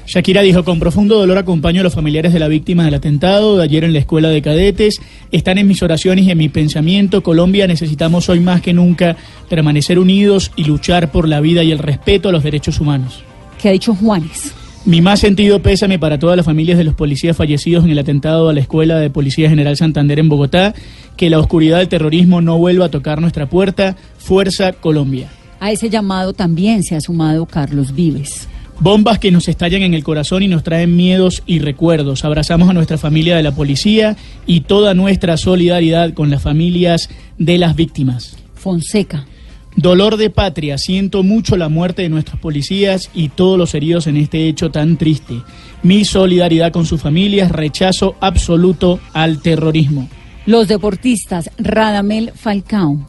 Shakira 0.08 0.40
dijo, 0.40 0.64
con 0.64 0.80
profundo 0.80 1.18
dolor 1.18 1.36
acompaño 1.36 1.82
a 1.82 1.84
los 1.84 1.92
familiares 1.92 2.32
de 2.32 2.38
la 2.38 2.48
víctima 2.48 2.82
del 2.82 2.94
atentado 2.94 3.58
de 3.58 3.64
ayer 3.64 3.84
en 3.84 3.92
la 3.92 3.98
escuela 3.98 4.30
de 4.30 4.40
cadetes. 4.40 5.02
Están 5.32 5.58
en 5.58 5.68
mis 5.68 5.82
oraciones 5.82 6.24
y 6.24 6.30
en 6.30 6.38
mi 6.38 6.48
pensamiento. 6.48 7.22
Colombia 7.22 7.66
necesitamos 7.66 8.30
hoy 8.30 8.40
más 8.40 8.62
que 8.62 8.72
nunca 8.72 9.18
permanecer 9.50 9.98
unidos 9.98 10.50
y 10.56 10.64
luchar 10.64 11.12
por 11.12 11.28
la 11.28 11.40
vida 11.40 11.62
y 11.62 11.72
el 11.72 11.78
respeto 11.78 12.30
a 12.30 12.32
los 12.32 12.42
derechos 12.42 12.80
humanos. 12.80 13.22
¿Qué 13.60 13.68
ha 13.68 13.72
dicho 13.72 13.94
Juanes? 13.94 14.54
Mi 14.86 15.02
más 15.02 15.20
sentido 15.20 15.60
pésame 15.60 15.98
para 15.98 16.18
todas 16.18 16.38
las 16.38 16.46
familias 16.46 16.78
de 16.78 16.84
los 16.84 16.94
policías 16.94 17.36
fallecidos 17.36 17.84
en 17.84 17.90
el 17.90 17.98
atentado 17.98 18.48
a 18.48 18.54
la 18.54 18.60
Escuela 18.60 18.98
de 18.98 19.10
Policía 19.10 19.50
General 19.50 19.76
Santander 19.76 20.18
en 20.18 20.30
Bogotá. 20.30 20.74
Que 21.18 21.28
la 21.28 21.38
oscuridad 21.38 21.78
del 21.78 21.88
terrorismo 21.88 22.40
no 22.40 22.56
vuelva 22.56 22.86
a 22.86 22.90
tocar 22.90 23.20
nuestra 23.20 23.50
puerta. 23.50 23.94
Fuerza 24.16 24.72
Colombia. 24.72 25.28
A 25.60 25.70
ese 25.70 25.90
llamado 25.90 26.32
también 26.32 26.82
se 26.82 26.96
ha 26.96 27.00
sumado 27.02 27.44
Carlos 27.44 27.94
Vives. 27.94 28.48
Bombas 28.80 29.18
que 29.18 29.32
nos 29.32 29.48
estallan 29.48 29.82
en 29.82 29.94
el 29.94 30.04
corazón 30.04 30.44
y 30.44 30.48
nos 30.48 30.62
traen 30.62 30.94
miedos 30.94 31.42
y 31.46 31.58
recuerdos. 31.58 32.24
Abrazamos 32.24 32.70
a 32.70 32.72
nuestra 32.72 32.96
familia 32.96 33.36
de 33.36 33.42
la 33.42 33.52
policía 33.52 34.16
y 34.46 34.60
toda 34.60 34.94
nuestra 34.94 35.36
solidaridad 35.36 36.14
con 36.14 36.30
las 36.30 36.42
familias 36.42 37.10
de 37.38 37.58
las 37.58 37.74
víctimas. 37.74 38.36
Fonseca. 38.54 39.26
Dolor 39.74 40.16
de 40.16 40.30
patria, 40.30 40.78
siento 40.78 41.24
mucho 41.24 41.56
la 41.56 41.68
muerte 41.68 42.02
de 42.02 42.08
nuestros 42.08 42.38
policías 42.40 43.10
y 43.14 43.30
todos 43.30 43.58
los 43.58 43.74
heridos 43.74 44.06
en 44.06 44.16
este 44.16 44.48
hecho 44.48 44.70
tan 44.70 44.96
triste. 44.96 45.42
Mi 45.82 46.04
solidaridad 46.04 46.72
con 46.72 46.86
sus 46.86 47.00
familias, 47.00 47.50
rechazo 47.50 48.16
absoluto 48.20 49.00
al 49.12 49.40
terrorismo. 49.40 50.08
Los 50.46 50.68
deportistas 50.68 51.50
Radamel 51.58 52.32
Falcao. 52.34 53.08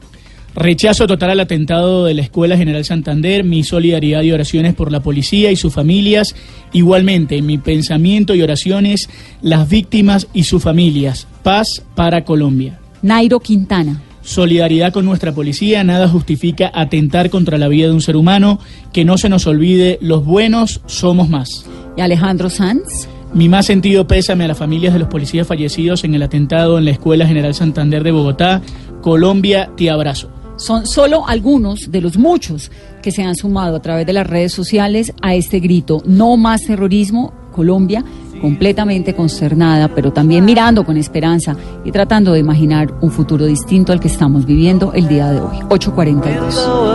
Rechazo 0.60 1.08
total 1.08 1.30
al 1.30 1.40
atentado 1.40 2.04
de 2.04 2.14
la 2.14 2.22
Escuela 2.22 2.58
General 2.58 2.84
Santander, 2.84 3.46
mi 3.46 3.64
solidaridad 3.64 4.24
y 4.24 4.34
oraciones 4.34 4.74
por 4.74 4.92
la 4.92 5.00
policía 5.00 5.54
y 5.54 5.56
sus 5.56 5.74
familias. 5.74 6.36
Igualmente, 6.74 7.38
en 7.38 7.46
mi 7.46 7.58
pensamiento 7.58 8.36
y 8.36 8.42
oraciones, 8.42 9.10
las 9.42 9.70
víctimas 9.70 10.28
y 10.34 10.44
sus 10.44 10.62
familias. 10.62 11.28
Paz 11.44 11.82
para 11.96 12.26
Colombia. 12.26 12.78
Nairo 13.02 13.40
Quintana. 13.40 14.02
Solidaridad 14.22 14.92
con 14.92 15.06
nuestra 15.06 15.34
policía, 15.34 15.86
nada 15.86 16.10
justifica 16.10 16.70
atentar 16.74 17.30
contra 17.30 17.58
la 17.58 17.70
vida 17.70 17.88
de 17.88 17.94
un 17.94 18.02
ser 18.02 18.18
humano, 18.18 18.60
que 18.92 19.06
no 19.06 19.18
se 19.18 19.30
nos 19.30 19.48
olvide, 19.48 19.98
los 20.02 20.26
buenos 20.26 20.82
somos 20.88 21.30
más. 21.30 21.66
¿Y 21.96 22.02
Alejandro 22.02 22.50
Sanz? 22.50 23.08
Mi 23.34 23.48
más 23.48 23.66
sentido 23.66 24.08
pésame 24.08 24.44
a 24.44 24.50
las 24.50 24.58
familias 24.58 24.92
de 24.92 25.00
los 25.00 25.08
policías 25.08 25.48
fallecidos 25.48 26.04
en 26.04 26.16
el 26.16 26.24
atentado 26.24 26.78
en 26.78 26.84
la 26.84 26.92
Escuela 26.92 27.26
General 27.26 27.54
Santander 27.54 28.04
de 28.04 28.12
Bogotá. 28.12 28.62
Colombia, 29.02 29.70
te 29.78 29.90
abrazo. 29.90 30.30
Son 30.60 30.86
solo 30.86 31.28
algunos 31.28 31.90
de 31.90 32.02
los 32.02 32.18
muchos 32.18 32.70
que 33.02 33.12
se 33.12 33.24
han 33.24 33.36
sumado 33.36 33.78
a 33.78 33.82
través 33.82 34.06
de 34.06 34.14
las 34.14 34.28
redes 34.28 34.52
sociales 34.52 35.14
a 35.22 35.34
este 35.34 35.60
grito, 35.60 36.04
no 36.06 36.36
más 36.38 36.62
terrorismo, 36.64 37.34
Colombia 37.52 38.04
completamente 38.40 39.14
consternada, 39.14 39.90
pero 39.90 40.12
también 40.14 40.46
mirando 40.46 40.86
con 40.86 40.98
esperanza 40.98 41.56
y 41.84 41.92
tratando 41.92 42.34
de 42.34 42.40
imaginar 42.40 42.94
un 43.02 43.12
futuro 43.12 43.46
distinto 43.46 43.92
al 43.92 44.00
que 44.00 44.08
estamos 44.08 44.46
viviendo 44.46 44.94
el 44.94 45.08
día 45.08 45.30
de 45.32 45.42
hoy. 45.42 45.58
842. 45.70 46.90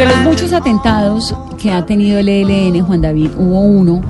Entre 0.00 0.16
los 0.16 0.24
muchos 0.24 0.54
atentados 0.54 1.34
que 1.60 1.70
ha 1.70 1.84
tenido 1.84 2.20
el 2.20 2.26
ELN, 2.30 2.80
Juan 2.86 3.02
David, 3.02 3.32
hubo 3.36 3.60
uno 3.60 4.00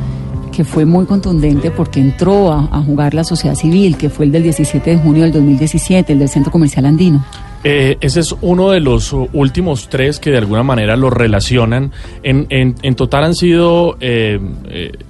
que 0.53 0.63
fue 0.63 0.85
muy 0.85 1.05
contundente 1.05 1.73
porque 1.73 1.99
entró 1.99 2.53
a, 2.53 2.81
jugar 2.83 3.13
la 3.13 3.25
sociedad 3.25 3.57
civil, 3.57 3.97
que 3.97 4.09
fue 4.09 4.27
el 4.27 4.31
del 4.31 4.45
17 4.45 4.89
de 4.89 4.99
junio 4.99 5.25
del 5.25 5.33
2017, 5.33 6.13
el 6.13 6.21
del 6.21 6.29
Centro 6.29 6.53
Comercial 6.53 6.87
Andino. 6.87 7.25
Eh, 7.65 7.99
ese 8.01 8.21
es 8.21 8.37
uno 8.41 8.71
de 8.71 8.79
los 8.79 9.13
últimos 9.33 9.89
tres 9.89 10.21
que 10.21 10.31
de 10.31 10.39
alguna 10.39 10.63
manera 10.63 10.97
lo 10.97 11.11
relacionan. 11.11 11.91
En, 12.23 12.47
en, 12.51 12.95
total 12.95 13.25
han 13.25 13.35
sido 13.35 13.97
eh, 13.99 14.39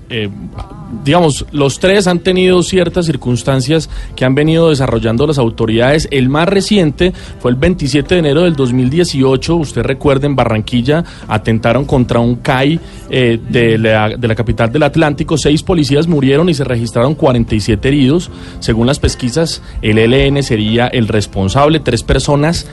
eh, 0.08 0.30
digamos, 1.04 1.46
los 1.52 1.78
tres 1.78 2.06
han 2.06 2.20
tenido 2.20 2.62
ciertas 2.62 3.06
circunstancias 3.06 3.88
que 4.16 4.24
han 4.24 4.34
venido 4.34 4.70
desarrollando 4.70 5.26
las 5.26 5.38
autoridades. 5.38 6.08
El 6.10 6.28
más 6.28 6.48
reciente 6.48 7.12
fue 7.38 7.50
el 7.50 7.56
27 7.56 8.14
de 8.14 8.18
enero 8.18 8.42
del 8.42 8.56
2018. 8.56 9.56
Usted 9.56 9.82
recuerda, 9.82 10.26
en 10.26 10.36
Barranquilla 10.36 11.04
atentaron 11.28 11.84
contra 11.84 12.20
un 12.20 12.36
CAI 12.36 12.80
eh, 13.10 13.38
de, 13.48 13.78
la, 13.78 14.10
de 14.10 14.28
la 14.28 14.34
capital 14.34 14.72
del 14.72 14.82
Atlántico. 14.82 15.38
Seis 15.38 15.62
policías 15.62 16.06
murieron 16.06 16.48
y 16.48 16.54
se 16.54 16.64
registraron 16.64 17.14
47 17.14 17.88
heridos. 17.88 18.30
Según 18.60 18.86
las 18.86 18.98
pesquisas, 18.98 19.62
el 19.82 19.98
ELN 19.98 20.42
sería 20.42 20.88
el 20.88 21.08
responsable. 21.08 21.80
Tres 21.80 22.02
personas 22.02 22.66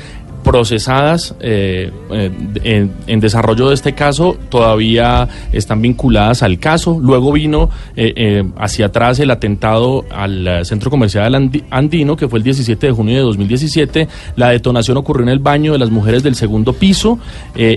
procesadas 0.47 1.35
eh, 1.41 1.91
eh, 2.09 2.87
en, 3.05 3.19
desarrollo 3.19 3.67
de 3.67 3.75
este 3.75 3.93
caso 3.93 4.37
todavía 4.47 5.27
están 5.51 5.81
vinculadas 5.81 6.41
al 6.41 6.57
caso. 6.57 6.97
Luego 7.01 7.33
vino 7.33 7.69
eh, 7.97 8.45
hacia 8.57 8.85
atrás 8.85 9.19
el 9.19 9.29
atentado 9.29 10.05
al 10.09 10.65
centro 10.65 10.89
comercial 10.89 11.35
andino, 11.69 12.15
que 12.15 12.29
fue 12.29 12.39
el 12.39 12.43
17 12.43 12.87
de 12.87 12.93
junio 12.93 13.15
de 13.15 13.23
2017. 13.23 14.07
La 14.37 14.51
detonación 14.51 14.95
ocurrió 14.95 15.23
en 15.23 15.29
el 15.29 15.39
baño 15.39 15.73
de 15.73 15.79
las 15.79 15.89
mujeres 15.89 16.23
del 16.23 16.35
segundo 16.35 16.71
piso 16.71 17.19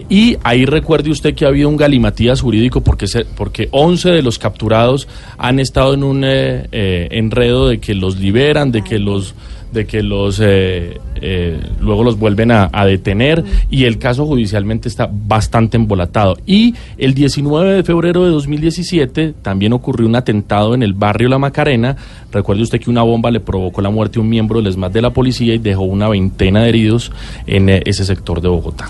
y 0.09 0.37
ahí 0.45 0.65
recuerde 0.65 1.11
usted 1.11 1.35
que 1.35 1.47
ha 1.47 1.49
habido 1.49 1.69
un 1.69 1.77
galimatías 1.77 2.41
jurídico 2.41 2.83
porque, 2.83 3.09
se, 3.09 3.25
porque 3.25 3.69
11 3.73 4.11
de 4.11 4.23
los 4.23 4.39
capturados 4.39 5.09
han 5.39 5.59
estado 5.59 5.95
en 5.95 6.05
un 6.05 6.23
enredo 6.23 7.69
de 7.69 7.81
que 7.81 7.97
los 7.97 8.17
liberan, 8.17 8.71
de 8.71 8.85
que 8.85 9.01
los 9.01 9.35
de 9.73 9.87
que 9.87 10.03
los 10.03 10.41
eh, 10.43 10.99
eh, 11.17 11.61
luego 11.81 12.03
los 12.03 12.19
vuelven 12.19 12.51
a, 12.51 12.69
detener 12.85 13.45
y 13.71 13.85
el 13.85 13.99
caso 13.99 14.27
judicialmente 14.27 14.89
está 14.89 15.09
bastante 15.11 15.77
embolatado. 15.77 16.37
Y 16.47 16.75
el 16.99 17.15
19 17.15 17.75
de 17.75 17.83
febrero 17.83 18.25
de 18.25 18.31
2017 18.31 19.35
también 19.43 19.73
ocurrió 19.73 20.07
un 20.07 20.17
atentado 20.17 20.75
en 20.75 20.83
el 20.83 20.93
barrio 20.93 21.29
La 21.29 21.39
Macarena. 21.39 21.97
Recuerde 22.33 22.63
usted 22.63 22.81
que 22.81 22.91
una 22.91 23.03
bomba 23.03 23.31
le 23.31 23.41
provocó 23.41 23.81
la 23.81 23.91
muerte 23.91 24.19
a 24.19 24.23
un 24.23 24.29
miembro 24.29 24.61
del 24.61 24.69
ESMAD 24.69 24.91
de 24.91 25.03
la 25.03 25.11
policía 25.11 25.55
y 25.55 25.59
dejó 25.59 25.83
una 25.83 26.09
veintena 26.09 26.63
de 26.63 26.69
heridos 26.69 27.13
en 27.47 27.69
eh, 27.69 27.83
ese 27.85 28.05
sector 28.05 28.41
de 28.41 28.49
Bogotá. 28.49 28.89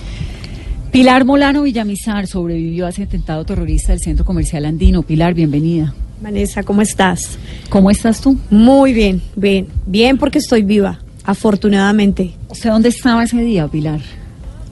Pilar 0.93 1.25
Molano 1.25 1.63
Villamizar 1.63 2.27
sobrevivió 2.27 2.87
a 2.87 2.89
ese 2.89 3.05
atentado 3.05 3.45
terrorista 3.45 3.93
del 3.93 4.01
centro 4.01 4.25
comercial 4.25 4.65
andino. 4.65 5.03
Pilar, 5.03 5.35
bienvenida. 5.35 5.95
Vanessa, 6.21 6.63
¿cómo 6.63 6.83
estás? 6.83 7.39
¿Cómo 7.71 7.91
estás 7.91 8.21
tú? 8.21 8.39
Muy 8.51 8.93
bien, 8.93 9.23
bien, 9.37 9.69
bien 9.87 10.19
porque 10.19 10.39
estoy 10.39 10.63
viva. 10.63 10.99
afortunadamente. 11.25 12.33
¿Usted 12.49 12.71
dónde 12.71 12.89
estaba 12.89 13.25
ese 13.25 13.41
día, 13.43 13.69
Pilar? 13.69 14.01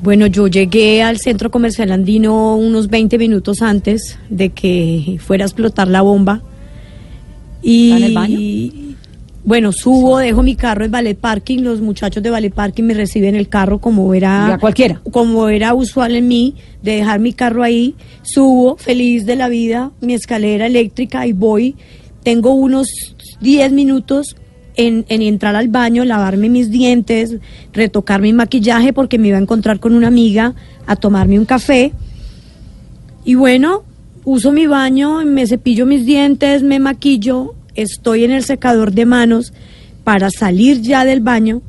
Bueno, 0.03 0.27
yo 0.27 0.47
llegué 0.47 1.03
al 1.03 1.19
centro 1.19 1.51
comercial 1.51 1.93
andino 1.93 2.57
unos 2.57 2.89
20 2.89 3.19
minutos 3.19 3.63
antes 3.63 4.19
de 4.29 4.51
que 4.51 5.19
fuera 5.21 5.45
a 5.45 5.47
explotar 5.47 5.89
la 5.89 6.03
bomba. 6.03 6.43
Y, 7.63 7.93
en 7.93 8.03
el 8.03 8.15
baño? 8.15 8.39
Bueno, 9.49 9.73
subo, 9.73 10.19
dejo 10.19 10.43
mi 10.43 10.57
carro 10.57 10.85
en 10.85 10.91
Ballet 10.91 11.17
Parking, 11.17 11.61
los 11.63 11.81
muchachos 11.81 12.23
de 12.23 12.29
Ballet 12.29 12.53
Parking 12.53 12.85
me 12.85 12.93
reciben 12.93 13.35
el 13.35 13.49
carro 13.49 13.79
como 13.79 14.13
era 14.13 14.59
cualquiera. 14.61 15.01
como 15.11 15.49
era 15.49 15.73
usual 15.73 16.17
en 16.17 16.29
mí, 16.29 16.55
de 16.83 16.97
dejar 16.97 17.19
mi 17.19 17.33
carro 17.33 17.63
ahí, 17.63 17.95
subo 18.21 18.77
feliz 18.77 19.25
de 19.25 19.37
la 19.37 19.49
vida, 19.49 19.91
mi 20.03 20.13
escalera 20.13 20.67
eléctrica 20.67 21.27
y 21.27 21.33
voy, 21.33 21.77
tengo 22.25 22.53
unos 22.53 23.17
10 23.41 23.73
minutos 23.73 24.37
en, 24.77 25.07
en, 25.09 25.23
entrar 25.23 25.57
al 25.57 25.69
baño, 25.69 26.05
lavarme 26.05 26.51
mis 26.51 26.71
dientes, 26.71 27.37
retocar 27.73 28.21
mi 28.21 28.35
maquillaje 28.35 28.93
porque 28.93 29.17
me 29.17 29.29
iba 29.29 29.39
a 29.39 29.41
encontrar 29.41 29.81
con 29.81 29.95
una 29.95 30.09
amiga 30.09 30.53
a 30.87 30.95
tomarme 30.95 31.39
un 31.39 31.47
café. 31.47 31.95
Y 33.25 33.35
bueno, 33.35 33.83
uso 34.27 34.53
mi 34.53 34.67
baño, 34.67 35.25
me 35.25 35.47
cepillo 35.47 35.87
mis 35.87 36.05
dientes, 36.05 36.63
me 36.63 36.79
maquillo, 36.81 37.55
estoy 37.79 38.25
en 38.25 38.33
el 38.33 38.45
secador 38.45 38.93
de 38.93 39.07
manos 39.07 39.53
para 40.05 40.31
salir 40.31 40.83
ya 40.83 41.05
del 41.05 41.21
baño. 41.21 41.63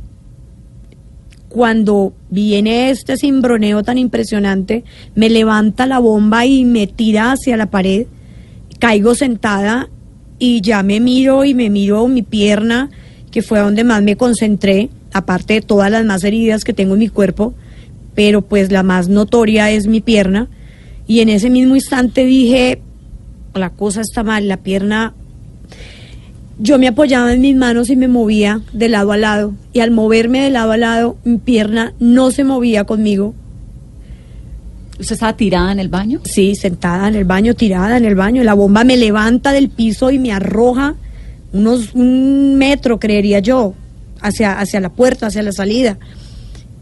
Cuando 1.49 2.13
viene 2.29 2.89
este 2.89 3.15
cimbroneo 3.15 3.83
tan 3.83 3.97
impresionante, 3.97 4.83
me 5.15 5.29
levanta 5.29 5.85
la 5.85 5.99
bomba 5.99 6.45
y 6.45 6.65
me 6.65 6.87
tira 6.87 7.31
hacia 7.31 7.57
la 7.57 7.69
pared. 7.69 8.07
Caigo 8.79 9.13
sentada 9.13 9.89
y 10.39 10.61
ya 10.61 10.83
me 10.83 10.99
miro 10.99 11.45
y 11.45 11.53
me 11.53 11.69
miro 11.69 12.07
mi 12.07 12.23
pierna, 12.23 12.89
que 13.29 13.41
fue 13.41 13.59
donde 13.59 13.83
más 13.83 14.01
me 14.01 14.15
concentré, 14.15 14.89
aparte 15.13 15.55
de 15.55 15.61
todas 15.61 15.91
las 15.91 16.05
más 16.05 16.23
heridas 16.23 16.63
que 16.63 16.73
tengo 16.73 16.93
en 16.93 16.99
mi 16.99 17.09
cuerpo, 17.09 17.53
pero 18.15 18.41
pues 18.41 18.71
la 18.71 18.81
más 18.81 19.09
notoria 19.09 19.69
es 19.69 19.85
mi 19.85 20.01
pierna. 20.01 20.49
Y 21.05 21.19
en 21.19 21.29
ese 21.29 21.49
mismo 21.49 21.75
instante 21.75 22.25
dije, 22.25 22.81
la 23.53 23.71
cosa 23.71 24.01
está 24.01 24.23
mal, 24.23 24.47
la 24.47 24.57
pierna 24.57 25.13
yo 26.59 26.77
me 26.77 26.89
apoyaba 26.89 27.33
en 27.33 27.39
mis 27.39 27.55
manos 27.55 27.89
y 27.89 27.95
me 27.95 28.09
movía 28.09 28.61
de 28.73 28.89
lado 28.89 29.13
a 29.13 29.17
lado. 29.17 29.53
Y 29.71 29.79
al 29.79 29.91
moverme 29.91 30.41
de 30.41 30.49
lado 30.49 30.73
a 30.73 30.77
lado, 30.77 31.17
mi 31.23 31.37
pierna 31.37 31.93
no 31.99 32.31
se 32.31 32.43
movía 32.43 32.83
conmigo. 32.83 33.33
¿Usted 34.99 35.13
estaba 35.13 35.37
tirada 35.37 35.71
en 35.71 35.79
el 35.79 35.87
baño? 35.87 36.19
Sí, 36.25 36.55
sentada 36.55 37.07
en 37.07 37.15
el 37.15 37.23
baño, 37.23 37.53
tirada 37.53 37.95
en 37.95 38.03
el 38.03 38.15
baño. 38.15 38.43
La 38.43 38.53
bomba 38.53 38.83
me 38.83 38.97
levanta 38.97 39.53
del 39.53 39.69
piso 39.69 40.11
y 40.11 40.19
me 40.19 40.33
arroja 40.33 40.95
unos 41.53 41.95
un 41.95 42.55
metro, 42.57 42.99
creería 42.99 43.39
yo, 43.39 43.73
hacia, 44.21 44.59
hacia 44.59 44.81
la 44.81 44.89
puerta, 44.89 45.27
hacia 45.27 45.41
la 45.41 45.53
salida. 45.53 45.97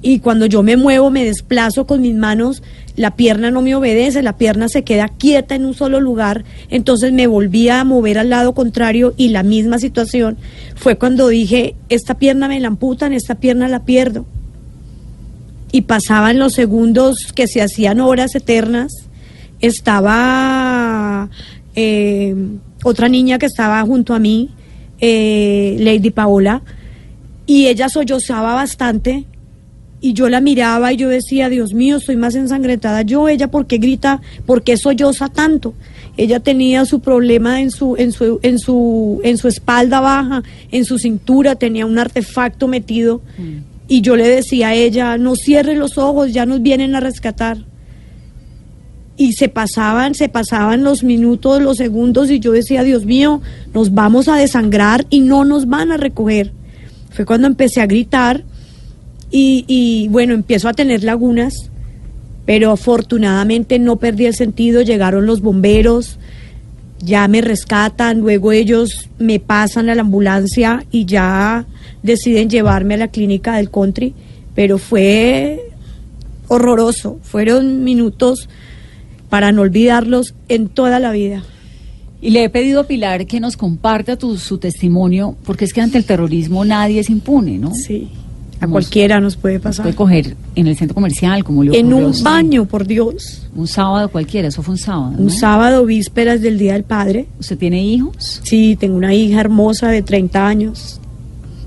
Y 0.02 0.20
cuando 0.20 0.48
yo 0.48 0.64
me 0.64 0.76
muevo, 0.76 1.12
me 1.12 1.24
desplazo 1.24 1.86
con 1.86 2.02
mis 2.02 2.16
manos 2.16 2.64
la 2.98 3.12
pierna 3.12 3.52
no 3.52 3.62
me 3.62 3.76
obedece, 3.76 4.24
la 4.24 4.38
pierna 4.38 4.68
se 4.68 4.84
queda 4.84 5.08
quieta 5.08 5.54
en 5.54 5.66
un 5.66 5.76
solo 5.76 6.02
lugar, 6.02 6.44
entonces 6.70 7.14
me 7.14 7.28
volví 7.28 7.70
a 7.70 7.84
mover 7.84 8.18
al 8.18 8.32
lado 8.32 8.54
contrario 8.54 9.14
y 9.18 9.30
la 9.30 9.44
misma 9.44 9.78
situación 9.78 10.36
fue 10.76 10.98
cuando 10.98 11.28
dije, 11.28 11.76
esta 11.90 12.16
pierna 12.16 12.48
me 12.48 12.60
la 12.60 12.70
amputan, 12.70 13.14
esta 13.14 13.36
pierna 13.36 13.68
la 13.70 13.86
pierdo. 13.86 14.26
Y 15.72 15.82
pasaban 15.82 16.40
los 16.40 16.54
segundos 16.54 17.32
que 17.34 17.48
se 17.48 17.62
hacían 17.62 18.00
horas 18.00 18.34
eternas, 18.34 18.92
estaba 19.62 21.30
eh, 21.76 22.36
otra 22.84 23.10
niña 23.10 23.38
que 23.38 23.46
estaba 23.46 23.80
junto 23.84 24.16
a 24.16 24.20
mí, 24.20 24.50
eh, 25.00 25.78
Lady 25.80 26.10
Paola, 26.10 26.64
y 27.46 27.68
ella 27.68 27.90
sollozaba 27.90 28.56
bastante 28.56 29.26
y 30.00 30.14
yo 30.14 30.30
la 30.30 30.42
miraba 30.42 30.94
y 30.94 30.98
yo 30.98 31.10
decía, 31.10 31.50
Dios 31.50 31.74
mío, 31.74 31.98
estoy 31.98 32.18
más 32.18 32.36
ensangrentada 32.36 33.02
yo, 33.02 33.28
ella 33.30 33.50
por 33.50 33.66
qué 33.66 33.78
grita, 33.78 34.22
por 34.46 34.64
qué 34.64 34.78
solloza 34.78 35.30
tanto. 35.30 35.74
Ella 36.18 36.40
tenía 36.40 36.86
su 36.86 37.00
problema 37.00 37.62
en 37.62 37.72
su, 37.72 37.96
en 37.98 38.12
su, 38.12 38.40
en 38.44 38.60
su, 38.60 39.22
en 39.24 39.38
su 39.38 39.48
espalda 39.48 40.00
baja, 40.00 40.44
en 40.72 40.86
su 40.86 41.00
cintura, 41.00 41.56
tenía 41.56 41.86
un 41.86 41.98
artefacto 41.98 42.68
metido. 42.68 43.22
Mm. 43.38 43.78
Y 43.88 44.02
yo 44.02 44.16
le 44.16 44.28
decía 44.28 44.70
a 44.70 44.74
ella, 44.74 45.18
no 45.18 45.36
cierre 45.36 45.76
los 45.76 45.98
ojos, 45.98 46.34
ya 46.34 46.46
nos 46.46 46.62
vienen 46.62 46.96
a 46.96 47.00
rescatar. 47.00 47.66
Y 49.16 49.34
se 49.34 49.50
pasaban, 49.50 50.14
se 50.14 50.30
pasaban 50.30 50.84
los 50.84 51.04
minutos, 51.04 51.62
los 51.62 51.78
segundos, 51.78 52.30
y 52.30 52.40
yo 52.40 52.52
decía, 52.52 52.84
Dios 52.84 53.06
mío, 53.06 53.42
nos 53.74 53.94
vamos 53.94 54.28
a 54.28 54.36
desangrar 54.36 55.08
y 55.10 55.22
no 55.22 55.44
nos 55.44 55.68
van 55.68 55.92
a 55.92 55.98
recoger. 55.98 56.52
Fue 57.12 57.26
cuando 57.26 57.48
empecé 57.48 57.82
a 57.82 57.88
gritar 57.88 58.44
y, 59.30 60.08
bueno, 60.10 60.34
empiezo 60.34 60.70
a 60.70 60.74
tener 60.74 61.04
lagunas, 61.04 61.70
pero 62.46 62.72
afortunadamente 62.72 63.78
no 63.78 63.98
perdí 63.98 64.26
el 64.26 64.36
sentido, 64.36 64.82
llegaron 64.82 65.26
los 65.26 65.42
bomberos, 65.42 66.18
ya 67.00 67.28
me 67.28 67.42
rescatan, 67.42 68.20
luego 68.20 68.52
ellos 68.52 69.10
me 69.20 69.40
pasan 69.40 69.90
a 69.90 69.96
la 69.96 70.02
ambulancia 70.02 70.86
y 70.92 71.06
ya 71.06 71.66
deciden 72.04 72.50
llevarme 72.50 72.96
a 72.96 72.98
la 72.98 73.08
clínica 73.10 73.58
del 73.58 73.70
country, 73.70 74.14
pero 74.56 74.78
fue 74.78 75.72
horroroso, 76.48 77.20
fueron 77.22 77.84
minutos 77.84 78.50
para 79.30 79.52
no 79.52 79.62
olvidarlos 79.62 80.34
en 80.48 80.70
toda 80.70 81.00
la 81.00 81.12
vida. 81.12 81.44
Y 82.22 82.32
le 82.32 82.46
he 82.46 82.50
pedido 82.50 82.80
a 82.80 82.88
Pilar 82.88 83.28
que 83.28 83.40
nos 83.40 83.58
comparta 83.58 84.18
su 84.20 84.58
testimonio, 84.58 85.36
porque 85.44 85.66
es 85.66 85.74
que 85.74 85.82
ante 85.82 85.98
el 85.98 86.06
terrorismo 86.06 86.66
nadie 86.66 87.02
es 87.02 87.10
impune, 87.10 87.60
¿no? 87.60 87.76
Sí. 87.76 88.10
A 88.60 88.68
cualquiera 88.68 89.20
nos 89.20 89.36
puede 89.36 89.60
pasar. 89.60 89.84
Puede 89.84 89.96
coger 89.96 90.36
en 90.56 90.68
el 90.68 90.76
centro 90.76 90.96
comercial, 90.96 91.44
como 91.44 91.64
le 91.64 91.78
En 91.78 91.94
un 91.94 92.12
baño, 92.24 92.66
por 92.66 92.88
Dios. 92.88 93.48
Un 93.56 93.68
sábado 93.68 94.10
cualquiera, 94.10 94.48
eso 94.48 94.64
fue 94.64 94.74
un 94.74 94.80
sábado. 94.80 95.14
Un 95.18 95.30
sábado, 95.30 95.86
vísperas 95.86 96.42
del 96.42 96.58
Día 96.58 96.74
del 96.74 96.84
Padre. 96.84 97.28
¿Usted 97.40 97.58
tiene 97.58 97.84
hijos? 97.84 98.42
Sí, 98.44 98.76
tengo 98.80 98.96
una 98.96 99.14
hija 99.14 99.42
hermosa 99.42 99.90
de 99.90 100.02
30 100.02 100.48
años. 100.48 101.00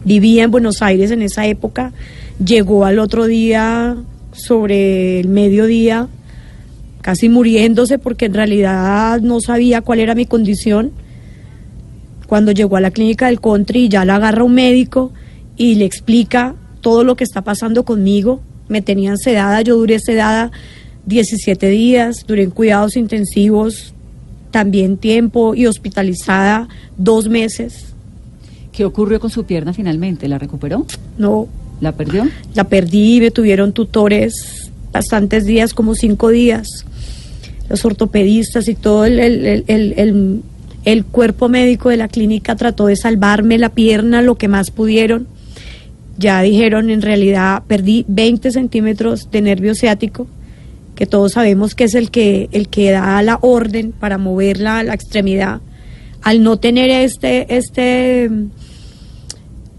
Vivía 0.05 0.45
en 0.45 0.51
Buenos 0.51 0.83
Aires 0.83 1.11
en 1.13 1.23
esa 1.23 1.47
época. 1.47 1.93
Llegó 2.45 2.85
al 2.85 2.99
otro 2.99 3.27
día, 3.27 3.97
sobre 4.33 5.21
el 5.21 5.29
mediodía, 5.29 6.09
casi 7.03 7.29
muriéndose 7.29 7.99
porque 7.99 8.27
en 8.27 8.35
realidad 8.35 9.21
no 9.21 9.41
sabía 9.41 9.81
cuál 9.81 10.01
era 10.01 10.15
mi 10.15 10.27
condición. 10.27 10.93
Cuando 12.27 12.53
llegó 12.53 12.77
a 12.77 12.81
la 12.81 12.91
clínica 12.91 13.27
del 13.27 13.41
country, 13.41 13.89
ya 13.89 14.05
la 14.05 14.17
agarra 14.17 14.45
un 14.45 14.55
médico 14.55 15.13
y 15.57 15.75
le 15.75 15.85
explica 15.85 16.55
todo 16.81 17.05
lo 17.05 17.17
que 17.17 17.25
está 17.25 17.43
pasando 17.43 17.85
conmigo. 17.85 18.41
Me 18.69 18.83
tenían 18.83 19.19
sedada, 19.19 19.63
yo 19.63 19.77
duré 19.77 19.99
sedada 19.99 20.51
17 21.07 21.69
días, 21.69 22.25
duré 22.27 22.43
en 22.45 22.51
cuidados 22.51 22.97
intensivos 22.97 23.95
también 24.51 24.97
tiempo 24.97 25.55
y 25.55 25.67
hospitalizada 25.67 26.69
dos 26.97 27.29
meses. 27.29 27.87
¿Qué 28.73 28.85
ocurrió 28.85 29.21
con 29.21 29.31
su 29.31 29.45
pierna 29.45 29.73
finalmente? 29.73 30.29
¿La 30.29 30.39
recuperó? 30.39 30.87
No. 31.19 31.49
¿La 31.81 31.93
perdió? 31.93 32.29
La 32.55 32.65
perdí, 32.65 33.21
me 33.21 33.31
tuvieron 33.31 33.73
tutores 33.73 34.71
bastantes 34.93 35.47
días, 35.47 35.73
como 35.73 35.95
cinco 35.95 36.29
días. 36.29 36.85
Los 37.69 37.85
ortopedistas 37.85 38.69
y 38.69 38.75
todo 38.75 39.05
el, 39.05 39.19
el, 39.19 39.65
el, 39.67 40.43
el 40.85 41.05
cuerpo 41.05 41.49
médico 41.49 41.89
de 41.89 41.97
la 41.97 42.09
clínica 42.09 42.57
trató 42.57 42.87
de 42.87 42.97
salvarme 42.97 43.59
la 43.59 43.71
pierna 43.71 44.23
lo 44.23 44.37
que 44.37 44.49
más 44.49 44.71
pudieron 44.71 45.27
ya 46.21 46.43
dijeron, 46.43 46.91
en 46.91 47.01
realidad 47.01 47.63
perdí 47.67 48.05
20 48.07 48.53
centímetros 48.53 49.31
de 49.31 49.41
nervio 49.41 49.75
ciático, 49.75 50.27
que 50.95 51.07
todos 51.07 51.33
sabemos 51.33 51.75
que 51.75 51.85
es 51.85 51.95
el 51.95 52.11
que, 52.11 52.51
el 52.53 52.69
que 52.69 52.91
da 52.91 53.23
la 53.23 53.39
orden 53.41 53.93
para 53.93 54.19
moverla 54.19 54.79
a 54.79 54.85
la 54.85 54.93
extremidad. 54.93 55.61
Al 56.23 56.43
no 56.43 56.59
tener 56.59 56.91
este, 56.91 57.57
este, 57.57 58.31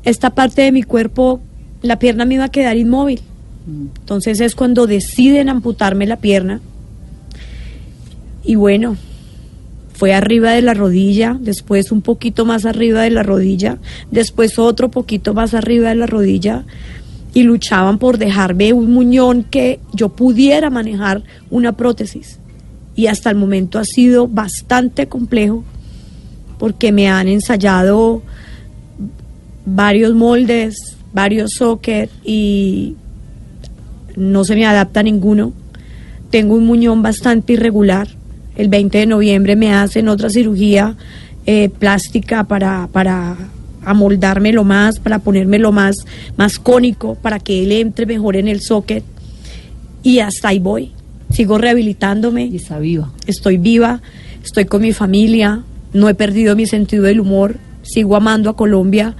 esta 0.03 0.31
parte 0.31 0.63
de 0.63 0.71
mi 0.71 0.81
cuerpo, 0.81 1.41
la 1.83 1.99
pierna 1.99 2.25
me 2.25 2.33
iba 2.35 2.45
a 2.45 2.49
quedar 2.49 2.75
inmóvil. 2.75 3.21
Entonces 3.67 4.39
es 4.39 4.55
cuando 4.55 4.87
deciden 4.87 5.47
amputarme 5.47 6.07
la 6.07 6.17
pierna. 6.17 6.59
Y 8.43 8.55
bueno, 8.55 8.97
fue 10.01 10.15
arriba 10.15 10.53
de 10.53 10.63
la 10.63 10.73
rodilla, 10.73 11.37
después 11.39 11.91
un 11.91 12.01
poquito 12.01 12.43
más 12.43 12.65
arriba 12.65 13.03
de 13.03 13.11
la 13.11 13.21
rodilla, 13.21 13.77
después 14.09 14.57
otro 14.57 14.89
poquito 14.89 15.35
más 15.35 15.53
arriba 15.53 15.89
de 15.89 15.95
la 15.95 16.07
rodilla 16.07 16.63
y 17.35 17.43
luchaban 17.43 17.99
por 17.99 18.17
dejarme 18.17 18.73
un 18.73 18.91
muñón 18.91 19.43
que 19.43 19.79
yo 19.93 20.09
pudiera 20.09 20.71
manejar 20.71 21.21
una 21.51 21.73
prótesis. 21.73 22.39
Y 22.95 23.05
hasta 23.05 23.29
el 23.29 23.35
momento 23.35 23.77
ha 23.77 23.85
sido 23.85 24.27
bastante 24.27 25.05
complejo 25.05 25.63
porque 26.57 26.91
me 26.91 27.07
han 27.07 27.27
ensayado 27.27 28.23
varios 29.67 30.15
moldes, 30.15 30.97
varios 31.13 31.51
sockets 31.51 32.11
y 32.25 32.95
no 34.15 34.45
se 34.45 34.55
me 34.55 34.65
adapta 34.65 35.03
ninguno. 35.03 35.53
Tengo 36.31 36.55
un 36.55 36.65
muñón 36.65 37.03
bastante 37.03 37.53
irregular 37.53 38.07
el 38.55 38.69
20 38.69 38.97
de 38.97 39.05
noviembre 39.05 39.55
me 39.55 39.73
hacen 39.73 40.07
otra 40.07 40.29
cirugía 40.29 40.95
eh, 41.45 41.69
plástica 41.69 42.43
para, 42.43 42.87
para 42.91 43.37
amoldármelo 43.83 44.63
más, 44.63 44.99
para 44.99 45.19
ponérmelo 45.19 45.71
más, 45.71 46.05
más 46.37 46.59
cónico, 46.59 47.15
para 47.15 47.39
que 47.39 47.63
él 47.63 47.71
entre 47.71 48.05
mejor 48.05 48.35
en 48.35 48.47
el 48.47 48.61
socket. 48.61 49.03
Y 50.03 50.19
hasta 50.19 50.49
ahí 50.49 50.59
voy. 50.59 50.91
Sigo 51.31 51.57
rehabilitándome. 51.57 52.45
Y 52.45 52.57
está 52.57 52.79
viva. 52.79 53.11
Estoy 53.27 53.57
viva, 53.57 54.01
estoy 54.43 54.65
con 54.65 54.81
mi 54.81 54.93
familia, 54.93 55.63
no 55.93 56.09
he 56.09 56.13
perdido 56.13 56.55
mi 56.55 56.65
sentido 56.65 57.03
del 57.03 57.19
humor, 57.19 57.57
sigo 57.81 58.15
amando 58.15 58.49
a 58.49 58.55
Colombia 58.55 59.15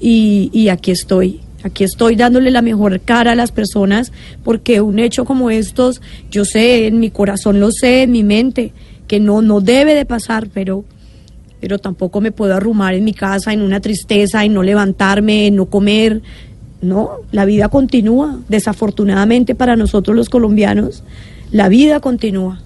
y, 0.00 0.50
y 0.52 0.68
aquí 0.68 0.90
estoy. 0.90 1.40
Aquí 1.62 1.84
estoy 1.84 2.16
dándole 2.16 2.50
la 2.50 2.62
mejor 2.62 3.00
cara 3.00 3.32
a 3.32 3.34
las 3.34 3.52
personas 3.52 4.12
porque 4.42 4.80
un 4.80 4.98
hecho 4.98 5.24
como 5.24 5.50
estos, 5.50 6.00
yo 6.30 6.44
sé, 6.44 6.86
en 6.86 7.00
mi 7.00 7.10
corazón 7.10 7.60
lo 7.60 7.70
sé, 7.70 8.02
en 8.02 8.12
mi 8.12 8.22
mente, 8.22 8.72
que 9.06 9.20
no, 9.20 9.42
no 9.42 9.60
debe 9.60 9.94
de 9.94 10.06
pasar, 10.06 10.48
pero, 10.52 10.84
pero 11.60 11.78
tampoco 11.78 12.20
me 12.20 12.32
puedo 12.32 12.54
arrumar 12.54 12.94
en 12.94 13.04
mi 13.04 13.12
casa 13.12 13.52
en 13.52 13.60
una 13.60 13.80
tristeza, 13.80 14.44
en 14.44 14.54
no 14.54 14.62
levantarme, 14.62 15.48
en 15.48 15.56
no 15.56 15.66
comer. 15.66 16.22
No, 16.80 17.10
la 17.30 17.44
vida 17.44 17.68
continúa. 17.68 18.40
Desafortunadamente 18.48 19.54
para 19.54 19.76
nosotros 19.76 20.16
los 20.16 20.30
colombianos, 20.30 21.04
la 21.50 21.68
vida 21.68 22.00
continúa. 22.00 22.62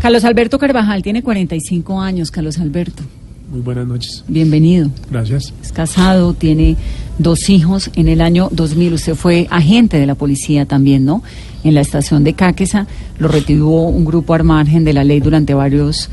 Carlos 0.00 0.24
Alberto 0.24 0.58
Carvajal 0.58 1.02
tiene 1.02 1.22
45 1.22 2.00
años, 2.00 2.30
Carlos 2.30 2.58
Alberto. 2.58 3.04
Muy 3.48 3.60
buenas 3.60 3.86
noches. 3.86 4.24
Bienvenido. 4.26 4.90
Gracias. 5.08 5.54
Es 5.62 5.70
casado, 5.70 6.34
tiene 6.34 6.76
dos 7.18 7.48
hijos. 7.48 7.90
En 7.94 8.08
el 8.08 8.20
año 8.20 8.48
2000 8.50 8.94
usted 8.94 9.14
fue 9.14 9.46
agente 9.50 10.00
de 10.00 10.06
la 10.06 10.16
policía 10.16 10.66
también, 10.66 11.04
¿no? 11.04 11.22
En 11.62 11.74
la 11.74 11.80
estación 11.80 12.24
de 12.24 12.34
Cáqueza 12.34 12.88
lo 13.20 13.28
retuvo 13.28 13.88
un 13.88 14.04
grupo 14.04 14.34
al 14.34 14.42
margen 14.42 14.84
de 14.84 14.92
la 14.92 15.04
ley 15.04 15.20
durante 15.20 15.54
varios 15.54 16.08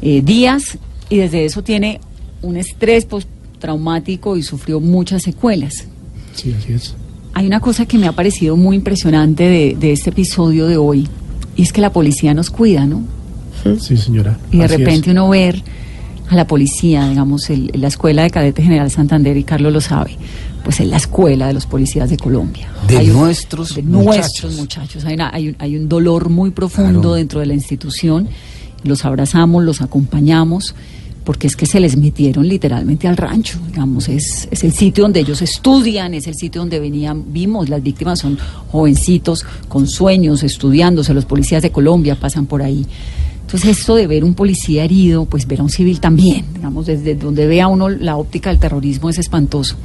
eh, 0.00 0.22
días 0.22 0.76
y 1.08 1.18
desde 1.18 1.44
eso 1.44 1.62
tiene 1.62 2.00
un 2.42 2.56
estrés 2.56 3.04
postraumático 3.04 4.36
y 4.36 4.42
sufrió 4.42 4.80
muchas 4.80 5.22
secuelas. 5.22 5.86
Sí, 6.34 6.52
así 6.58 6.72
es. 6.72 6.94
Hay 7.34 7.46
una 7.46 7.60
cosa 7.60 7.86
que 7.86 7.96
me 7.96 8.08
ha 8.08 8.12
parecido 8.12 8.56
muy 8.56 8.74
impresionante 8.74 9.44
de, 9.44 9.76
de 9.78 9.92
este 9.92 10.10
episodio 10.10 10.66
de 10.66 10.78
hoy 10.78 11.08
y 11.54 11.62
es 11.62 11.72
que 11.72 11.80
la 11.80 11.92
policía 11.92 12.34
nos 12.34 12.50
cuida, 12.50 12.86
¿no? 12.86 13.04
Sí, 13.78 13.96
señora. 13.96 14.36
Y 14.50 14.58
de 14.58 14.66
repente 14.66 15.12
uno 15.12 15.28
ver 15.28 15.62
a 16.32 16.36
la 16.36 16.46
policía, 16.46 17.08
digamos, 17.08 17.50
el, 17.50 17.70
la 17.74 17.88
Escuela 17.88 18.22
de 18.22 18.30
Cadete 18.30 18.62
General 18.62 18.90
Santander, 18.90 19.36
y 19.36 19.44
Carlos 19.44 19.72
lo 19.72 19.80
sabe, 19.80 20.16
pues 20.64 20.80
es 20.80 20.86
la 20.86 20.96
escuela 20.96 21.46
de 21.46 21.54
los 21.54 21.66
policías 21.66 22.10
de 22.10 22.16
Colombia. 22.16 22.68
De 22.88 22.98
hay 22.98 23.08
nuestros 23.08 23.74
de 23.74 23.82
muchachos. 23.82 24.16
nuestros 24.16 24.56
muchachos. 24.56 25.04
Hay, 25.04 25.14
una, 25.14 25.30
hay, 25.32 25.48
un, 25.48 25.56
hay, 25.58 25.76
un, 25.76 25.88
dolor 25.88 26.28
muy 26.28 26.50
profundo 26.50 27.00
claro. 27.00 27.14
dentro 27.14 27.40
de 27.40 27.46
la 27.46 27.54
institución. 27.54 28.28
Los 28.84 29.04
abrazamos, 29.04 29.62
los 29.64 29.80
acompañamos, 29.80 30.74
porque 31.24 31.46
es 31.46 31.56
que 31.56 31.66
se 31.66 31.80
les 31.80 31.96
metieron 31.96 32.48
literalmente 32.48 33.06
al 33.06 33.16
rancho, 33.16 33.58
digamos, 33.66 34.08
es, 34.08 34.48
es 34.50 34.64
el 34.64 34.72
sitio 34.72 35.04
donde 35.04 35.20
ellos 35.20 35.40
estudian, 35.40 36.14
es 36.14 36.26
el 36.26 36.34
sitio 36.34 36.60
donde 36.60 36.80
venían, 36.80 37.32
vimos, 37.32 37.68
las 37.68 37.82
víctimas 37.82 38.18
son 38.18 38.38
jovencitos 38.70 39.44
con 39.68 39.86
sueños, 39.86 40.42
estudiándose, 40.42 41.14
los 41.14 41.24
policías 41.24 41.62
de 41.62 41.70
Colombia 41.70 42.16
pasan 42.18 42.46
por 42.46 42.62
ahí. 42.62 42.86
Entonces 43.52 43.80
esto 43.80 43.96
de 43.96 44.06
ver 44.06 44.24
un 44.24 44.32
policía 44.32 44.82
herido, 44.82 45.26
pues 45.26 45.46
ver 45.46 45.60
a 45.60 45.62
un 45.62 45.68
civil 45.68 46.00
también, 46.00 46.46
digamos, 46.54 46.86
desde 46.86 47.14
donde 47.14 47.46
vea 47.46 47.68
uno 47.68 47.90
la 47.90 48.16
óptica 48.16 48.48
del 48.48 48.58
terrorismo 48.58 49.10
es 49.10 49.18
espantoso. 49.18 49.76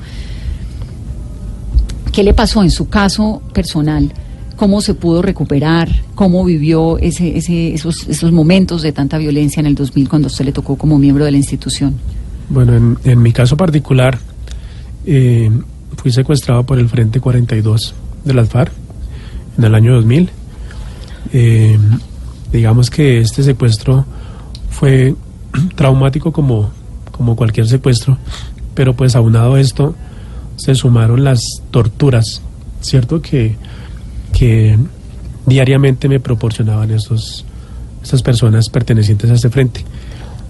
¿Qué 2.13 2.23
le 2.23 2.33
pasó 2.33 2.63
en 2.63 2.71
su 2.71 2.87
caso 2.87 3.41
personal? 3.53 4.09
¿Cómo 4.55 4.79
se 4.79 4.93
pudo 4.93 5.21
recuperar? 5.21 5.89
¿Cómo 6.15 6.45
vivió 6.45 6.97
ese, 6.99 7.37
ese, 7.37 7.73
esos, 7.73 8.07
esos 8.07 8.31
momentos 8.31 8.83
de 8.83 8.93
tanta 8.93 9.17
violencia 9.17 9.59
en 9.59 9.65
el 9.65 9.75
2000 9.75 10.07
cuando 10.07 10.27
usted 10.27 10.45
le 10.45 10.53
tocó 10.53 10.77
como 10.77 10.97
miembro 10.97 11.25
de 11.25 11.31
la 11.31 11.37
institución? 11.37 11.95
Bueno, 12.47 12.95
en, 13.03 13.21
mi 13.21 13.33
caso 13.33 13.57
particular, 13.57 14.17
eh, 15.05 15.51
fui 15.97 16.13
secuestrado 16.13 16.63
por 16.63 16.79
el 16.79 16.87
Frente 16.87 17.19
42 17.19 17.93
de 18.23 18.33
las 18.33 18.47
FARC 18.47 18.71
en 19.57 19.63
el 19.65 19.75
año 19.75 19.93
2000. 19.95 20.29
Eh, 21.33 21.77
digamos 22.51 22.89
que 22.89 23.19
este 23.19 23.43
secuestro 23.43 24.05
fue 24.69 25.15
traumático 25.75 26.31
como, 26.31 26.71
como 27.11 27.35
cualquier 27.35 27.67
secuestro, 27.67 28.17
pero 28.73 28.95
pues 28.95 29.15
aunado 29.15 29.55
a 29.55 29.59
esto 29.59 29.95
se 30.55 30.75
sumaron 30.75 31.23
las 31.23 31.39
torturas, 31.71 32.41
¿cierto? 32.81 33.21
Que, 33.21 33.55
que 34.33 34.77
diariamente 35.45 36.09
me 36.09 36.19
proporcionaban 36.19 36.91
estos, 36.91 37.45
estas 38.03 38.21
personas 38.21 38.69
pertenecientes 38.69 39.29
a 39.29 39.33
este 39.33 39.49
frente. 39.49 39.83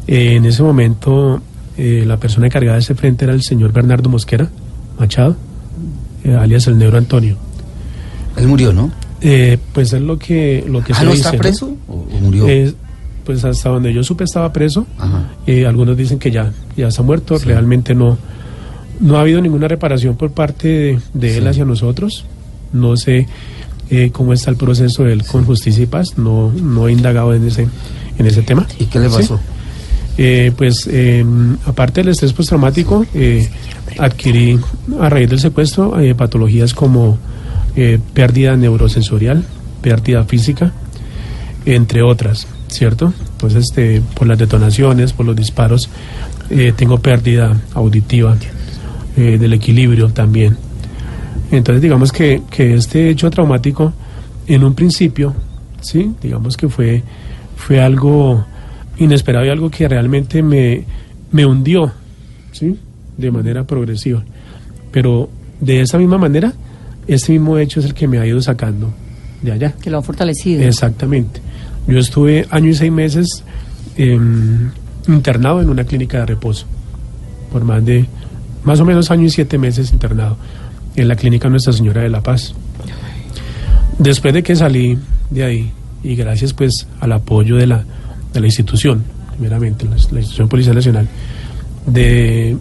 Eh, 0.08 0.36
en 0.36 0.46
ese 0.46 0.64
momento 0.64 1.42
eh, 1.78 2.04
la 2.08 2.18
persona 2.18 2.48
encargada 2.48 2.76
de 2.76 2.82
ese 2.82 2.96
frente 2.96 3.26
era 3.26 3.34
el 3.34 3.44
señor 3.44 3.72
Bernardo 3.72 4.10
Mosquera 4.10 4.50
Machado, 4.98 5.36
eh, 6.24 6.34
alias 6.36 6.68
el 6.68 6.78
Negro 6.78 6.98
Antonio. 6.98 7.38
Él 8.36 8.48
murió, 8.48 8.74
¿no? 8.74 8.92
Eh, 9.22 9.58
pues 9.74 9.94
es 9.94 10.02
lo 10.02 10.20
que 10.20 10.64
lo 10.68 10.84
que 10.84 10.94
¿Ah, 10.94 10.98
se 11.00 11.06
no 11.06 11.12
dice, 11.12 11.26
está 11.26 11.38
preso 11.38 11.76
o, 11.88 11.94
o 11.94 12.20
murió? 12.20 12.48
Eh, 12.48 12.74
pues 13.26 13.44
hasta 13.44 13.70
donde 13.70 13.94
yo 13.94 14.04
supe 14.04 14.24
estaba 14.24 14.54
preso. 14.54 14.88
Eh, 15.46 15.66
algunos 15.66 15.98
dicen 15.98 16.18
que 16.18 16.32
ya, 16.32 16.54
ya 16.78 16.88
está 16.88 17.04
muerto. 17.04 17.38
Sí. 17.38 17.46
Realmente 17.46 17.94
no, 17.94 18.18
no 19.02 19.18
ha 19.18 19.22
habido 19.22 19.42
ninguna 19.42 19.68
reparación 19.68 20.16
por 20.16 20.32
parte 20.32 20.68
de, 20.68 21.00
de 21.14 21.38
él 21.40 21.48
hacia 21.48 21.66
nosotros. 21.66 22.26
No 22.72 22.96
sé 22.96 23.28
eh, 23.90 24.12
cómo 24.14 24.32
está 24.32 24.50
el 24.52 24.56
proceso 24.56 25.04
de 25.04 25.14
él 25.14 25.26
con 25.26 25.44
justicia 25.46 25.84
y 25.84 25.88
paz. 25.88 26.18
No, 26.18 26.52
no 26.54 26.88
he 26.88 26.94
indagado 26.94 27.34
en 27.34 27.46
ese, 27.46 27.68
en 28.18 28.26
ese 28.26 28.44
tema. 28.44 28.66
¿Y 28.80 28.86
qué 28.86 29.00
le 29.00 29.10
pasó? 29.10 29.40
Eh, 30.18 30.52
pues 30.56 30.88
eh, 30.92 31.26
aparte 31.66 32.02
del 32.02 32.10
estrés 32.12 32.34
postraumático, 32.34 33.06
eh, 33.14 33.48
adquirí 34.00 34.58
a 35.00 35.10
raíz 35.10 35.30
del 35.30 35.40
secuestro 35.40 35.96
patologías 36.16 36.74
como 36.74 37.18
eh, 37.78 38.00
pérdida 38.14 38.58
neurosensorial, 38.58 39.46
pérdida 39.84 40.24
física, 40.24 40.72
entre 41.64 42.02
otras, 42.02 42.48
¿cierto? 42.70 43.14
Entonces, 43.34 43.66
este, 43.66 44.02
por 44.16 44.28
las 44.28 44.40
detonaciones, 44.40 45.14
por 45.14 45.28
los 45.28 45.36
disparos, 45.36 45.88
eh, 46.50 46.74
tengo 46.76 46.98
pérdida 46.98 47.56
auditiva, 47.76 48.36
eh, 49.16 49.38
del 49.40 49.54
equilibrio 49.54 50.10
también. 50.10 50.58
Entonces, 51.52 51.82
digamos 51.82 52.12
que, 52.12 52.42
que 52.50 52.74
este 52.74 53.12
hecho 53.12 53.30
traumático, 53.30 53.94
en 54.48 54.64
un 54.64 54.74
principio, 54.74 55.36
sí, 55.82 56.14
digamos 56.20 56.58
que 56.58 56.70
fue, 56.70 57.04
fue 57.56 57.80
algo 57.80 58.44
inesperado 58.98 59.46
y 59.46 59.50
algo 59.50 59.70
que 59.70 59.88
realmente 59.88 60.42
me, 60.42 60.84
me 61.32 61.46
hundió, 61.46 61.92
¿sí? 62.52 62.76
De 63.18 63.30
manera 63.30 63.66
progresiva. 63.66 64.24
Pero 64.92 65.30
de 65.60 65.82
esa 65.82 66.00
misma 66.00 66.18
manera, 66.18 66.54
este 67.08 67.32
mismo 67.32 67.58
hecho 67.58 67.80
es 67.80 67.86
el 67.86 67.94
que 67.94 68.08
me 68.08 68.20
ha 68.20 68.26
ido 68.26 68.42
sacando 68.42 68.94
de 69.42 69.52
allá. 69.52 69.74
Que 69.82 69.90
lo 69.90 70.00
ha 70.00 70.02
fortalecido. 70.02 70.64
Exactamente. 70.64 71.42
Yo 71.88 72.00
estuve 72.00 72.48
año 72.50 72.70
y 72.70 72.74
seis 72.74 72.92
meses 72.92 73.44
eh, 73.96 74.20
internado 75.08 75.62
en 75.62 75.70
una 75.70 75.86
clínica 75.86 76.20
de 76.20 76.26
reposo, 76.26 76.66
por 77.52 77.64
más 77.64 77.84
de, 77.86 78.06
más 78.64 78.80
o 78.80 78.86
menos 78.86 79.10
año 79.10 79.26
y 79.26 79.30
siete 79.30 79.58
meses 79.58 79.92
internado 79.92 80.38
en 80.96 81.08
la 81.08 81.16
clínica 81.16 81.50
Nuestra 81.50 81.74
Señora 81.74 82.02
de 82.02 82.10
la 82.10 82.22
Paz. 82.22 82.54
Después 84.00 84.34
de 84.34 84.44
que 84.44 84.56
salí 84.56 84.98
de 85.30 85.44
ahí, 85.44 85.72
y 86.04 86.16
gracias 86.16 86.54
pues 86.54 86.88
al 87.00 87.14
apoyo 87.14 87.56
de 87.56 87.68
la, 87.68 87.86
de 88.34 88.40
la 88.40 88.46
institución, 88.46 89.04
primeramente, 89.32 89.86
la, 89.86 89.92
la 89.92 90.20
institución 90.20 90.50
Policial 90.50 90.76
Nacional, 90.76 91.08
de 91.86 92.58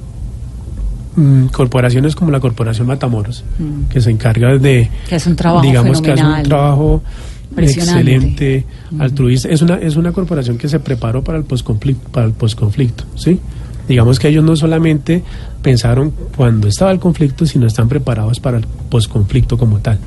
mm, 1.17 1.47
corporaciones 1.47 2.14
como 2.14 2.31
la 2.31 2.41
Corporación 2.41 2.87
Matamoros, 2.87 3.43
Mm. 3.59 3.89
que 3.89 4.01
se 4.01 4.11
encarga 4.11 4.57
de, 4.59 4.91
Que 5.09 5.17
hace 5.17 5.29
un 5.31 5.37
trabajo 5.37 5.64
digamos 5.67 6.01
que 6.01 6.12
hace 6.12 6.25
un 6.25 6.43
trabajo 6.45 7.03
excelente, 7.57 8.64
Mm. 8.91 9.01
altruista. 9.01 9.49
Es 9.49 9.62
una, 9.62 9.77
es 9.77 9.97
una 9.97 10.12
corporación 10.12 10.59
que 10.59 10.69
se 10.69 10.79
preparó 10.81 11.23
para 11.25 11.39
el 11.39 11.45
posconflicto, 11.45 12.09
para 12.11 12.27
el 12.27 12.33
posconflicto, 12.33 13.05
¿sí? 13.17 13.41
Digamos 13.89 14.19
que 14.19 14.29
ellos 14.29 14.45
no 14.45 14.57
solamente 14.57 15.23
pensaron 15.62 16.12
cuando 16.37 16.67
estaba 16.69 16.91
el 16.91 16.99
conflicto, 16.99 17.47
sino 17.47 17.67
están 17.67 17.89
preparados 17.89 18.41
para 18.41 18.59
el 18.59 18.67
posconflicto 18.91 19.57
como 19.57 19.79
tal. 19.79 19.99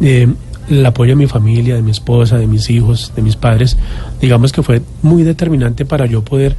Eh, 0.00 0.26
el 0.70 0.84
apoyo 0.84 1.10
de 1.12 1.16
mi 1.16 1.26
familia, 1.26 1.74
de 1.76 1.82
mi 1.82 1.90
esposa, 1.92 2.38
de 2.38 2.46
mis 2.46 2.68
hijos, 2.70 3.12
de 3.14 3.22
mis 3.22 3.36
padres, 3.36 3.76
digamos 4.20 4.50
que 4.52 4.62
fue 4.62 4.82
muy 5.02 5.22
determinante 5.22 5.84
para 5.84 6.06
yo 6.06 6.22
poder 6.24 6.56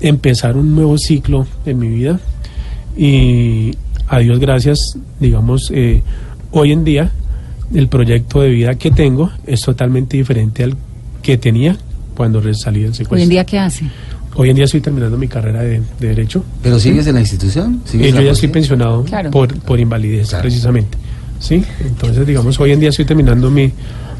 empezar 0.00 0.56
un 0.56 0.74
nuevo 0.74 0.98
ciclo 0.98 1.46
en 1.64 1.78
mi 1.78 1.88
vida. 1.88 2.18
Y 2.96 3.72
a 4.08 4.18
Dios 4.18 4.38
gracias, 4.38 4.96
digamos, 5.20 5.70
eh, 5.74 6.02
hoy 6.52 6.72
en 6.72 6.84
día 6.84 7.10
el 7.74 7.88
proyecto 7.88 8.40
de 8.40 8.50
vida 8.50 8.74
que 8.76 8.90
tengo 8.90 9.30
es 9.46 9.60
totalmente 9.62 10.16
diferente 10.16 10.62
al 10.64 10.76
que 11.22 11.38
tenía 11.38 11.76
cuando 12.14 12.40
salí 12.54 12.82
del 12.82 12.94
secuestro. 12.94 13.16
Hoy 13.16 13.22
en 13.22 13.28
día, 13.30 13.44
¿qué 13.44 13.58
hace? 13.58 13.86
Hoy 14.36 14.50
en 14.50 14.56
día 14.56 14.64
estoy 14.64 14.80
terminando 14.80 15.16
mi 15.16 15.26
carrera 15.28 15.62
de, 15.62 15.80
de 16.00 16.08
Derecho. 16.08 16.44
¿Pero 16.62 16.78
sigues 16.78 17.06
en 17.06 17.14
la 17.14 17.20
institución? 17.20 17.80
¿Sigues 17.84 18.08
Eh, 18.08 18.10
yo 18.10 18.16
la 18.18 18.22
ya 18.26 18.32
estoy 18.32 18.48
pensionado 18.48 19.04
Claro. 19.04 19.30
por, 19.30 19.58
por 19.60 19.80
invalidez, 19.80 20.28
Claro. 20.28 20.42
precisamente. 20.42 20.98
¿Sí? 21.40 21.64
Entonces, 21.84 22.26
digamos, 22.26 22.58
hoy 22.60 22.72
en 22.72 22.80
día 22.80 22.88
estoy 22.90 23.04
terminando 23.04 23.50
mi, 23.50 23.70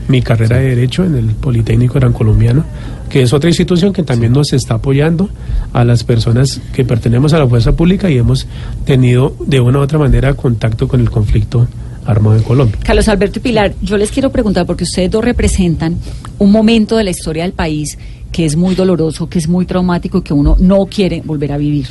mi 0.09 0.21
carrera 0.23 0.59
de 0.59 0.71
Derecho 0.71 1.05
en 1.05 1.17
el 1.17 1.27
Politécnico 1.27 1.95
Gran 1.95 2.13
Colombiano, 2.13 2.65
que 3.09 3.23
es 3.23 3.33
otra 3.33 3.49
institución 3.51 3.93
que 3.93 4.03
también 4.03 4.33
nos 4.33 4.53
está 4.53 4.75
apoyando 4.75 5.29
a 5.75 5.85
las 5.85 6.05
personas 6.05 6.61
que 6.73 6.85
pertenecemos 6.85 7.35
a 7.35 7.39
la 7.41 7.49
fuerza 7.49 7.73
pública 7.73 8.09
y 8.09 8.17
hemos 8.17 8.47
tenido 8.87 9.35
de 9.45 9.61
una 9.61 9.81
u 9.81 9.83
otra 9.83 9.99
manera 9.99 10.33
contacto 10.35 10.89
con 10.89 11.01
el 11.01 11.11
conflicto 11.11 11.67
armado 12.07 12.37
en 12.37 12.43
Colombia. 12.45 12.79
Carlos 12.83 13.09
Alberto 13.09 13.41
y 13.41 13.43
Pilar, 13.43 13.75
yo 13.83 13.97
les 13.97 14.11
quiero 14.11 14.31
preguntar, 14.31 14.67
porque 14.67 14.85
ustedes 14.85 15.11
dos 15.11 15.25
representan 15.25 15.99
un 16.39 16.53
momento 16.53 16.97
de 16.97 17.05
la 17.05 17.11
historia 17.11 17.43
del 17.43 17.53
país 17.53 17.99
que 18.31 18.45
es 18.45 18.57
muy 18.57 18.75
doloroso, 18.75 19.29
que 19.29 19.39
es 19.39 19.49
muy 19.49 19.67
traumático 19.67 20.19
y 20.19 20.23
que 20.23 20.33
uno 20.33 20.57
no 20.59 20.87
quiere 20.87 21.23
volver 21.25 21.53
a 21.53 21.57
vivir. 21.57 21.87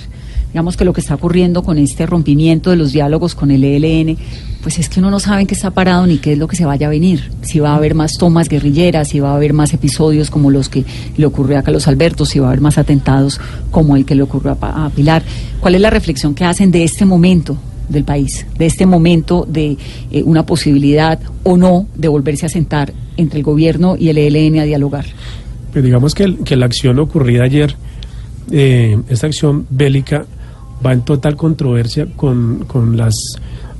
Digamos 0.54 0.78
que 0.78 0.86
lo 0.86 0.94
que 0.94 1.02
está 1.02 1.16
ocurriendo 1.16 1.64
con 1.64 1.80
este 1.80 2.06
rompimiento 2.06 2.70
de 2.70 2.76
los 2.76 2.92
diálogos 2.92 3.34
con 3.34 3.50
el 3.50 3.64
ELN, 3.64 4.16
pues 4.62 4.78
es 4.78 4.88
que 4.88 5.00
uno 5.00 5.10
no 5.10 5.20
sabe 5.20 5.42
en 5.42 5.48
qué 5.48 5.56
está 5.56 5.72
parado 5.72 6.06
ni 6.06 6.20
qué 6.20 6.34
es 6.34 6.38
lo 6.38 6.48
que 6.48 6.56
se 6.56 6.64
vaya 6.64 6.86
a 6.86 6.90
venir. 6.92 7.32
Si 7.42 7.60
va 7.60 7.72
a 7.72 7.76
haber 7.76 7.96
más 7.96 8.20
tomas 8.20 8.50
guerrilleras, 8.50 9.08
si 9.08 9.20
va 9.20 9.32
a 9.32 9.36
haber 9.36 9.52
más 9.52 9.74
episodios 9.74 10.30
como 10.30 10.52
los 10.52 10.70
que 10.70 10.86
le 11.18 11.26
ocurrió 11.26 11.58
a 11.58 11.64
Carlos 11.64 11.88
Alberto, 11.88 12.28
si 12.28 12.38
va 12.38 12.46
a 12.46 12.50
haber 12.50 12.62
más 12.62 12.78
atentados 12.78 13.42
como 13.72 13.98
el 13.98 14.06
que 14.06 14.14
le 14.14 14.22
ocurrió 14.22 14.56
a, 14.62 14.92
Pilar. 14.92 15.24
¿Cuál 15.60 15.74
es 15.74 15.82
la 15.82 15.90
reflexión 15.90 16.36
que 16.36 16.46
hacen 16.46 16.70
de 16.70 16.84
este 16.84 17.04
momento 17.04 17.58
del 17.90 18.04
país, 18.04 18.46
de 18.56 18.68
este 18.68 18.86
momento 18.86 19.48
de 19.50 19.76
eh, 20.12 20.22
una 20.24 20.46
posibilidad 20.46 21.20
o 21.42 21.58
no 21.58 21.88
de 21.96 22.10
volverse 22.10 22.46
a 22.46 22.50
sentar 22.50 22.94
entre 23.18 23.40
el 23.40 23.44
gobierno 23.44 23.96
y 23.98 24.10
el 24.10 24.20
ELN 24.20 24.60
a 24.60 24.66
dialogar? 24.66 25.06
Pues 25.72 25.84
digamos 25.84 26.14
que, 26.14 26.36
que 26.46 26.56
la 26.56 26.68
acción 26.68 27.00
ocurrida 27.00 27.44
ayer, 27.44 27.76
eh, 28.52 29.00
esta 29.10 29.26
acción 29.26 29.66
bélica, 29.72 30.28
va 30.86 30.94
en 30.94 31.02
total 31.02 31.36
controversia 31.36 32.08
con, 32.16 32.66
con 32.66 32.98
las, 32.98 33.16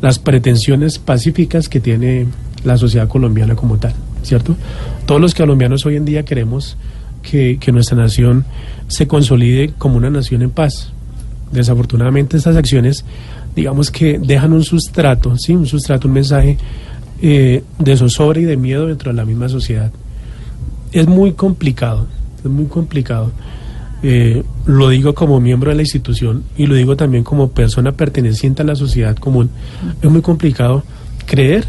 las 0.02 0.20
pretensiones 0.20 1.00
pacíficas 1.00 1.70
que 1.70 1.80
tiene 1.80 2.28
la 2.64 2.78
sociedad 2.78 3.08
colombiana 3.08 3.56
como 3.56 3.78
tal, 3.78 3.94
¿cierto? 4.24 4.56
Todos 5.06 5.20
los 5.20 5.34
colombianos 5.34 5.86
hoy 5.86 5.98
en 5.98 6.06
día 6.06 6.24
queremos 6.24 6.78
que, 7.22 7.58
que 7.60 7.72
nuestra 7.72 7.98
nación 7.98 8.46
se 8.88 9.08
consolide 9.08 9.74
como 9.78 9.98
una 9.98 10.10
nación 10.10 10.42
en 10.42 10.52
paz. 10.52 10.92
Desafortunadamente 11.52 12.38
estas 12.38 12.56
acciones, 12.56 13.06
digamos 13.56 13.92
que 13.92 14.18
dejan 14.18 14.54
un 14.54 14.64
sustrato, 14.64 15.38
¿sí? 15.38 15.54
Un 15.54 15.68
sustrato, 15.68 16.08
un 16.08 16.16
mensaje 16.16 16.58
eh, 17.22 17.64
de 17.80 17.98
zozobra 17.98 18.40
y 18.40 18.44
de 18.44 18.58
miedo 18.58 18.88
dentro 18.88 19.12
de 19.12 19.18
la 19.18 19.26
misma 19.26 19.50
sociedad. 19.50 19.92
Es 20.92 21.08
muy 21.08 21.34
complicado, 21.34 22.08
es 22.44 22.50
muy 22.50 22.66
complicado 22.66 23.32
eh, 24.04 24.44
lo 24.66 24.90
digo 24.90 25.16
como 25.16 25.40
miembro 25.40 25.70
de 25.70 25.78
la 25.78 25.82
institución 25.82 26.44
y 26.58 26.66
lo 26.66 26.76
digo 26.76 26.98
también 26.98 27.24
como 27.24 27.52
persona 27.52 27.94
perteneciente 27.94 28.62
a 28.62 28.66
la 28.66 28.76
sociedad 28.76 29.16
común, 29.16 29.50
es 30.02 30.10
muy 30.10 30.22
complicado 30.22 30.84
creer 31.26 31.66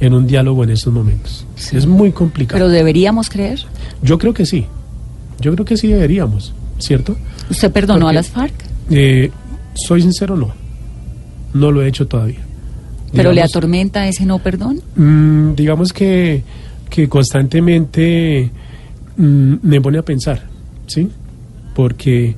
en 0.00 0.12
un 0.12 0.26
diálogo 0.26 0.64
en 0.64 0.70
estos 0.70 0.92
momentos. 0.92 1.46
Es 1.72 1.86
muy 1.86 2.10
complicado. 2.10 2.58
¿Pero 2.58 2.68
deberíamos 2.68 3.30
creer? 3.30 3.60
Yo 4.02 4.18
creo 4.18 4.34
que 4.34 4.44
sí. 4.44 4.66
Yo 5.40 5.52
creo 5.54 5.64
que 5.64 5.76
sí 5.76 5.86
deberíamos, 5.86 6.52
¿cierto? 6.78 7.16
¿Usted 7.48 7.70
perdonó 7.70 8.08
a 8.08 8.12
las 8.12 8.28
FARC? 8.28 8.54
Eh, 8.90 9.30
soy 9.74 10.02
sincero, 10.02 10.36
no. 10.36 10.52
No 11.54 11.70
lo 11.70 11.82
he 11.82 11.88
hecho 11.88 12.08
todavía. 12.08 12.40
¿Pero 13.12 13.32
le 13.32 13.40
atormenta 13.40 14.06
ese 14.08 14.26
no 14.26 14.40
perdón? 14.40 14.82
Mm, 14.96 15.54
digamos 15.54 15.92
que, 15.92 16.42
que 16.90 17.08
constantemente 17.08 18.50
mm, 19.16 19.54
me 19.62 19.80
pone 19.80 19.98
a 19.98 20.02
pensar, 20.02 20.42
¿sí? 20.86 21.08
Porque 21.78 22.34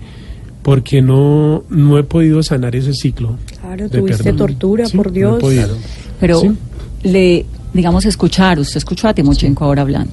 porque 0.62 1.01
no, 1.01 1.64
no 1.70 1.99
he 1.99 2.03
podido 2.03 2.43
sanar 2.43 2.76
ese 2.76 2.93
ciclo. 2.93 3.38
Claro, 3.59 3.88
tuviste 3.88 4.34
tortura, 4.34 4.84
por 4.95 5.11
Dios. 5.11 5.43
Pero 6.20 6.43
le, 7.05 7.47
digamos, 7.72 8.05
escuchar, 8.05 8.59
usted 8.59 8.76
escuchó 8.76 9.09
a 9.09 9.14
Timochenko 9.14 9.64
ahora 9.64 9.80
hablando. 9.80 10.12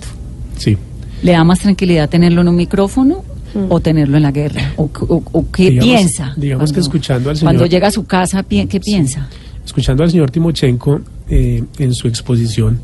Sí. 0.58 0.78
¿Le 1.24 1.34
da 1.34 1.44
más 1.44 1.60
tranquilidad 1.60 2.10
tenerlo 2.10 2.40
en 2.40 2.48
un 2.48 2.56
micrófono 2.56 3.26
mm. 3.54 3.66
o 3.70 3.82
tenerlo 3.82 4.16
en 4.16 4.24
la 4.24 4.32
guerra? 4.32 4.72
¿O, 4.78 5.46
qué 5.52 5.74
piensa? 5.74 6.34
Digamos 6.38 6.72
que 6.72 6.80
escuchando 6.80 7.30
al 7.30 7.36
señor... 7.36 7.54
Cuando 7.54 7.66
llega 7.66 7.90
a 7.90 7.92
su 7.92 8.06
casa, 8.06 8.44
¿qué 8.44 8.80
piensa? 8.80 9.28
Escuchando 9.66 10.04
al 10.04 10.12
señor 10.12 10.32
Timochenko 10.32 11.02
eh, 11.28 11.66
en 11.80 11.94
su 11.94 12.08
exposición, 12.08 12.80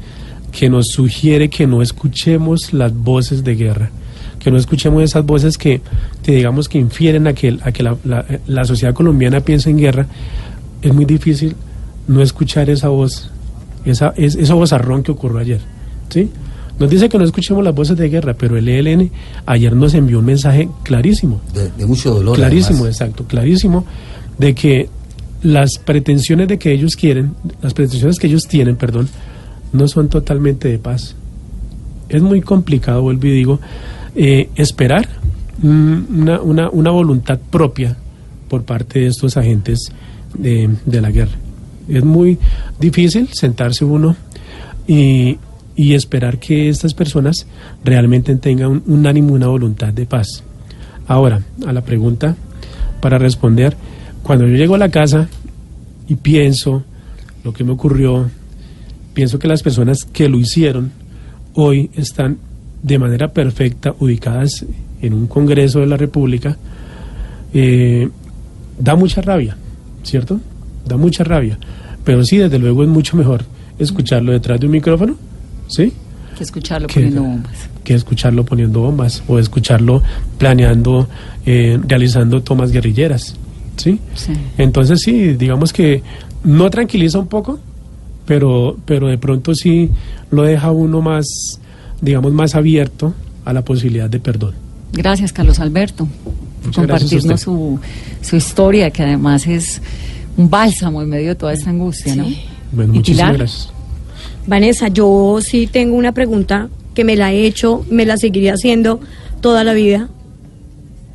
que 0.52 0.70
nos 0.70 0.88
sugiere 0.88 1.50
que 1.50 1.66
no 1.68 1.82
escuchemos 1.82 2.74
las 2.74 2.94
voces 2.94 3.46
de 3.46 3.56
guerra 3.56 3.92
que 4.44 4.52
no 4.52 4.58
escuchemos 4.58 5.02
esas 5.02 5.26
voces 5.26 5.58
que, 5.58 5.82
digamos 6.32 6.70
que 6.70 6.78
infieren 6.78 7.28
a 7.28 7.34
que, 7.34 7.58
a 7.62 7.72
que 7.72 7.84
la, 7.84 8.66
sociedad 8.66 8.94
colombiana 8.94 9.42
piensa 9.42 9.70
en 9.70 9.78
guerra, 9.78 10.08
es 10.82 10.94
muy 10.94 11.06
difícil 11.06 11.56
no 12.08 12.22
escuchar 12.22 12.70
esa 12.70 12.90
voz, 12.90 13.30
esa, 13.86 14.14
es, 14.16 14.36
esa 14.36 14.54
vozarrón 14.54 15.04
que 15.04 15.12
ocurrió 15.12 15.40
ayer. 15.40 15.62
¿sí? 16.10 16.30
Nos 16.80 16.90
dice 16.90 17.08
que 17.08 17.18
no 17.18 17.24
escuchemos 17.24 17.64
las 17.64 17.76
voces 17.76 17.98
de 17.98 18.10
guerra, 18.10 18.34
pero 18.34 18.58
el 18.58 18.68
ELN 18.68 19.12
ayer 19.46 19.76
nos 19.76 19.94
envió 19.94 20.20
un 20.20 20.26
mensaje 20.26 20.70
clarísimo. 20.84 21.42
De, 21.54 21.86
mucho 21.86 22.14
dolor. 22.14 22.36
Clarísimo, 22.36 22.88
exacto, 22.88 23.26
clarísimo, 23.26 23.86
de 24.38 24.56
que 24.56 24.90
las 25.44 25.78
pretensiones 25.78 26.48
de 26.48 26.58
que 26.58 26.72
ellos 26.72 26.96
quieren, 26.96 27.36
las 27.62 27.74
pretensiones 27.74 28.18
que 28.18 28.28
ellos 28.28 28.48
tienen, 28.48 28.76
perdón, 28.76 29.10
no 29.72 29.88
son 29.88 30.10
totalmente 30.10 30.68
de 30.68 30.80
paz. 30.80 31.16
Es 32.10 32.22
muy 32.22 32.42
complicado, 32.42 33.02
vuelvo 33.02 33.28
y 33.28 33.32
digo, 33.32 33.60
eh, 34.16 34.50
esperar 34.56 35.08
una, 35.62 36.42
una, 36.42 36.70
una, 36.70 36.92
voluntad 36.92 37.40
propia 37.40 37.96
por 38.50 38.64
parte 38.64 39.00
de 39.00 39.08
estos 39.08 39.38
agentes 39.38 39.92
de, 40.38 41.02
la 41.02 41.12
guerra. 41.12 41.38
Es 41.88 42.04
muy 42.04 42.40
difícil 42.80 43.30
sentarse 43.32 43.86
uno 43.86 44.16
y, 44.88 45.38
esperar 45.76 46.38
que 46.40 46.70
estas 46.70 46.94
personas 46.94 47.48
realmente 47.84 48.36
tengan 48.36 48.84
un, 48.86 49.08
ánimo, 49.08 49.34
una 49.34 49.48
voluntad 49.48 49.94
de 49.94 50.06
paz. 50.06 50.44
Ahora, 51.08 51.42
a 51.66 51.74
la 51.74 51.82
pregunta, 51.82 52.36
para 53.02 53.18
responder, 53.18 53.76
cuando 54.22 54.48
yo 54.48 54.56
llego 54.56 54.76
a 54.76 54.80
la 54.80 54.90
casa 54.90 55.28
y 56.08 56.16
pienso 56.16 56.84
lo 57.44 57.54
que 57.54 57.64
me 57.64 57.72
ocurrió, 57.72 58.30
pienso 59.14 59.40
que 59.40 59.48
las 59.48 59.62
personas 59.62 60.06
que 60.06 60.30
lo 60.30 60.40
hicieron 60.40 60.92
hoy 61.54 61.90
están 61.96 62.38
de 62.82 63.00
manera 63.00 63.30
perfecta 63.30 63.96
ubicadas 64.00 64.66
en 65.04 65.14
un 65.14 65.28
Congreso 65.28 65.80
de 65.80 65.86
la 65.86 65.98
República, 65.98 66.58
eh, 67.54 68.10
da 68.80 68.96
mucha 68.96 69.22
rabia, 69.22 69.56
¿cierto? 70.02 70.40
Da 70.86 70.98
mucha 70.98 71.24
rabia. 71.24 71.58
Pero 72.04 72.24
sí, 72.26 72.38
desde 72.38 72.58
luego 72.58 72.84
es 72.84 72.90
mucho 72.90 73.16
mejor 73.16 73.46
escucharlo 73.78 74.32
detrás 74.32 74.60
de 74.60 74.66
un 74.66 74.72
micrófono, 74.72 75.16
¿sí? 75.68 75.94
Que 76.36 76.44
escucharlo 76.44 76.88
poniendo 76.88 77.22
bombas. 77.22 77.70
Que 77.84 77.94
escucharlo 77.94 78.44
poniendo 78.46 78.82
bombas 78.82 79.24
o 79.28 79.38
escucharlo 79.38 80.02
planeando, 80.38 81.08
eh, 81.46 81.80
realizando 81.88 82.42
tomas 82.42 82.72
guerrilleras, 82.72 83.36
¿sí? 83.78 84.00
¿sí? 84.16 84.34
Entonces 84.58 85.02
sí, 85.02 85.34
digamos 85.34 85.72
que 85.72 86.02
no 86.44 86.70
tranquiliza 86.70 87.20
un 87.20 87.28
poco, 87.28 87.60
pero, 88.26 88.78
pero 88.86 89.08
de 89.08 89.18
pronto 89.18 89.54
sí 89.54 89.90
lo 90.32 90.44
deja 90.44 90.72
uno 90.72 91.02
más 91.02 91.60
digamos, 92.04 92.34
más 92.34 92.54
abierto 92.56 93.14
a 93.46 93.54
la 93.54 93.64
posibilidad 93.64 94.10
de 94.10 94.20
perdón. 94.20 94.54
Gracias, 94.94 95.34
Carlos 95.34 95.60
Alberto, 95.60 96.08
por 96.64 96.74
compartirnos 96.74 97.42
su, 97.42 97.80
su, 98.22 98.36
historia, 98.36 98.92
que 98.92 99.04
además 99.04 99.48
es 99.48 99.82
un 100.38 100.50
bálsamo 100.50 101.02
en 101.02 101.10
medio 101.10 101.30
de 101.30 101.36
toda 101.36 101.54
esta 101.54 101.72
angustia, 101.72 102.16
¿no? 102.16 102.28
Bueno, 102.72 102.94
muchísimas 102.94 103.34
gracias. 103.34 103.74
Vanessa, 104.46 104.90
yo 104.90 105.40
sí 105.42 105.68
tengo 105.68 105.96
una 105.96 106.12
pregunta 106.12 106.70
que 106.94 107.04
me 107.04 107.16
la 107.16 107.32
he 107.32 107.46
hecho, 107.46 107.86
me 107.90 108.06
la 108.06 108.18
seguiría 108.18 108.54
haciendo 108.54 109.00
toda 109.42 109.64
la 109.64 109.74
vida. 109.74 110.10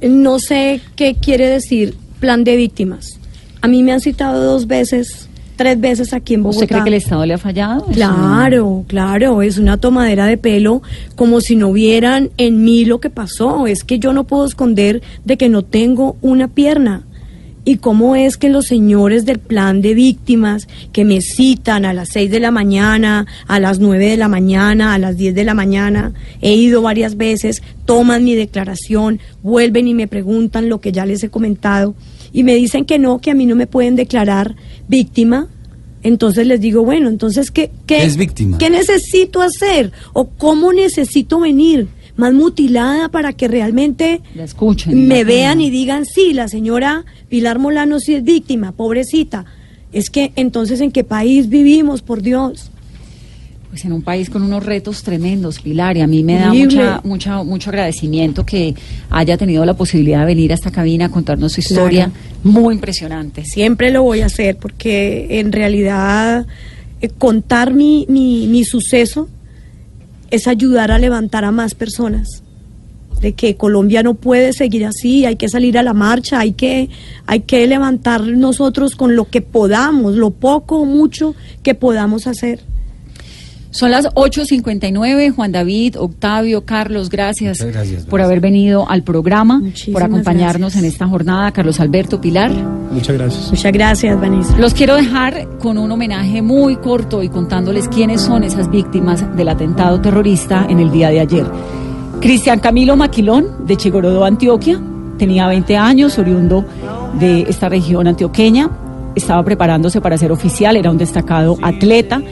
No 0.03 0.39
sé 0.39 0.81
qué 0.97 1.15
quiere 1.15 1.47
decir 1.47 1.97
plan 2.21 2.45
de 2.45 2.57
víctimas. 2.57 3.19
A 3.61 3.69
mí 3.69 3.83
me 3.83 3.93
han 3.93 4.01
citado 4.01 4.43
dos 4.43 4.67
veces 4.67 5.28
tres 5.59 5.79
veces 5.79 6.15
aquí 6.15 6.35
en 6.35 6.45
Bogotá. 6.45 6.61
¿Usted 6.61 6.69
cree 6.69 6.83
que 6.85 6.89
el 6.89 6.95
Estado 6.95 7.27
le 7.27 7.35
ha 7.35 7.39
fallado? 7.39 7.85
Claro, 7.87 8.85
claro, 8.87 9.43
es 9.43 9.59
una 9.59 9.77
tomadera 9.77 10.25
de 10.27 10.39
pelo 10.39 10.83
como 11.17 11.41
si 11.43 11.57
no 11.57 11.73
vieran 11.73 12.31
en 12.39 12.65
mí 12.65 12.85
lo 12.85 13.01
que 13.01 13.11
pasó. 13.11 13.67
Es 13.67 13.83
que 13.85 13.99
yo 13.99 14.13
no 14.13 14.25
puedo 14.25 14.47
esconder 14.47 15.03
de 15.25 15.37
que 15.37 15.49
no 15.49 15.63
tengo 15.63 16.17
una 16.23 16.49
pierna. 16.49 17.03
¿Y 17.65 17.79
cómo 17.79 18.17
es 18.17 18.39
que 18.39 18.49
los 18.49 18.67
señores 18.67 19.27
del 19.27 19.41
plan 19.41 19.83
de 19.83 19.93
víctimas 19.93 20.69
que 20.93 21.05
me 21.05 21.21
citan 21.21 21.85
a 21.85 21.93
las 21.93 22.11
seis 22.11 22.31
de 22.31 22.41
la 22.41 22.51
mañana, 22.51 23.27
a 23.47 23.61
las 23.61 23.79
nueve 23.79 24.07
de 24.07 24.17
la 24.17 24.29
mañana, 24.29 24.95
a 24.95 24.99
las 24.99 25.19
diez 25.19 25.35
de 25.35 25.45
la 25.45 25.53
mañana, 25.53 26.13
he 26.41 26.55
ido 26.55 26.81
varias 26.81 27.19
veces, 27.19 27.63
toman 27.85 28.25
mi 28.25 28.35
declaración, 28.35 29.19
vuelven 29.43 29.89
y 29.89 29.93
me 29.93 30.07
preguntan 30.07 30.71
lo 30.71 30.81
que 30.81 30.93
ya 30.93 31.05
les 31.05 31.23
he 31.25 31.29
comentado 31.29 31.95
y 32.33 32.43
me 32.43 32.55
dicen 32.55 32.85
que 32.85 32.99
no, 32.99 33.19
que 33.19 33.31
a 33.31 33.35
mí 33.35 33.47
no 33.47 33.57
me 33.57 33.67
pueden 33.67 33.97
declarar 33.97 34.57
víctima, 34.89 35.49
entonces 36.03 36.47
les 36.47 36.61
digo, 36.61 36.85
bueno, 36.85 37.09
entonces, 37.09 37.51
¿qué, 37.51 37.71
qué, 37.87 38.05
es 38.05 38.17
víctima? 38.17 38.59
¿qué 38.59 38.71
necesito 38.71 39.43
hacer? 39.43 39.93
¿O 40.13 40.29
cómo 40.29 40.73
necesito 40.73 41.41
venir? 41.41 41.89
Más 42.17 42.33
mutilada 42.33 43.09
para 43.11 43.33
que 43.33 43.47
realmente 43.47 44.23
me 44.87 45.23
vean 45.23 45.61
y 45.61 45.71
digan, 45.71 46.05
sí, 46.05 46.33
la 46.33 46.49
señora 46.49 47.05
Pilar 47.29 47.61
Molano 47.61 48.01
sí 48.01 48.15
es 48.15 48.25
víctima, 48.25 48.73
pobrecita. 48.73 49.45
Es 49.93 50.11
que 50.11 50.33
entonces, 50.35 50.81
¿en 50.81 50.91
qué 50.91 51.05
país 51.05 51.49
vivimos, 51.49 52.03
por 52.03 52.23
Dios? 52.23 52.71
Pues 53.71 53.85
en 53.85 53.93
un 53.93 54.03
país 54.03 54.31
con 54.31 54.43
unos 54.43 54.65
retos 54.65 55.03
tremendos, 55.03 55.61
Pilar, 55.61 55.97
y 55.99 56.01
a 56.01 56.07
mí 56.07 56.25
me 56.25 56.37
da 56.37 56.53
mucha, 56.55 57.01
mucha, 57.05 57.43
mucho 57.43 57.69
agradecimiento 57.69 58.47
que 58.47 58.75
haya 59.11 59.37
tenido 59.37 59.65
la 59.67 59.75
posibilidad 59.75 60.21
de 60.21 60.27
venir 60.27 60.53
a 60.53 60.55
esta 60.55 60.71
cabina 60.71 61.07
a 61.07 61.09
contarnos 61.11 61.53
su 61.53 61.61
historia. 61.61 62.11
Muy 62.43 62.75
impresionante. 62.75 63.45
Siempre 63.45 63.91
lo 63.91 64.03
voy 64.03 64.23
a 64.23 64.27
hacer 64.27 64.57
porque 64.57 65.39
en 65.39 65.53
realidad 65.53 66.47
eh, 67.03 67.09
contar 67.11 67.75
mi, 67.75 68.07
mi, 68.09 68.47
mi 68.47 68.65
suceso 68.65 69.29
es 70.31 70.47
ayudar 70.47 70.91
a 70.91 70.99
levantar 70.99 71.45
a 71.45 71.51
más 71.51 71.75
personas 71.75 72.43
de 73.21 73.33
que 73.33 73.57
Colombia 73.57 74.03
no 74.03 74.15
puede 74.15 74.53
seguir 74.53 74.87
así, 74.87 75.25
hay 75.25 75.37
que 75.37 75.49
salir 75.49 75.79
a 75.79 75.83
la 75.83 75.93
marcha, 75.93 76.41
hay 76.41 76.53
que, 76.53 76.89
hay 77.27 77.41
que 77.41 77.67
levantar 77.67 78.23
nosotros 78.23 78.95
con 78.97 79.17
lo 79.17 79.25
que 79.27 79.43
podamos, 79.43 80.15
lo 80.15 80.31
poco 80.31 80.81
o 80.81 80.85
mucho 80.85 81.35
que 81.63 81.75
podamos 81.75 82.27
hacer. 82.27 82.61
Son 83.71 83.91
las 83.91 84.07
8.59. 84.07 85.35
Juan 85.35 85.53
David, 85.53 85.97
Octavio, 85.99 86.65
Carlos, 86.65 87.11
gracias, 87.11 87.65
por 88.09 88.23
haber 88.23 88.41
venido 88.41 88.89
al 88.89 89.03
programa, 89.03 89.63
por 89.93 90.03
acompañarnos 90.03 90.77
en 90.77 90.85
esta 90.85 91.07
jornada. 91.07 91.53
Carlos 91.53 91.79
Alberto, 91.81 92.21
Pilar. 92.21 92.51
Muchas 92.51 93.17
gracias. 93.17 93.51
Muchas 93.51 93.73
gracias, 93.73 94.21
Vanessa. 94.21 94.57
Los 94.57 94.73
quiero 94.73 94.97
dejar 94.97 95.47
con 95.59 95.77
un 95.77 95.91
homenaje 95.93 96.41
muy 96.41 96.77
corto 96.77 97.23
y 97.23 97.29
contándoles 97.29 97.89
quiénes 97.89 98.23
son 98.23 98.45
esas 98.45 98.71
víctimas 98.71 99.37
del 99.37 99.49
atentado 99.49 100.01
terrorista 100.01 100.67
en 100.69 100.81
el 100.81 100.91
día 100.91 101.11
de 101.11 101.21
ayer. 101.21 101.47
Cristian 102.21 102.61
Camilo 102.61 102.97
Maquilón, 102.97 103.67
de 103.67 103.77
Chigorodó, 103.77 104.25
Antioquia, 104.25 104.81
tenía 105.19 105.47
20 105.47 105.77
años, 105.77 106.19
oriundo 106.19 106.65
de 107.19 107.43
esta 107.43 107.69
región 107.69 108.09
antioqueña, 108.09 108.71
estaba 109.15 109.45
preparándose 109.45 110.01
para 110.01 110.17
ser 110.17 110.33
oficial, 110.33 110.77
era 110.77 110.91
un 110.91 110.99
destacado 110.99 111.59
atleta 111.63 112.23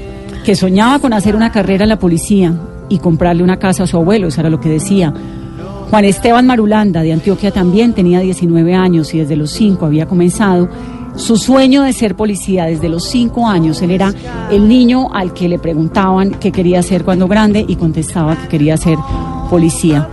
que 0.46 0.54
soñaba 0.54 1.00
con 1.00 1.12
hacer 1.12 1.34
una 1.34 1.50
carrera 1.50 1.82
en 1.82 1.88
la 1.88 1.98
policía 1.98 2.54
y 2.88 2.98
comprarle 2.98 3.42
una 3.42 3.58
casa 3.58 3.82
a 3.82 3.86
su 3.88 3.96
abuelo, 3.96 4.28
eso 4.28 4.40
era 4.40 4.48
lo 4.48 4.60
que 4.60 4.68
decía. 4.68 5.12
Juan 5.90 6.04
Esteban 6.04 6.46
Marulanda, 6.46 7.02
de 7.02 7.12
Antioquia, 7.12 7.50
también 7.50 7.94
tenía 7.94 8.20
19 8.20 8.72
años 8.72 9.12
y 9.12 9.18
desde 9.18 9.34
los 9.34 9.50
5 9.50 9.84
había 9.84 10.06
comenzado 10.06 10.68
su 11.16 11.36
sueño 11.36 11.82
de 11.82 11.92
ser 11.92 12.14
policía. 12.14 12.66
Desde 12.66 12.88
los 12.88 13.08
5 13.08 13.44
años 13.48 13.82
él 13.82 13.90
era 13.90 14.14
el 14.48 14.68
niño 14.68 15.12
al 15.12 15.34
que 15.34 15.48
le 15.48 15.58
preguntaban 15.58 16.36
qué 16.38 16.52
quería 16.52 16.80
ser 16.84 17.02
cuando 17.02 17.26
grande 17.26 17.64
y 17.66 17.74
contestaba 17.74 18.36
que 18.36 18.46
quería 18.46 18.76
ser 18.76 18.98
policía. 19.50 20.08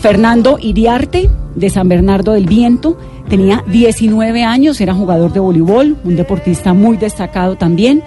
Fernando 0.00 0.58
Iriarte, 0.60 1.30
de 1.54 1.70
San 1.70 1.88
Bernardo 1.88 2.34
del 2.34 2.46
Viento, 2.46 2.98
tenía 3.30 3.64
19 3.66 4.44
años, 4.44 4.82
era 4.82 4.92
jugador 4.92 5.32
de 5.32 5.40
voleibol, 5.40 5.96
un 6.04 6.14
deportista 6.14 6.74
muy 6.74 6.98
destacado 6.98 7.56
también. 7.56 8.02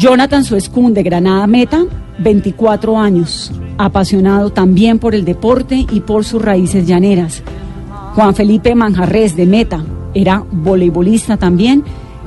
Jonathan 0.00 0.44
Suescún, 0.44 0.94
de 0.94 1.02
Granada 1.02 1.46
Meta, 1.46 1.84
24 2.20 2.98
años, 2.98 3.52
apasionado 3.76 4.48
también 4.48 4.98
por 4.98 5.14
el 5.14 5.26
deporte 5.26 5.84
y 5.92 6.00
por 6.00 6.24
sus 6.24 6.40
raíces 6.40 6.86
llaneras. 6.86 7.42
Juan 8.14 8.34
Felipe 8.34 8.74
Manjarres, 8.74 9.36
de 9.36 9.44
Meta, 9.44 9.84
era 10.14 10.42
voleibolista 10.50 11.36
también, 11.36 11.84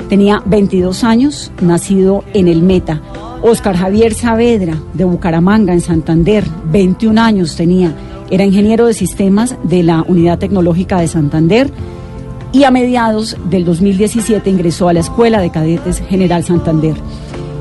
tenía 0.07 0.43
22 0.45 1.03
años, 1.03 1.51
nacido 1.61 2.23
en 2.35 2.47
el 2.47 2.61
Meta. 2.61 3.01
Oscar 3.41 3.75
Javier 3.75 4.13
Saavedra, 4.13 4.77
de 4.93 5.05
Bucaramanga, 5.05 5.73
en 5.73 5.81
Santander, 5.81 6.45
21 6.65 7.19
años 7.19 7.55
tenía. 7.55 7.91
Era 8.29 8.45
ingeniero 8.45 8.85
de 8.85 8.93
sistemas 8.93 9.57
de 9.63 9.81
la 9.81 10.03
Unidad 10.07 10.37
Tecnológica 10.37 10.99
de 10.99 11.07
Santander 11.07 11.71
y 12.51 12.65
a 12.65 12.71
mediados 12.71 13.35
del 13.49 13.65
2017 13.65 14.47
ingresó 14.47 14.89
a 14.89 14.93
la 14.93 14.99
Escuela 14.99 15.41
de 15.41 15.49
Cadetes 15.49 16.03
General 16.07 16.43
Santander. 16.43 16.95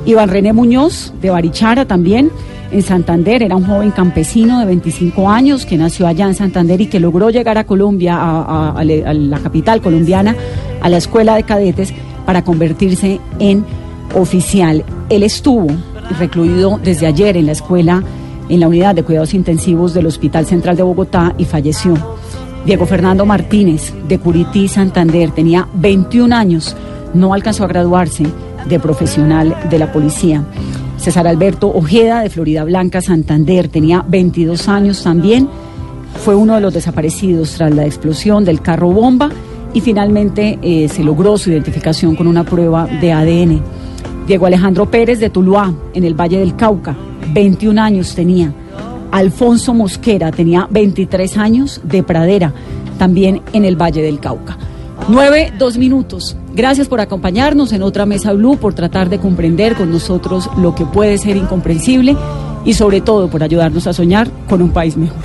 Iván 0.05 0.29
René 0.29 0.53
Muñoz, 0.53 1.13
de 1.21 1.31
Barichara 1.31 1.85
también, 1.85 2.31
en 2.73 2.83
Santander, 2.83 3.43
era 3.43 3.55
un 3.55 3.67
joven 3.67 3.91
campesino 3.91 4.59
de 4.59 4.67
25 4.67 5.29
años 5.29 5.67
que 5.67 5.77
nació 5.77 6.07
allá 6.07 6.27
en 6.27 6.35
Santander 6.35 6.81
y 6.81 6.87
que 6.87 7.01
logró 7.01 7.29
llegar 7.31 7.59
a 7.59 7.65
Colombia, 7.65 8.17
a 8.19 8.83
la 8.83 9.39
capital 9.41 9.83
colombiana, 9.83 10.35
a 10.81 10.89
la 10.89 10.97
Escuela 10.97 11.37
de 11.37 11.43
Cadetes 11.43 11.93
para 12.25 12.43
convertirse 12.43 13.21
en 13.39 13.65
oficial. 14.15 14.85
Él 15.11 15.23
estuvo 15.23 15.67
recluido 16.19 16.81
desde 16.83 17.07
ayer 17.07 17.37
en 17.37 17.47
la 17.47 17.53
escuela, 17.53 18.03
en 18.49 18.59
la 18.59 18.69
unidad 18.69 18.95
de 18.95 19.03
cuidados 19.03 19.35
intensivos 19.35 19.93
del 19.93 20.07
Hospital 20.07 20.47
Central 20.47 20.77
de 20.77 20.83
Bogotá 20.83 21.35
y 21.37 21.45
falleció. 21.45 21.95
Diego 22.65 22.87
Fernando 22.87 23.27
Martínez, 23.27 23.93
de 24.09 24.19
Curití, 24.19 24.67
Santander, 24.67 25.31
tenía 25.33 25.69
21 25.75 26.35
años, 26.35 26.75
no 27.13 27.35
alcanzó 27.35 27.65
a 27.65 27.69
graduarse 27.69 28.25
de 28.69 28.79
profesional 28.79 29.57
de 29.69 29.79
la 29.79 29.93
policía. 29.93 30.45
César 30.97 31.27
Alberto 31.27 31.69
Ojeda, 31.69 32.21
de 32.21 32.31
Florida 32.31 32.65
Blanca, 32.65 33.01
Santander, 33.01 33.69
tenía 33.69 34.05
22 34.07 34.69
años 34.69 35.03
también, 35.03 35.49
fue 36.25 36.37
uno 36.37 36.55
de 36.55 36.61
los 36.61 36.75
desaparecidos 36.75 37.55
tras 37.55 37.75
la 37.75 37.85
explosión 37.85 38.45
del 38.45 38.61
carro 38.61 38.91
bomba 38.91 39.31
y 39.75 39.81
finalmente 39.81 40.59
eh, 40.63 40.89
se 40.89 41.03
logró 41.03 41.37
su 41.39 41.51
identificación 41.51 42.15
con 42.15 42.27
una 42.27 42.45
prueba 42.45 42.87
de 42.87 43.13
ADN. 43.13 43.61
Diego 44.27 44.47
Alejandro 44.47 44.89
Pérez 44.91 45.19
de 45.19 45.31
Tuluá, 45.31 45.73
en 45.95 46.05
el 46.05 46.15
Valle 46.15 46.39
del 46.39 46.55
Cauca, 46.55 46.95
21 47.33 47.81
años 47.81 48.15
tenía. 48.15 48.53
Alfonso 49.11 49.75
Mosquera 49.75 50.31
tenía 50.31 50.69
23 50.71 51.37
años 51.37 51.81
de 51.83 52.03
Pradera, 52.03 52.53
también 52.99 53.43
en 53.53 53.65
el 53.65 53.75
Valle 53.75 54.03
del 54.03 54.21
Cauca. 54.21 54.57
Nueve, 55.09 55.53
dos 55.59 55.77
minutos. 55.77 56.37
Gracias 56.55 56.89
por 56.89 57.01
acompañarnos 57.01 57.73
en 57.73 57.83
otra 57.83 58.05
Mesa 58.05 58.33
Blue, 58.33 58.59
por 58.59 58.75
tratar 58.75 59.09
de 59.09 59.19
comprender 59.19 59.75
con 59.75 59.91
nosotros 59.91 60.51
lo 60.57 60.75
que 60.75 60.85
puede 60.85 61.17
ser 61.17 61.37
incomprensible 61.37 62.17
y 62.65 62.75
sobre 62.75 63.01
todo 63.01 63.29
por 63.29 63.43
ayudarnos 63.43 63.87
a 63.87 63.93
soñar 63.93 64.29
con 64.49 64.61
un 64.61 64.71
país 64.71 64.97
mejor. 64.97 65.23